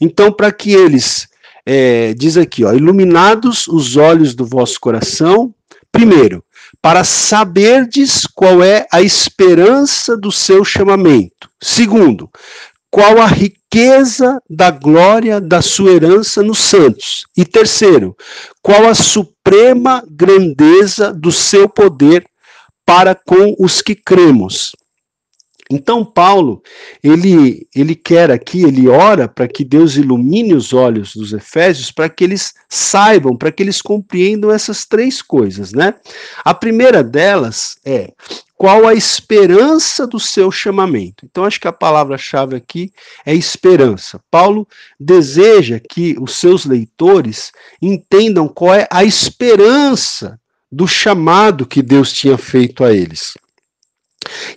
Então, 0.00 0.32
para 0.32 0.52
que 0.52 0.72
eles, 0.72 1.28
é, 1.64 2.14
diz 2.14 2.36
aqui, 2.36 2.64
ó, 2.64 2.72
iluminados 2.72 3.66
os 3.66 3.96
olhos 3.96 4.34
do 4.34 4.46
vosso 4.46 4.80
coração, 4.80 5.54
primeiro, 5.90 6.44
para 6.86 7.02
saberdes 7.02 8.28
qual 8.32 8.62
é 8.62 8.86
a 8.92 9.02
esperança 9.02 10.16
do 10.16 10.30
seu 10.30 10.64
chamamento. 10.64 11.50
Segundo, 11.60 12.30
qual 12.88 13.20
a 13.20 13.26
riqueza 13.26 14.40
da 14.48 14.70
glória 14.70 15.40
da 15.40 15.60
sua 15.60 15.90
herança 15.90 16.44
nos 16.44 16.58
santos. 16.58 17.26
E 17.36 17.44
terceiro, 17.44 18.14
qual 18.62 18.86
a 18.86 18.94
suprema 18.94 20.00
grandeza 20.08 21.12
do 21.12 21.32
seu 21.32 21.68
poder 21.68 22.24
para 22.86 23.16
com 23.16 23.56
os 23.58 23.82
que 23.82 23.96
cremos. 23.96 24.70
Então 25.70 26.04
Paulo, 26.04 26.62
ele 27.02 27.66
ele 27.74 27.94
quer 27.94 28.30
aqui, 28.30 28.62
ele 28.62 28.88
ora 28.88 29.26
para 29.26 29.48
que 29.48 29.64
Deus 29.64 29.96
ilumine 29.96 30.54
os 30.54 30.72
olhos 30.72 31.14
dos 31.14 31.32
efésios 31.32 31.90
para 31.90 32.08
que 32.08 32.22
eles 32.22 32.54
saibam, 32.68 33.36
para 33.36 33.50
que 33.50 33.62
eles 33.62 33.82
compreendam 33.82 34.50
essas 34.50 34.86
três 34.86 35.20
coisas, 35.20 35.72
né? 35.72 35.94
A 36.44 36.54
primeira 36.54 37.02
delas 37.02 37.76
é 37.84 38.12
qual 38.56 38.86
a 38.86 38.94
esperança 38.94 40.06
do 40.06 40.18
seu 40.18 40.50
chamamento. 40.50 41.26
Então, 41.26 41.44
acho 41.44 41.60
que 41.60 41.68
a 41.68 41.72
palavra-chave 41.72 42.56
aqui 42.56 42.90
é 43.24 43.34
esperança. 43.34 44.20
Paulo 44.30 44.66
deseja 44.98 45.78
que 45.78 46.16
os 46.18 46.36
seus 46.36 46.64
leitores 46.64 47.52
entendam 47.82 48.48
qual 48.48 48.74
é 48.74 48.88
a 48.90 49.04
esperança 49.04 50.40
do 50.72 50.88
chamado 50.88 51.66
que 51.66 51.82
Deus 51.82 52.12
tinha 52.12 52.38
feito 52.38 52.82
a 52.82 52.92
eles. 52.92 53.34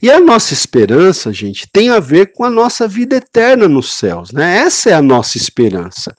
E 0.01 0.09
a 0.09 0.19
nossa 0.19 0.53
esperança, 0.53 1.31
gente, 1.31 1.67
tem 1.71 1.89
a 1.89 1.99
ver 1.99 2.33
com 2.33 2.43
a 2.43 2.49
nossa 2.49 2.87
vida 2.87 3.15
eterna 3.15 3.67
nos 3.67 3.93
céus, 3.93 4.31
né? 4.31 4.57
Essa 4.59 4.91
é 4.91 4.93
a 4.93 5.01
nossa 5.01 5.37
esperança. 5.37 6.15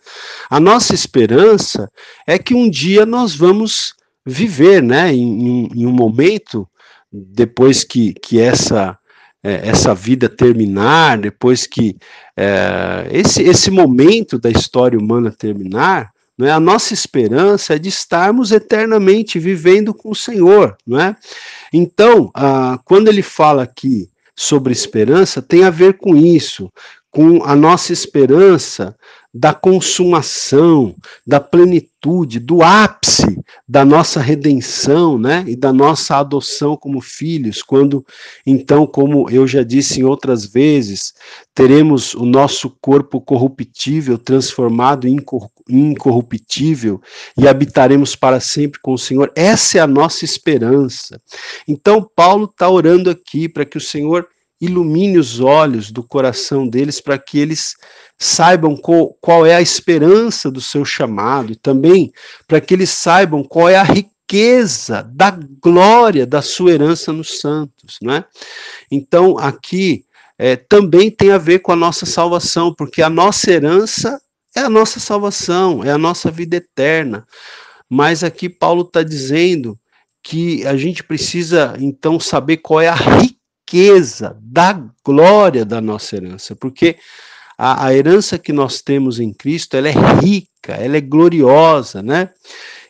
A 0.48 0.60
nossa 0.60 0.94
esperança 0.94 1.90
é 2.26 2.38
que 2.38 2.54
um 2.54 2.68
dia 2.68 3.06
nós 3.06 3.34
vamos 3.34 3.94
viver, 4.24 4.82
né, 4.82 5.12
em, 5.12 5.68
em 5.74 5.86
um 5.86 5.92
momento 5.92 6.68
depois 7.12 7.82
que, 7.82 8.12
que 8.14 8.40
essa, 8.40 8.96
é, 9.42 9.68
essa 9.68 9.94
vida 9.94 10.28
terminar, 10.28 11.18
depois 11.18 11.66
que 11.66 11.96
é, 12.36 13.08
esse, 13.10 13.42
esse 13.42 13.70
momento 13.70 14.38
da 14.38 14.50
história 14.50 14.98
humana 14.98 15.30
terminar, 15.30 16.10
não 16.38 16.46
é? 16.46 16.52
a 16.52 16.60
nossa 16.60 16.94
esperança 16.94 17.74
é 17.74 17.78
de 17.78 17.88
estarmos 17.88 18.50
eternamente 18.50 19.38
vivendo 19.38 19.92
com 19.92 20.10
o 20.10 20.16
Senhor. 20.16 20.74
Não 20.86 20.98
é? 20.98 21.14
Então, 21.72 22.30
ah, 22.34 22.78
quando 22.84 23.08
ele 23.08 23.22
fala 23.22 23.62
aqui 23.62 24.08
sobre 24.34 24.72
esperança, 24.72 25.42
tem 25.42 25.64
a 25.64 25.70
ver 25.70 25.98
com 25.98 26.16
isso, 26.16 26.70
com 27.10 27.42
a 27.44 27.56
nossa 27.56 27.92
esperança 27.92 28.96
da 29.32 29.54
consumação, 29.54 30.94
da 31.24 31.38
plenitude, 31.38 32.40
do 32.40 32.62
ápice 32.62 33.40
da 33.68 33.84
nossa 33.84 34.20
redenção, 34.20 35.16
né, 35.16 35.44
e 35.46 35.54
da 35.54 35.72
nossa 35.72 36.16
adoção 36.16 36.76
como 36.76 37.00
filhos, 37.00 37.62
quando 37.62 38.04
então, 38.44 38.86
como 38.86 39.30
eu 39.30 39.46
já 39.46 39.62
disse 39.62 40.00
em 40.00 40.04
outras 40.04 40.44
vezes, 40.44 41.14
teremos 41.54 42.14
o 42.14 42.24
nosso 42.24 42.70
corpo 42.80 43.20
corruptível 43.20 44.18
transformado 44.18 45.06
em 45.06 45.18
incorruptível 45.68 47.00
e 47.36 47.46
habitaremos 47.46 48.16
para 48.16 48.40
sempre 48.40 48.80
com 48.80 48.94
o 48.94 48.98
Senhor. 48.98 49.30
Essa 49.36 49.78
é 49.78 49.80
a 49.80 49.86
nossa 49.86 50.24
esperança. 50.24 51.20
Então, 51.68 52.08
Paulo 52.16 52.46
está 52.46 52.68
orando 52.68 53.08
aqui 53.08 53.48
para 53.48 53.64
que 53.64 53.78
o 53.78 53.80
Senhor 53.80 54.26
ilumine 54.60 55.18
os 55.18 55.40
olhos 55.40 55.90
do 55.90 56.02
coração 56.02 56.68
deles 56.68 57.00
para 57.00 57.18
que 57.18 57.38
eles 57.38 57.74
saibam 58.18 58.76
qual, 58.76 59.46
é 59.46 59.54
a 59.54 59.62
esperança 59.62 60.50
do 60.50 60.60
seu 60.60 60.84
chamado 60.84 61.52
e 61.52 61.56
também 61.56 62.12
para 62.46 62.60
que 62.60 62.74
eles 62.74 62.90
saibam 62.90 63.42
qual 63.42 63.68
é 63.68 63.76
a 63.76 63.82
riqueza 63.82 65.02
da 65.02 65.30
glória 65.30 66.26
da 66.26 66.42
sua 66.42 66.72
herança 66.72 67.12
nos 67.12 67.40
santos, 67.40 67.98
não 68.02 68.12
é? 68.12 68.24
Então 68.90 69.38
aqui 69.38 70.04
é, 70.38 70.56
também 70.56 71.10
tem 71.10 71.32
a 71.32 71.38
ver 71.38 71.60
com 71.60 71.72
a 71.72 71.76
nossa 71.76 72.04
salvação, 72.04 72.74
porque 72.74 73.02
a 73.02 73.10
nossa 73.10 73.50
herança 73.50 74.20
é 74.54 74.60
a 74.60 74.70
nossa 74.70 75.00
salvação, 75.00 75.82
é 75.82 75.90
a 75.90 75.98
nossa 75.98 76.30
vida 76.30 76.56
eterna. 76.56 77.26
Mas 77.88 78.22
aqui 78.22 78.48
Paulo 78.48 78.82
está 78.82 79.02
dizendo 79.02 79.78
que 80.22 80.66
a 80.66 80.76
gente 80.76 81.02
precisa 81.02 81.74
então 81.78 82.20
saber 82.20 82.58
qual 82.58 82.80
é 82.80 82.88
a 82.88 82.94
riqueza 82.94 83.29
riqueza 83.70 84.36
da 84.42 84.84
glória 85.04 85.64
da 85.64 85.80
nossa 85.80 86.16
herança, 86.16 86.56
porque 86.56 86.96
a, 87.56 87.86
a 87.86 87.94
herança 87.94 88.36
que 88.36 88.52
nós 88.52 88.82
temos 88.82 89.20
em 89.20 89.32
Cristo, 89.32 89.76
ela 89.76 89.88
é 89.88 89.94
rica, 90.20 90.72
ela 90.72 90.96
é 90.96 91.00
gloriosa, 91.00 92.02
né? 92.02 92.30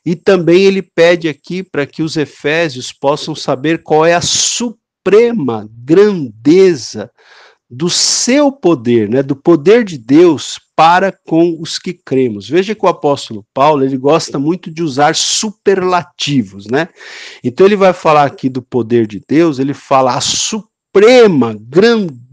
E 0.04 0.16
também 0.16 0.62
ele 0.62 0.80
pede 0.80 1.28
aqui 1.28 1.62
para 1.62 1.84
que 1.84 2.02
os 2.02 2.16
efésios 2.16 2.90
possam 2.92 3.34
saber 3.34 3.82
qual 3.82 4.06
é 4.06 4.14
a 4.14 4.22
suprema 4.22 5.68
grandeza 5.70 7.10
do 7.68 7.88
seu 7.88 8.50
poder, 8.50 9.08
né, 9.08 9.22
do 9.22 9.36
poder 9.36 9.84
de 9.84 9.96
Deus 9.96 10.58
para 10.74 11.12
com 11.12 11.56
os 11.60 11.78
que 11.78 11.92
cremos. 11.92 12.48
Veja 12.48 12.74
que 12.74 12.84
o 12.84 12.88
apóstolo 12.88 13.46
Paulo, 13.54 13.84
ele 13.84 13.96
gosta 13.96 14.40
muito 14.40 14.70
de 14.70 14.82
usar 14.82 15.14
superlativos, 15.14 16.66
né? 16.66 16.88
Então 17.44 17.66
ele 17.66 17.76
vai 17.76 17.92
falar 17.92 18.24
aqui 18.24 18.48
do 18.48 18.62
poder 18.62 19.06
de 19.06 19.22
Deus, 19.28 19.58
ele 19.58 19.74
fala 19.74 20.16
a 20.16 20.20
suprema 20.20 20.69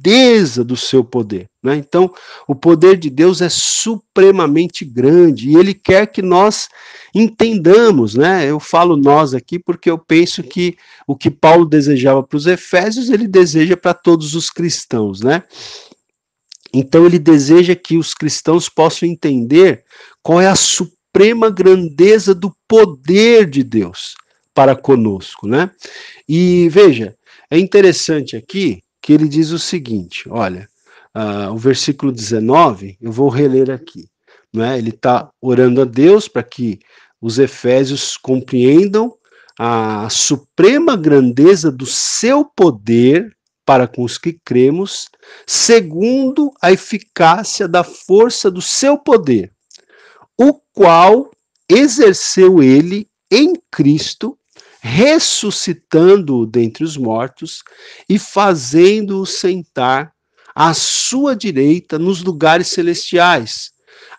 grandeza 0.08 0.64
do 0.64 0.78
seu 0.78 1.04
poder. 1.04 1.50
Né? 1.62 1.76
Então, 1.76 2.14
o 2.48 2.56
poder 2.56 2.98
de 2.98 3.10
Deus 3.10 3.42
é 3.42 3.50
supremamente 3.50 4.86
grande 4.86 5.50
e 5.50 5.56
ele 5.56 5.74
quer 5.74 6.08
que 6.08 6.22
nós 6.22 6.70
entendamos. 7.14 8.16
Né? 8.16 8.50
Eu 8.50 8.60
falo 8.60 8.96
nós 8.96 9.34
aqui 9.34 9.60
porque 9.60 9.90
eu 9.90 9.98
penso 9.98 10.42
que 10.42 10.78
o 11.06 11.16
que 11.16 11.30
Paulo 11.30 11.66
desejava 11.66 12.24
para 12.24 12.38
os 12.38 12.48
Efésios, 12.48 13.10
ele 13.10 13.28
deseja 13.28 13.76
para 13.76 13.94
todos 13.94 14.34
os 14.34 14.50
cristãos. 14.50 15.22
Né? 15.22 15.44
Então, 16.74 17.06
ele 17.06 17.20
deseja 17.20 17.76
que 17.76 17.98
os 17.98 18.14
cristãos 18.14 18.70
possam 18.70 19.08
entender 19.08 19.84
qual 20.22 20.40
é 20.40 20.48
a 20.48 20.56
suprema 20.56 21.50
grandeza 21.50 22.34
do 22.34 22.56
poder 22.68 23.50
de 23.50 23.64
Deus 23.64 24.16
para 24.54 24.76
conosco. 24.76 25.48
Né? 25.48 25.70
E 26.28 26.70
veja, 26.70 27.17
é 27.50 27.58
interessante 27.58 28.36
aqui 28.36 28.84
que 29.02 29.14
ele 29.14 29.28
diz 29.28 29.52
o 29.52 29.60
seguinte: 29.60 30.28
olha, 30.30 30.68
uh, 31.16 31.52
o 31.52 31.58
versículo 31.58 32.12
19, 32.12 32.98
eu 33.02 33.12
vou 33.12 33.30
reler 33.30 33.72
aqui. 33.72 34.10
Né? 34.54 34.78
Ele 34.78 34.90
está 34.90 35.30
orando 35.42 35.82
a 35.82 35.86
Deus 35.86 36.28
para 36.28 36.44
que 36.44 36.80
os 37.22 37.40
efésios 37.40 38.18
compreendam 38.18 39.16
a 39.60 40.08
suprema 40.10 40.96
grandeza 40.96 41.72
do 41.72 41.86
seu 41.86 42.46
poder 42.46 43.36
para 43.66 43.88
com 43.88 44.04
os 44.04 44.18
que 44.18 44.34
cremos, 44.46 45.10
segundo 45.46 46.54
a 46.62 46.72
eficácia 46.72 47.68
da 47.68 47.84
força 47.84 48.50
do 48.50 48.62
seu 48.62 48.98
poder, 48.98 49.52
o 50.40 50.54
qual 50.74 51.30
exerceu 51.68 52.64
ele 52.64 53.10
em 53.30 53.54
Cristo 53.70 54.37
ressuscitando-o 54.88 56.46
dentre 56.46 56.84
os 56.84 56.96
mortos 56.96 57.62
e 58.08 58.18
fazendo-o 58.18 59.26
sentar 59.26 60.14
à 60.56 60.74
sua 60.74 61.36
direita 61.36 62.00
nos 62.00 62.24
lugares 62.24 62.68
celestiais, 62.70 63.72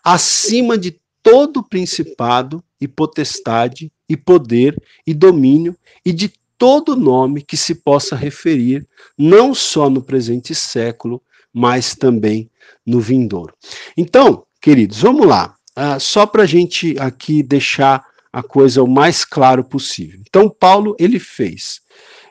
acima 0.04 0.76
de 0.76 1.00
todo 1.22 1.66
principado 1.66 2.62
e 2.80 2.86
potestade 2.86 3.90
e 4.08 4.16
poder 4.16 4.80
e 5.06 5.14
domínio 5.14 5.74
e 6.04 6.12
de 6.12 6.32
todo 6.56 6.94
nome 6.94 7.42
que 7.42 7.56
se 7.56 7.74
possa 7.74 8.14
referir, 8.14 8.86
não 9.16 9.54
só 9.54 9.88
no 9.88 10.02
presente 10.02 10.54
século, 10.54 11.22
mas 11.52 11.94
também 11.94 12.50
no 12.84 13.00
vindouro. 13.00 13.54
Então, 13.96 14.44
queridos, 14.60 15.00
vamos 15.00 15.26
lá. 15.26 15.56
uh, 15.76 15.98
só 15.98 16.26
para 16.26 16.42
a 16.42 16.46
gente 16.46 16.94
aqui 16.98 17.42
deixar 17.42 18.04
a 18.33 18.43
coisa 18.43 18.83
o 18.83 18.89
mais 18.89 19.24
claro 19.24 19.64
possível. 19.64 20.20
Então, 20.26 20.49
Paulo, 20.49 20.95
ele 20.99 21.18
fez. 21.18 21.81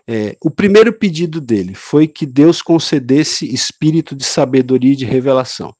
É, 0.09 0.37
o 0.41 0.49
primeiro 0.49 0.93
pedido 0.93 1.41
dele 1.41 1.73
foi 1.75 2.07
que 2.07 2.25
Deus 2.25 2.61
concedesse 2.61 3.53
espírito 3.53 4.15
de 4.15 4.23
sabedoria 4.23 4.93
e 4.93 4.95
de 4.95 5.05
revelação. 5.05 5.75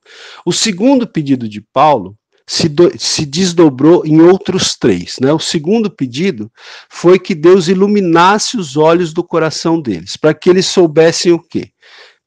O 0.46 0.52
segundo 0.52 1.08
pedido 1.08 1.48
de 1.48 1.62
Paulo 1.62 2.18
se, 2.48 2.70
do, 2.70 2.92
se 2.98 3.26
desdobrou 3.26 4.06
em 4.06 4.22
outros 4.22 4.76
três. 4.76 5.18
Né? 5.22 5.32
O 5.34 5.40
segundo 5.40 5.90
pedido 5.90 6.50
foi 6.90 7.20
que 7.20 7.36
Deus 7.36 7.68
iluminasse 7.68 8.58
os 8.58 8.78
olhos 8.78 9.14
do 9.14 9.24
coração 9.24 9.82
deles, 9.82 10.16
para 10.16 10.34
que 10.34 10.50
eles 10.50 10.66
soubessem 10.66 11.34
o 11.34 11.40
quê? 11.40 11.72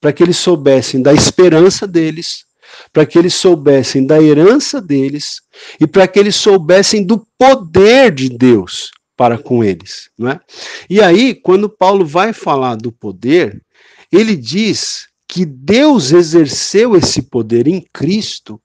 Para 0.00 0.12
que 0.12 0.22
eles 0.22 0.36
soubessem 0.36 1.02
da 1.02 1.12
esperança 1.12 1.86
deles, 1.86 2.44
para 2.92 3.06
que 3.06 3.18
eles 3.18 3.34
soubessem 3.34 4.06
da 4.06 4.20
herança 4.20 4.80
deles 4.80 5.40
e 5.78 5.86
para 5.86 6.06
que 6.08 6.18
eles 6.18 6.36
soubessem 6.36 7.04
do 7.04 7.26
poder 7.38 8.12
de 8.12 8.28
Deus 8.28 8.90
para 9.16 9.36
com 9.36 9.62
eles, 9.62 10.08
não 10.18 10.30
é? 10.30 10.40
E 10.88 11.00
aí, 11.00 11.34
quando 11.34 11.68
Paulo 11.68 12.06
vai 12.06 12.32
falar 12.32 12.76
do 12.76 12.90
poder, 12.90 13.62
ele 14.10 14.34
diz 14.34 15.08
que 15.28 15.44
Deus 15.44 16.10
exerceu 16.10 16.96
esse 16.96 17.22
poder 17.22 17.68
em 17.68 17.84
Cristo, 17.92 18.60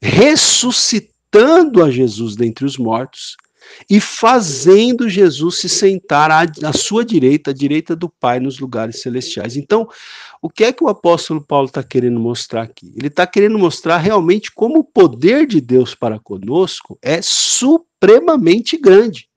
ressuscitando 0.00 1.82
a 1.82 1.90
Jesus 1.90 2.36
dentre 2.36 2.64
os 2.64 2.78
mortos 2.78 3.36
e 3.88 4.00
fazendo 4.00 5.08
Jesus 5.08 5.56
se 5.56 5.68
sentar 5.68 6.30
à, 6.30 6.42
à 6.62 6.72
sua 6.72 7.04
direita, 7.04 7.50
à 7.50 7.54
direita 7.54 7.94
do 7.94 8.08
Pai 8.08 8.40
nos 8.40 8.58
lugares 8.58 9.00
celestiais. 9.00 9.56
Então, 9.56 9.88
o 10.42 10.50
que 10.50 10.64
é 10.64 10.72
que 10.72 10.82
o 10.82 10.88
apóstolo 10.88 11.40
Paulo 11.40 11.68
está 11.68 11.84
querendo 11.84 12.18
mostrar 12.18 12.62
aqui? 12.62 12.92
Ele 12.96 13.06
está 13.06 13.24
querendo 13.24 13.56
mostrar 13.56 13.98
realmente 13.98 14.50
como 14.50 14.80
o 14.80 14.84
poder 14.84 15.46
de 15.46 15.60
Deus 15.60 15.94
para 15.94 16.18
conosco 16.18 16.98
é 17.00 17.22
supremamente 17.22 18.76
grande. 18.76 19.28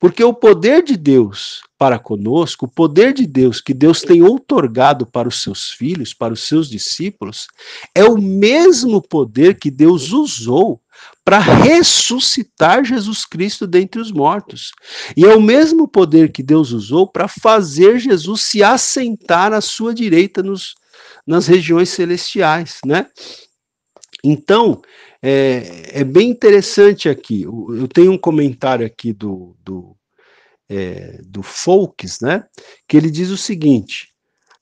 Porque 0.00 0.24
o 0.24 0.32
poder 0.32 0.82
de 0.82 0.96
Deus 0.96 1.60
para 1.78 1.98
conosco, 1.98 2.64
o 2.64 2.68
poder 2.68 3.12
de 3.12 3.26
Deus 3.26 3.60
que 3.60 3.74
Deus 3.74 4.00
tem 4.00 4.22
outorgado 4.22 5.04
para 5.04 5.28
os 5.28 5.42
seus 5.42 5.70
filhos, 5.70 6.14
para 6.14 6.32
os 6.32 6.48
seus 6.48 6.68
discípulos, 6.68 7.46
é 7.94 8.02
o 8.02 8.16
mesmo 8.16 9.02
poder 9.02 9.58
que 9.58 9.70
Deus 9.70 10.12
usou 10.12 10.80
para 11.24 11.38
ressuscitar 11.38 12.84
Jesus 12.84 13.24
Cristo 13.24 13.66
dentre 13.66 14.00
os 14.00 14.10
mortos. 14.10 14.72
E 15.16 15.24
é 15.24 15.34
o 15.34 15.40
mesmo 15.40 15.86
poder 15.86 16.32
que 16.32 16.42
Deus 16.42 16.72
usou 16.72 17.06
para 17.06 17.28
fazer 17.28 17.98
Jesus 17.98 18.42
se 18.42 18.62
assentar 18.62 19.52
à 19.52 19.60
sua 19.60 19.94
direita 19.94 20.42
nos, 20.42 20.74
nas 21.26 21.46
regiões 21.46 21.90
celestiais, 21.90 22.80
né? 22.84 23.06
Então, 24.24 24.82
é, 25.20 26.00
é 26.00 26.04
bem 26.04 26.30
interessante 26.30 27.08
aqui. 27.08 27.42
Eu 27.42 27.88
tenho 27.88 28.12
um 28.12 28.18
comentário 28.18 28.84
aqui 28.84 29.12
do, 29.12 29.56
do, 29.64 29.96
é, 30.68 31.20
do 31.24 31.42
Folks, 31.42 32.20
né? 32.20 32.44
Que 32.88 32.96
ele 32.96 33.10
diz 33.10 33.30
o 33.30 33.36
seguinte: 33.36 34.08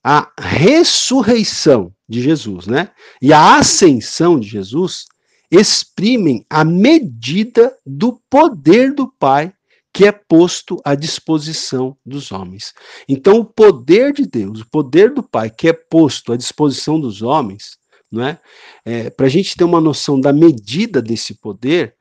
a 0.04 0.30
ressurreição 0.38 1.94
de 2.08 2.22
Jesus, 2.22 2.66
né? 2.66 2.90
E 3.20 3.32
a 3.32 3.56
ascensão 3.56 4.38
de 4.38 4.48
Jesus 4.48 5.06
exprimem 5.50 6.44
a 6.48 6.64
medida 6.64 7.76
do 7.84 8.20
poder 8.30 8.94
do 8.94 9.12
Pai 9.18 9.52
que 9.92 10.06
é 10.06 10.12
posto 10.12 10.80
à 10.84 10.94
disposição 10.94 11.96
dos 12.06 12.30
homens. 12.30 12.72
Então, 13.08 13.38
o 13.38 13.44
poder 13.44 14.12
de 14.12 14.24
Deus, 14.24 14.60
o 14.60 14.70
poder 14.70 15.12
do 15.12 15.22
Pai 15.22 15.50
que 15.50 15.68
é 15.68 15.72
posto 15.72 16.32
à 16.32 16.36
disposição 16.36 17.00
dos 17.00 17.22
homens, 17.22 17.76
não 18.10 18.24
é? 18.24 18.40
é 18.84 19.10
Para 19.10 19.26
a 19.26 19.28
gente 19.28 19.56
ter 19.56 19.64
uma 19.64 19.80
noção 19.80 20.20
da 20.20 20.32
medida 20.32 21.02
desse 21.02 21.34
poder, 21.34 21.96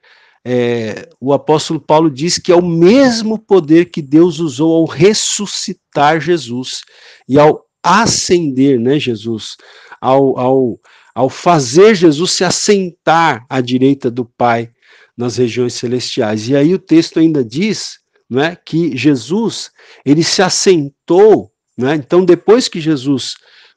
é, 0.45 1.09
o 1.19 1.33
apóstolo 1.33 1.79
Paulo 1.79 2.09
diz 2.09 2.37
que 2.37 2.51
é 2.51 2.55
o 2.55 2.65
mesmo 2.65 3.37
poder 3.37 3.85
que 3.85 4.01
Deus 4.01 4.39
usou 4.39 4.73
ao 4.73 4.85
ressuscitar 4.85 6.21
Jesus 6.21 6.81
e 7.27 7.37
ao 7.37 7.65
ascender, 7.83 8.79
né, 8.79 8.99
Jesus, 8.99 9.57
ao, 9.99 10.37
ao 10.37 10.79
ao 11.19 11.29
fazer 11.29 11.95
Jesus 11.95 12.31
se 12.31 12.45
assentar 12.45 13.45
à 13.49 13.59
direita 13.59 14.09
do 14.09 14.23
Pai 14.23 14.71
nas 15.17 15.35
regiões 15.35 15.73
celestiais. 15.73 16.47
E 16.47 16.55
aí 16.55 16.73
o 16.73 16.79
texto 16.79 17.19
ainda 17.19 17.43
diz, 17.43 17.99
não 18.29 18.41
é, 18.41 18.55
que 18.55 18.95
Jesus, 18.95 19.69
ele 20.05 20.23
se 20.23 20.41
assentou, 20.41 21.51
não 21.77 21.89
é? 21.89 21.95
Então 21.95 22.23
depois 22.23 22.69
que 22.69 22.79
Jesus 22.79 23.35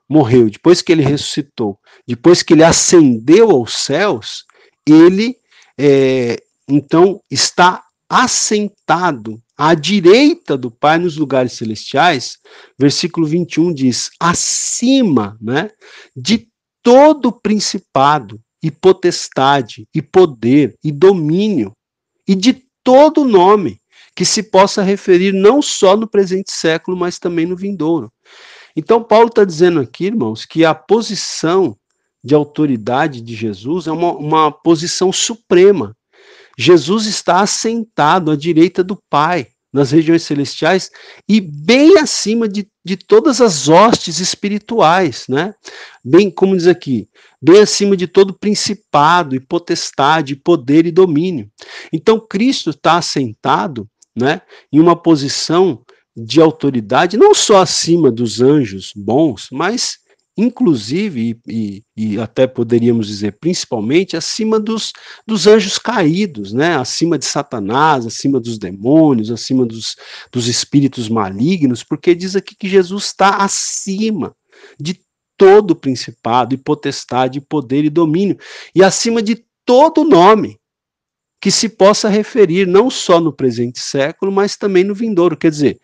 morreu, 0.09 0.49
depois 0.49 0.81
que 0.81 0.93
ele 0.93 1.03
ressuscitou, 1.03 1.81
depois 2.07 2.45
que 2.45 2.53
ele 2.53 2.63
ascendeu 2.63 3.51
aos 3.51 3.75
céus, 3.75 4.45
ele 4.87 5.35
é, 5.77 6.41
então 6.69 7.21
está 7.29 7.83
assentado 8.09 9.43
à 9.59 9.75
direita 9.75 10.57
do 10.57 10.71
Pai 10.71 10.97
nos 10.97 11.17
lugares 11.17 11.55
celestiais, 11.55 12.39
versículo 12.79 13.27
21 13.27 13.75
diz, 13.75 14.11
acima, 14.21 15.37
né, 15.41 15.73
de 16.17 16.52
todo 16.83 17.33
principado 17.33 18.41
e 18.63 18.71
potestade 18.71 19.87
e 19.95 20.01
poder 20.01 20.77
e 20.83 20.93
domínio 20.93 21.73
e 22.27 22.35
de 22.35 22.65
todo 22.85 23.25
nome 23.25 23.81
que 24.15 24.25
se 24.25 24.43
possa 24.43 24.83
referir 24.83 25.33
não 25.33 25.63
só 25.63 25.97
no 25.97 26.07
presente 26.07 26.53
século, 26.53 26.97
mas 26.97 27.19
também 27.19 27.47
no 27.47 27.57
vindouro. 27.57 28.13
Então, 28.77 29.03
Paulo 29.03 29.29
está 29.29 29.45
dizendo 29.45 29.81
aqui, 29.81 30.07
irmãos, 30.07 30.45
que 30.45 30.65
a 30.65 30.75
posição 30.75 31.77
de 32.23 32.35
autoridade 32.35 33.21
de 33.21 33.35
Jesus 33.35 33.87
é 33.87 33.93
uma, 33.93 34.13
uma 34.13 34.53
posição 34.53 35.13
suprema. 35.13 35.97
Jesus 36.57 37.07
está 37.07 37.41
assentado 37.41 38.31
à 38.31 38.37
direita 38.37 38.85
do 38.85 38.97
Pai 39.11 39.49
nas 39.73 39.91
regiões 39.91 40.23
celestiais 40.23 40.91
e 41.29 41.41
bem 41.41 41.99
acima 41.99 42.47
de, 42.47 42.69
de 42.85 42.97
todas 42.97 43.41
as 43.41 43.69
hostes 43.69 44.21
espirituais, 44.21 45.25
né? 45.29 45.55
Bem, 46.05 46.31
como 46.31 46.57
diz 46.57 46.67
aqui, 46.67 47.09
bem 47.41 47.61
acima 47.61 47.97
de 47.97 48.07
todo 48.07 48.35
principado 48.35 49.35
e 49.35 49.41
potestade, 49.41 50.37
poder 50.37 50.87
e 50.87 50.91
domínio. 50.91 51.51
Então 51.93 52.21
Cristo 52.21 52.71
está 52.71 52.99
assentado, 52.99 53.89
né, 54.15 54.43
em 54.71 54.79
uma 54.79 54.95
posição 54.95 55.83
de 56.15 56.41
autoridade 56.41 57.17
não 57.17 57.35
só 57.35 57.63
acima 57.63 58.11
dos 58.11 58.43
anjos 58.43 58.93
bons, 58.95 59.49
mas 59.51 60.02
inclusive, 60.37 61.39
e, 61.47 61.83
e, 61.97 62.19
até 62.19 62.47
poderíamos 62.47 63.07
dizer 63.07 63.37
principalmente, 63.39 64.17
acima 64.17 64.59
dos, 64.59 64.93
dos 65.27 65.47
anjos 65.47 65.79
caídos, 65.79 66.53
né? 66.53 66.77
acima 66.77 67.19
de 67.19 67.25
Satanás, 67.25 68.07
acima 68.07 68.41
dos 68.41 68.59
demônios, 68.59 69.31
acima 69.31 69.67
dos, 69.67 69.97
dos 70.31 70.49
espíritos 70.49 71.09
malignos, 71.09 71.85
porque 71.85 72.15
diz 72.15 72.35
aqui 72.35 72.55
que 72.55 72.69
Jesus 72.69 73.07
está 73.07 73.37
acima 73.37 74.35
de 74.81 75.01
todo 75.37 75.77
principado 75.77 76.55
e 76.55 76.59
potestade, 76.59 77.41
poder 77.41 77.85
e 77.85 77.91
domínio, 77.91 78.39
e 78.75 78.83
acima 78.83 79.23
de 79.23 79.45
todo 79.67 80.05
nome 80.05 80.59
que 81.41 81.51
se 81.51 81.69
possa 81.69 82.09
referir 82.09 82.67
não 82.67 82.89
só 82.89 83.21
no 83.21 83.33
presente 83.33 83.81
século, 83.81 84.31
mas 84.31 84.57
também 84.57 84.85
no 84.85 84.95
vindouro, 84.95 85.37
quer 85.37 85.51
dizer, 85.51 85.81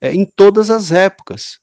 é, 0.00 0.12
em 0.12 0.24
todas 0.24 0.70
as 0.70 0.92
épocas. 0.92 1.58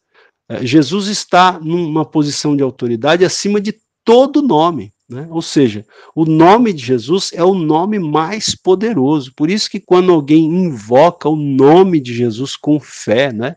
É, 0.48 0.66
Jesus 0.66 1.08
está 1.08 1.60
numa 1.60 2.06
posição 2.06 2.56
de 2.56 2.64
autoridade 2.64 3.26
acima 3.26 3.60
de 3.60 3.76
todo 4.04 4.42
nome. 4.42 4.94
Né? 5.08 5.28
Ou 5.30 5.42
seja, 5.42 5.86
o 6.16 6.26
nome 6.26 6.74
de 6.74 6.84
Jesus 6.84 7.32
é 7.34 7.44
o 7.44 7.54
nome 7.54 8.00
mais 8.00 8.56
poderoso. 8.56 9.32
Por 9.36 9.52
isso 9.52 9.70
que 9.70 9.80
quando 9.80 10.12
alguém 10.12 10.46
invoca 10.46 11.30
o 11.30 11.36
nome 11.36 12.00
de 12.00 12.12
Jesus 12.12 12.56
com 12.56 12.80
fé, 12.80 13.32
né? 13.32 13.56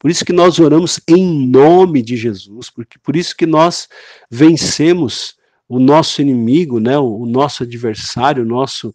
Por 0.00 0.10
isso 0.10 0.24
que 0.24 0.32
nós 0.32 0.58
oramos 0.58 1.00
em 1.06 1.46
nome 1.46 2.02
de 2.02 2.16
Jesus, 2.16 2.68
porque 2.68 2.98
por 2.98 3.14
isso 3.14 3.36
que 3.36 3.46
nós 3.46 3.88
vencemos 4.28 5.36
o 5.68 5.78
nosso 5.78 6.20
inimigo, 6.20 6.80
né? 6.80 6.98
O, 6.98 7.20
o 7.20 7.26
nosso 7.26 7.62
adversário, 7.62 8.42
o 8.42 8.48
nosso 8.48 8.92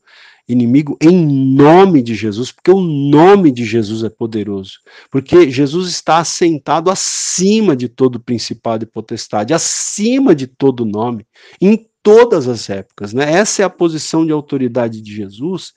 inimigo 0.47 0.97
em 1.01 1.25
nome 1.55 2.01
de 2.01 2.15
Jesus, 2.15 2.51
porque 2.51 2.71
o 2.71 2.81
nome 2.81 3.51
de 3.51 3.63
Jesus 3.63 4.03
é 4.03 4.09
poderoso. 4.09 4.79
Porque 5.09 5.49
Jesus 5.49 5.89
está 5.89 6.17
assentado 6.17 6.91
acima 6.91 7.75
de 7.75 7.87
todo 7.87 8.19
principado 8.19 8.83
e 8.83 8.87
potestade, 8.87 9.53
acima 9.53 10.35
de 10.35 10.47
todo 10.47 10.85
nome, 10.85 11.25
em 11.61 11.87
todas 12.01 12.47
as 12.47 12.69
épocas, 12.69 13.13
né? 13.13 13.31
Essa 13.31 13.61
é 13.61 13.65
a 13.65 13.69
posição 13.69 14.25
de 14.25 14.33
autoridade 14.33 15.01
de 15.01 15.15
Jesus. 15.15 15.73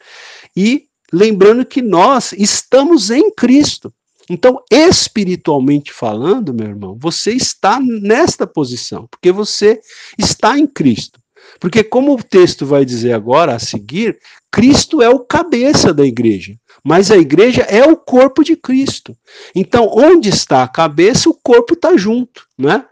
E 0.56 0.88
lembrando 1.12 1.64
que 1.64 1.80
nós 1.80 2.32
estamos 2.32 3.10
em 3.10 3.30
Cristo. 3.30 3.94
Então, 4.28 4.60
espiritualmente 4.68 5.92
falando, 5.92 6.52
meu 6.52 6.66
irmão, 6.66 6.98
você 7.00 7.32
está 7.32 7.78
nesta 7.80 8.44
posição, 8.44 9.06
porque 9.06 9.30
você 9.30 9.80
está 10.18 10.58
em 10.58 10.66
Cristo. 10.66 11.20
Porque, 11.60 11.82
como 11.82 12.14
o 12.14 12.22
texto 12.22 12.66
vai 12.66 12.84
dizer 12.84 13.12
agora, 13.12 13.54
a 13.54 13.58
seguir, 13.58 14.18
Cristo 14.50 15.02
é 15.02 15.08
o 15.08 15.20
cabeça 15.20 15.92
da 15.92 16.04
igreja, 16.04 16.56
mas 16.84 17.10
a 17.10 17.16
igreja 17.16 17.62
é 17.62 17.84
o 17.84 17.96
corpo 17.96 18.44
de 18.44 18.56
Cristo. 18.56 19.16
Então, 19.54 19.90
onde 19.92 20.28
está 20.28 20.62
a 20.62 20.68
cabeça, 20.68 21.28
o 21.28 21.34
corpo 21.34 21.74
está 21.74 21.96
junto, 21.96 22.46
né? 22.58 22.84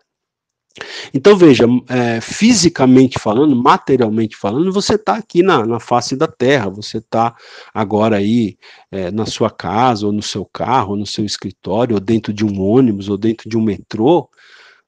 Então 1.12 1.36
veja, 1.36 1.66
é, 1.88 2.20
fisicamente 2.20 3.16
falando, 3.20 3.54
materialmente 3.54 4.36
falando, 4.36 4.72
você 4.72 4.96
está 4.96 5.14
aqui 5.16 5.40
na, 5.40 5.64
na, 5.64 5.78
face 5.78 6.16
da 6.16 6.26
Terra, 6.26 6.68
você 6.68 6.98
está 6.98 7.36
agora 7.72 8.16
aí 8.16 8.58
é, 8.90 9.10
na 9.12 9.24
sua 9.24 9.50
casa, 9.50 10.04
ou 10.04 10.12
no 10.12 10.22
seu 10.22 10.44
carro, 10.44 10.90
ou 10.90 10.96
no 10.96 11.06
seu 11.06 11.24
escritório, 11.24 11.94
ou 11.94 12.00
dentro 12.00 12.32
de 12.32 12.44
um 12.44 12.60
ônibus, 12.60 13.08
ou 13.08 13.16
dentro 13.16 13.48
de 13.48 13.56
um 13.56 13.62
metrô, 13.62 14.28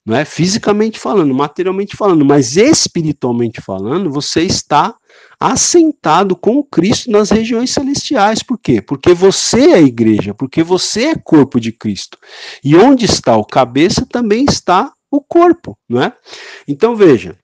não 0.07 0.17
é? 0.17 0.25
Fisicamente 0.25 1.01
falando, 1.01 1.35
materialmente 1.35 1.97
falando, 1.97 2.25
mas 2.25 2.57
espiritualmente 2.57 3.61
falando, 3.61 4.09
você 4.09 4.43
está 4.43 4.95
assentado 5.39 6.37
com 6.37 6.63
Cristo 6.63 7.11
nas 7.11 7.31
regiões 7.31 7.71
celestiais. 7.71 8.41
Por 8.41 8.57
quê? 8.57 8.81
Porque 8.81 9.13
você 9.13 9.73
é 9.73 9.83
igreja, 9.83 10.33
porque 10.33 10.63
você 10.63 11.07
é 11.07 11.15
corpo 11.17 11.59
de 11.59 11.73
Cristo. 11.73 12.17
E 12.63 12.77
onde 12.77 13.05
está 13.05 13.37
o 13.37 13.45
cabeça 13.45 14.07
também 14.07 14.45
está 14.49 14.93
o 15.11 15.21
corpo, 15.21 15.77
não 15.89 16.01
é? 16.01 16.13
Então 16.69 16.95
veja, 16.95 17.37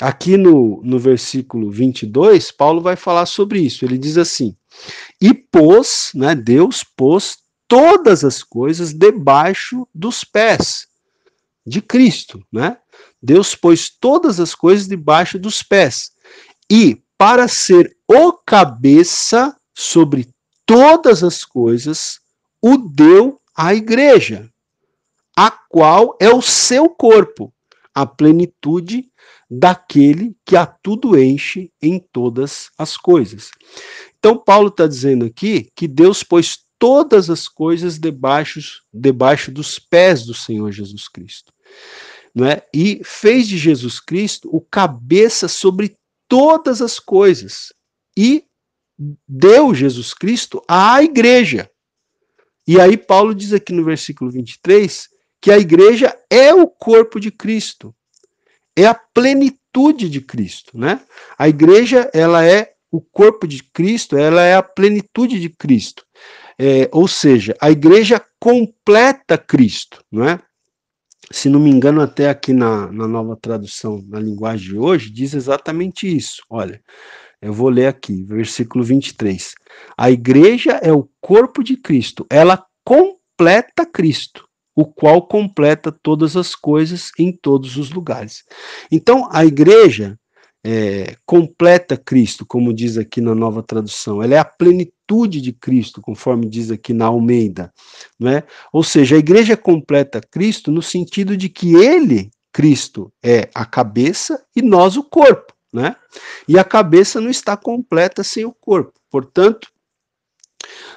aqui 0.00 0.36
no, 0.36 0.80
no 0.84 0.98
versículo 0.98 1.72
22, 1.72 2.52
Paulo 2.52 2.80
vai 2.80 2.94
falar 2.94 3.26
sobre 3.26 3.58
isso. 3.58 3.84
Ele 3.84 3.98
diz 3.98 4.16
assim: 4.16 4.54
E 5.20 5.34
pôs, 5.34 6.12
né, 6.14 6.36
Deus 6.36 6.84
pôs 6.84 7.38
todas 7.66 8.24
as 8.24 8.44
coisas 8.44 8.92
debaixo 8.92 9.88
dos 9.92 10.22
pés 10.22 10.89
de 11.70 11.80
Cristo, 11.80 12.44
né? 12.52 12.76
Deus 13.22 13.54
pôs 13.54 13.88
todas 13.88 14.40
as 14.40 14.54
coisas 14.54 14.88
debaixo 14.88 15.38
dos 15.38 15.62
pés. 15.62 16.10
E 16.68 17.00
para 17.16 17.46
ser 17.46 17.96
o 18.08 18.32
cabeça 18.32 19.56
sobre 19.72 20.28
todas 20.66 21.22
as 21.22 21.44
coisas, 21.44 22.18
o 22.60 22.76
deu 22.76 23.40
à 23.56 23.72
igreja, 23.72 24.50
a 25.36 25.50
qual 25.50 26.16
é 26.20 26.28
o 26.28 26.42
seu 26.42 26.88
corpo, 26.88 27.52
a 27.94 28.04
plenitude 28.04 29.08
daquele 29.48 30.34
que 30.44 30.56
a 30.56 30.66
tudo 30.66 31.18
enche 31.18 31.70
em 31.80 31.98
todas 32.12 32.70
as 32.76 32.96
coisas. 32.96 33.50
Então, 34.18 34.36
Paulo 34.36 34.68
está 34.68 34.86
dizendo 34.86 35.24
aqui 35.24 35.70
que 35.74 35.86
Deus 35.86 36.22
pôs 36.22 36.58
todas 36.78 37.28
as 37.28 37.46
coisas 37.46 37.98
debaixo, 37.98 38.60
debaixo 38.92 39.52
dos 39.52 39.78
pés 39.78 40.24
do 40.24 40.32
Senhor 40.32 40.72
Jesus 40.72 41.06
Cristo. 41.06 41.52
Não 42.34 42.46
é? 42.46 42.62
E 42.74 43.00
fez 43.04 43.48
de 43.48 43.58
Jesus 43.58 43.98
Cristo 43.98 44.48
o 44.52 44.60
cabeça 44.60 45.48
sobre 45.48 45.96
todas 46.28 46.80
as 46.80 46.98
coisas. 46.98 47.72
E 48.16 48.44
deu 49.26 49.74
Jesus 49.74 50.14
Cristo 50.14 50.62
à 50.68 51.02
igreja. 51.02 51.70
E 52.66 52.78
aí 52.78 52.96
Paulo 52.96 53.34
diz 53.34 53.52
aqui 53.52 53.72
no 53.72 53.84
versículo 53.84 54.30
23 54.30 55.08
que 55.40 55.50
a 55.50 55.58
igreja 55.58 56.16
é 56.28 56.54
o 56.54 56.68
corpo 56.68 57.18
de 57.18 57.30
Cristo. 57.30 57.94
É 58.76 58.84
a 58.86 58.94
plenitude 58.94 60.08
de 60.08 60.20
Cristo, 60.20 60.78
né? 60.78 61.00
A 61.38 61.48
igreja, 61.48 62.10
ela 62.12 62.44
é 62.44 62.74
o 62.90 63.00
corpo 63.00 63.46
de 63.46 63.62
Cristo, 63.62 64.16
ela 64.16 64.42
é 64.42 64.54
a 64.54 64.62
plenitude 64.62 65.40
de 65.40 65.48
Cristo. 65.48 66.04
É, 66.58 66.88
ou 66.92 67.08
seja, 67.08 67.56
a 67.60 67.70
igreja 67.70 68.22
completa 68.38 69.38
Cristo, 69.38 70.04
não 70.12 70.28
é? 70.28 70.38
Se 71.32 71.48
não 71.48 71.60
me 71.60 71.70
engano, 71.70 72.00
até 72.00 72.28
aqui 72.28 72.52
na, 72.52 72.90
na 72.90 73.06
nova 73.06 73.36
tradução, 73.36 74.04
na 74.08 74.18
linguagem 74.18 74.70
de 74.70 74.78
hoje, 74.78 75.10
diz 75.10 75.34
exatamente 75.34 76.06
isso. 76.06 76.42
Olha, 76.48 76.80
eu 77.40 77.52
vou 77.52 77.68
ler 77.68 77.86
aqui, 77.86 78.22
versículo 78.24 78.84
23. 78.84 79.54
A 79.96 80.10
igreja 80.10 80.72
é 80.82 80.92
o 80.92 81.08
corpo 81.20 81.62
de 81.62 81.76
Cristo, 81.76 82.26
ela 82.28 82.64
completa 82.84 83.86
Cristo, 83.86 84.46
o 84.74 84.84
qual 84.84 85.26
completa 85.26 85.90
todas 85.90 86.36
as 86.36 86.54
coisas 86.54 87.10
em 87.18 87.32
todos 87.32 87.76
os 87.76 87.90
lugares. 87.90 88.44
Então, 88.90 89.28
a 89.30 89.44
igreja 89.44 90.18
é, 90.64 91.16
completa 91.24 91.96
Cristo, 91.96 92.44
como 92.44 92.74
diz 92.74 92.98
aqui 92.98 93.20
na 93.20 93.34
nova 93.34 93.62
tradução, 93.62 94.22
ela 94.22 94.34
é 94.34 94.38
a 94.38 94.44
plenitude 94.44 94.99
de 95.40 95.52
Cristo, 95.52 96.00
conforme 96.00 96.48
diz 96.48 96.70
aqui 96.70 96.92
na 96.92 97.06
Almeida. 97.06 97.72
Né? 98.18 98.44
Ou 98.72 98.82
seja, 98.82 99.16
a 99.16 99.18
igreja 99.18 99.56
completa 99.56 100.20
Cristo 100.20 100.70
no 100.70 100.82
sentido 100.82 101.36
de 101.36 101.48
que 101.48 101.74
ele, 101.74 102.30
Cristo, 102.52 103.12
é 103.22 103.48
a 103.54 103.64
cabeça 103.64 104.44
e 104.54 104.62
nós 104.62 104.96
o 104.96 105.02
corpo. 105.02 105.52
Né? 105.72 105.96
E 106.46 106.58
a 106.58 106.64
cabeça 106.64 107.20
não 107.20 107.30
está 107.30 107.56
completa 107.56 108.22
sem 108.22 108.44
o 108.44 108.52
corpo. 108.52 108.92
Portanto, 109.10 109.68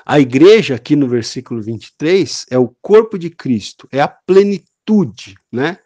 a 0.05 0.19
igreja, 0.19 0.75
aqui 0.75 0.95
no 0.95 1.07
versículo 1.07 1.61
23, 1.61 2.45
é 2.49 2.57
o 2.57 2.67
corpo 2.81 3.17
de 3.17 3.29
Cristo, 3.29 3.87
é 3.91 4.01
a 4.01 4.07
plenitude 4.07 5.35
né? 5.51 5.77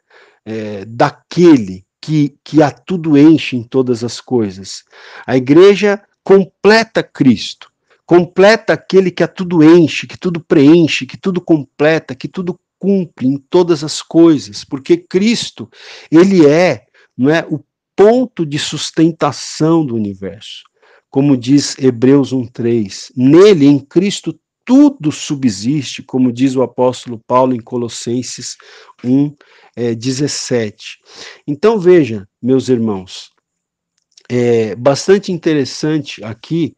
É, 0.43 0.85
daquele 0.85 1.85
que, 2.01 2.37
que 2.43 2.63
a 2.63 2.71
tudo 2.71 3.17
enche 3.17 3.55
em 3.55 3.63
todas 3.63 4.03
as 4.03 4.19
coisas. 4.19 4.83
A 5.25 5.35
igreja 5.35 6.01
completa 6.23 7.03
Cristo, 7.03 7.71
completa 8.07 8.71
aquele 8.71 9.11
que 9.11 9.21
a 9.21 9.27
tudo 9.27 9.61
enche, 9.61 10.07
que 10.07 10.17
tudo 10.17 10.39
preenche, 10.39 11.05
que 11.05 11.17
tudo 11.17 11.41
completa, 11.41 12.15
que 12.15 12.29
tudo 12.29 12.57
cumpre 12.79 13.27
em 13.27 13.37
todas 13.37 13.83
as 13.83 14.01
coisas, 14.01 14.63
porque 14.63 14.95
Cristo, 14.95 15.69
ele 16.09 16.47
é, 16.47 16.85
não 17.17 17.29
é, 17.29 17.45
o 17.49 17.59
ponto 17.93 18.45
de 18.45 18.57
sustentação 18.57 19.85
do 19.85 19.93
universo. 19.93 20.63
Como 21.09 21.35
diz 21.35 21.77
Hebreus 21.77 22.31
1:3, 22.31 23.11
nele 23.13 23.65
em 23.65 23.79
Cristo 23.79 24.39
tudo 24.63 25.11
subsiste, 25.11 26.01
como 26.01 26.31
diz 26.31 26.55
o 26.55 26.61
apóstolo 26.61 27.21
Paulo 27.27 27.53
em 27.53 27.59
Colossenses 27.59 28.55
1, 29.03 29.35
é, 29.75 29.95
17. 29.95 30.99
Então 31.45 31.77
veja, 31.77 32.27
meus 32.41 32.69
irmãos, 32.69 33.31
é 34.29 34.75
bastante 34.75 35.31
interessante 35.31 36.23
aqui 36.23 36.76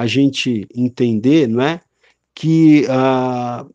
a 0.00 0.06
gente 0.06 0.66
entender, 0.74 1.46
não 1.46 1.62
é, 1.62 1.78
que 2.34 2.86
ah, 2.88 3.66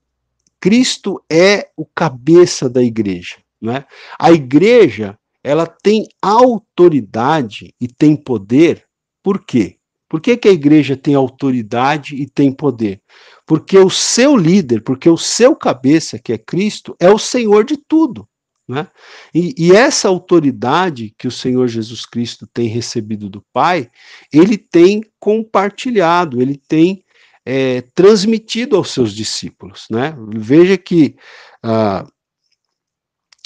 Cristo 0.59 1.23
é 1.31 1.69
o 1.77 1.85
cabeça 1.85 2.67
da 2.67 2.81
igreja, 2.81 3.35
não 3.61 3.73
é? 3.73 3.85
A 4.17 4.31
igreja 4.31 5.15
ela 5.43 5.67
tem 5.67 6.07
autoridade 6.19 7.75
e 7.79 7.87
tem 7.87 8.15
poder. 8.15 8.83
Por 9.21 9.45
quê? 9.45 9.75
Por 10.09 10.19
que, 10.19 10.35
que 10.35 10.47
a 10.47 10.51
igreja 10.51 10.97
tem 10.97 11.13
autoridade 11.13 12.15
e 12.15 12.27
tem 12.27 12.51
poder? 12.51 12.99
Porque 13.45 13.77
o 13.77 13.91
seu 13.91 14.35
líder, 14.35 14.81
porque 14.81 15.07
o 15.07 15.17
seu 15.17 15.55
cabeça, 15.55 16.17
que 16.17 16.33
é 16.33 16.39
Cristo, 16.39 16.95
é 16.99 17.11
o 17.11 17.19
Senhor 17.19 17.63
de 17.63 17.77
tudo. 17.77 18.27
Né? 18.67 18.87
E, 19.33 19.53
e, 19.57 19.71
essa 19.73 20.07
autoridade 20.07 21.13
que 21.17 21.27
o 21.27 21.31
Senhor 21.31 21.67
Jesus 21.67 22.03
Cristo 22.03 22.47
tem 22.47 22.67
recebido 22.67 23.29
do 23.29 23.41
Pai, 23.53 23.91
ele 24.33 24.57
tem 24.57 25.03
compartilhado, 25.19 26.41
ele 26.41 26.57
tem 26.57 27.03
é, 27.45 27.81
transmitido 27.93 28.75
aos 28.75 28.89
seus 28.89 29.13
discípulos. 29.13 29.85
Né? 29.91 30.15
Veja 30.35 30.77
que 30.77 31.15
ah, 31.61 32.07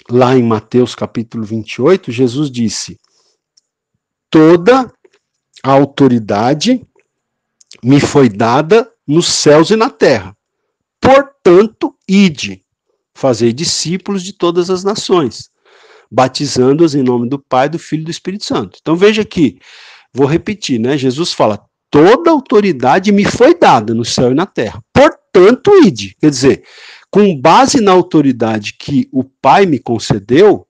lá 0.10 0.38
em 0.38 0.44
Mateus 0.44 0.96
capítulo 0.96 1.44
28, 1.44 2.12
Jesus 2.14 2.50
disse: 2.50 2.98
Toda 4.30 4.92
a 5.62 5.72
autoridade 5.72 6.82
me 7.84 8.00
foi 8.00 8.30
dada 8.30 8.90
nos 9.06 9.28
céus 9.28 9.70
e 9.70 9.76
na 9.76 9.90
terra. 9.90 10.36
Portanto, 11.02 11.94
ide 12.08 12.64
Fazei 13.20 13.52
discípulos 13.52 14.24
de 14.24 14.32
todas 14.32 14.70
as 14.70 14.82
nações, 14.82 15.50
batizando-os 16.10 16.96
em 16.96 17.04
nome 17.04 17.28
do 17.28 17.38
Pai, 17.38 17.68
do 17.68 17.78
Filho 17.78 18.04
e 18.04 18.06
do 18.06 18.12
Espírito 18.12 18.46
Santo. 18.46 18.78
Então 18.80 18.96
veja 18.96 19.24
aqui, 19.24 19.60
vou 20.14 20.26
repetir, 20.26 20.80
né? 20.80 20.98
Jesus 20.98 21.34
fala: 21.34 21.60
toda 21.92 22.32
autoridade 22.32 23.12
me 23.12 23.26
foi 23.26 23.54
dada 23.60 23.94
no 23.94 24.06
céu 24.06 24.32
e 24.32 24.34
na 24.34 24.46
terra. 24.46 24.82
Portanto, 24.94 25.70
ide. 25.84 26.16
Quer 26.18 26.30
dizer, 26.30 26.64
com 27.12 27.38
base 27.38 27.82
na 27.82 27.92
autoridade 27.92 28.78
que 28.80 29.10
o 29.12 29.26
Pai 29.26 29.66
me 29.66 29.80
concedeu, 29.80 30.66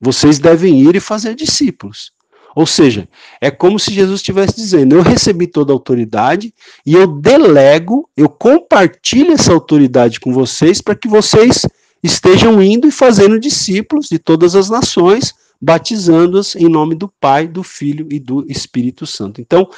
vocês 0.00 0.40
devem 0.40 0.82
ir 0.82 0.96
e 0.96 1.00
fazer 1.00 1.36
discípulos. 1.36 2.10
Ou 2.56 2.64
seja, 2.64 3.06
é 3.38 3.50
como 3.50 3.78
se 3.78 3.92
Jesus 3.92 4.20
estivesse 4.20 4.56
dizendo: 4.56 4.96
eu 4.96 5.02
recebi 5.02 5.46
toda 5.46 5.72
a 5.72 5.74
autoridade 5.74 6.54
e 6.86 6.94
eu 6.94 7.06
delego, 7.06 8.08
eu 8.16 8.30
compartilho 8.30 9.32
essa 9.32 9.52
autoridade 9.52 10.18
com 10.18 10.32
vocês 10.32 10.80
para 10.80 10.94
que 10.94 11.06
vocês 11.06 11.66
estejam 12.02 12.62
indo 12.62 12.88
e 12.88 12.90
fazendo 12.90 13.38
discípulos 13.38 14.08
de 14.08 14.18
todas 14.18 14.56
as 14.56 14.70
nações, 14.70 15.34
batizando-os 15.60 16.56
em 16.56 16.66
nome 16.66 16.94
do 16.94 17.12
Pai, 17.20 17.46
do 17.46 17.62
Filho 17.62 18.08
e 18.10 18.18
do 18.18 18.42
Espírito 18.50 19.06
Santo. 19.06 19.38
Então, 19.38 19.68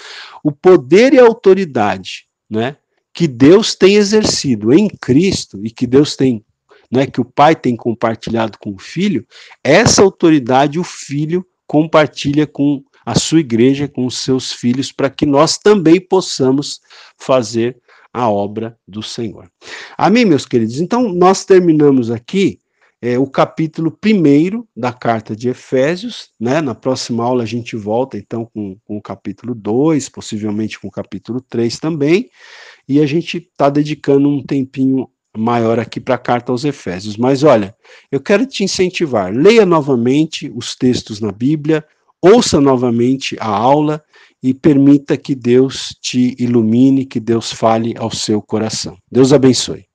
o 0.44 0.52
poder 0.52 1.12
e 1.12 1.18
a 1.18 1.24
autoridade, 1.24 2.26
né, 2.48 2.76
que 3.12 3.26
Deus 3.26 3.74
tem 3.74 3.96
exercido 3.96 4.72
em 4.72 4.88
Cristo 4.88 5.58
e 5.64 5.70
que 5.70 5.86
Deus 5.86 6.14
tem, 6.14 6.44
né, 6.88 7.06
que 7.06 7.20
o 7.20 7.24
Pai 7.24 7.56
tem 7.56 7.74
compartilhado 7.74 8.56
com 8.60 8.70
o 8.72 8.78
Filho, 8.78 9.26
essa 9.64 10.00
autoridade 10.00 10.78
o 10.78 10.84
Filho 10.84 11.44
compartilha 11.68 12.46
com 12.46 12.82
a 13.06 13.14
sua 13.14 13.40
igreja, 13.40 13.86
com 13.86 14.06
os 14.06 14.18
seus 14.18 14.52
filhos, 14.52 14.90
para 14.90 15.08
que 15.08 15.24
nós 15.24 15.58
também 15.58 16.00
possamos 16.00 16.80
fazer 17.16 17.76
a 18.12 18.28
obra 18.28 18.76
do 18.88 19.02
Senhor. 19.02 19.48
Amém, 19.96 20.24
meus 20.24 20.44
queridos? 20.44 20.80
Então, 20.80 21.12
nós 21.12 21.44
terminamos 21.44 22.10
aqui 22.10 22.60
é, 23.00 23.18
o 23.18 23.26
capítulo 23.26 23.90
primeiro 23.90 24.66
da 24.76 24.92
carta 24.92 25.36
de 25.36 25.48
Efésios, 25.48 26.30
né? 26.40 26.60
Na 26.60 26.74
próxima 26.74 27.22
aula 27.22 27.44
a 27.44 27.46
gente 27.46 27.76
volta 27.76 28.18
então 28.18 28.44
com, 28.44 28.76
com 28.84 28.96
o 28.96 29.02
capítulo 29.02 29.54
2, 29.54 30.08
possivelmente 30.08 30.80
com 30.80 30.88
o 30.88 30.90
capítulo 30.90 31.40
3 31.40 31.78
também, 31.78 32.28
e 32.88 33.00
a 33.00 33.06
gente 33.06 33.38
está 33.38 33.70
dedicando 33.70 34.28
um 34.28 34.42
tempinho 34.42 35.08
maior 35.36 35.78
aqui 35.78 36.00
para 36.00 36.14
a 36.14 36.18
carta 36.18 36.52
aos 36.52 36.64
Efésios. 36.64 37.16
Mas 37.16 37.42
olha, 37.42 37.74
eu 38.10 38.20
quero 38.20 38.46
te 38.46 38.64
incentivar, 38.64 39.32
leia 39.32 39.64
novamente 39.66 40.52
os 40.54 40.74
textos 40.74 41.20
na 41.20 41.32
Bíblia, 41.32 41.84
ouça 42.20 42.60
novamente 42.60 43.36
a 43.40 43.48
aula 43.48 44.02
e 44.42 44.54
permita 44.54 45.16
que 45.16 45.34
Deus 45.34 45.96
te 46.00 46.36
ilumine, 46.38 47.04
que 47.04 47.18
Deus 47.18 47.52
fale 47.52 47.94
ao 47.98 48.10
seu 48.10 48.40
coração. 48.40 48.96
Deus 49.10 49.32
abençoe. 49.32 49.87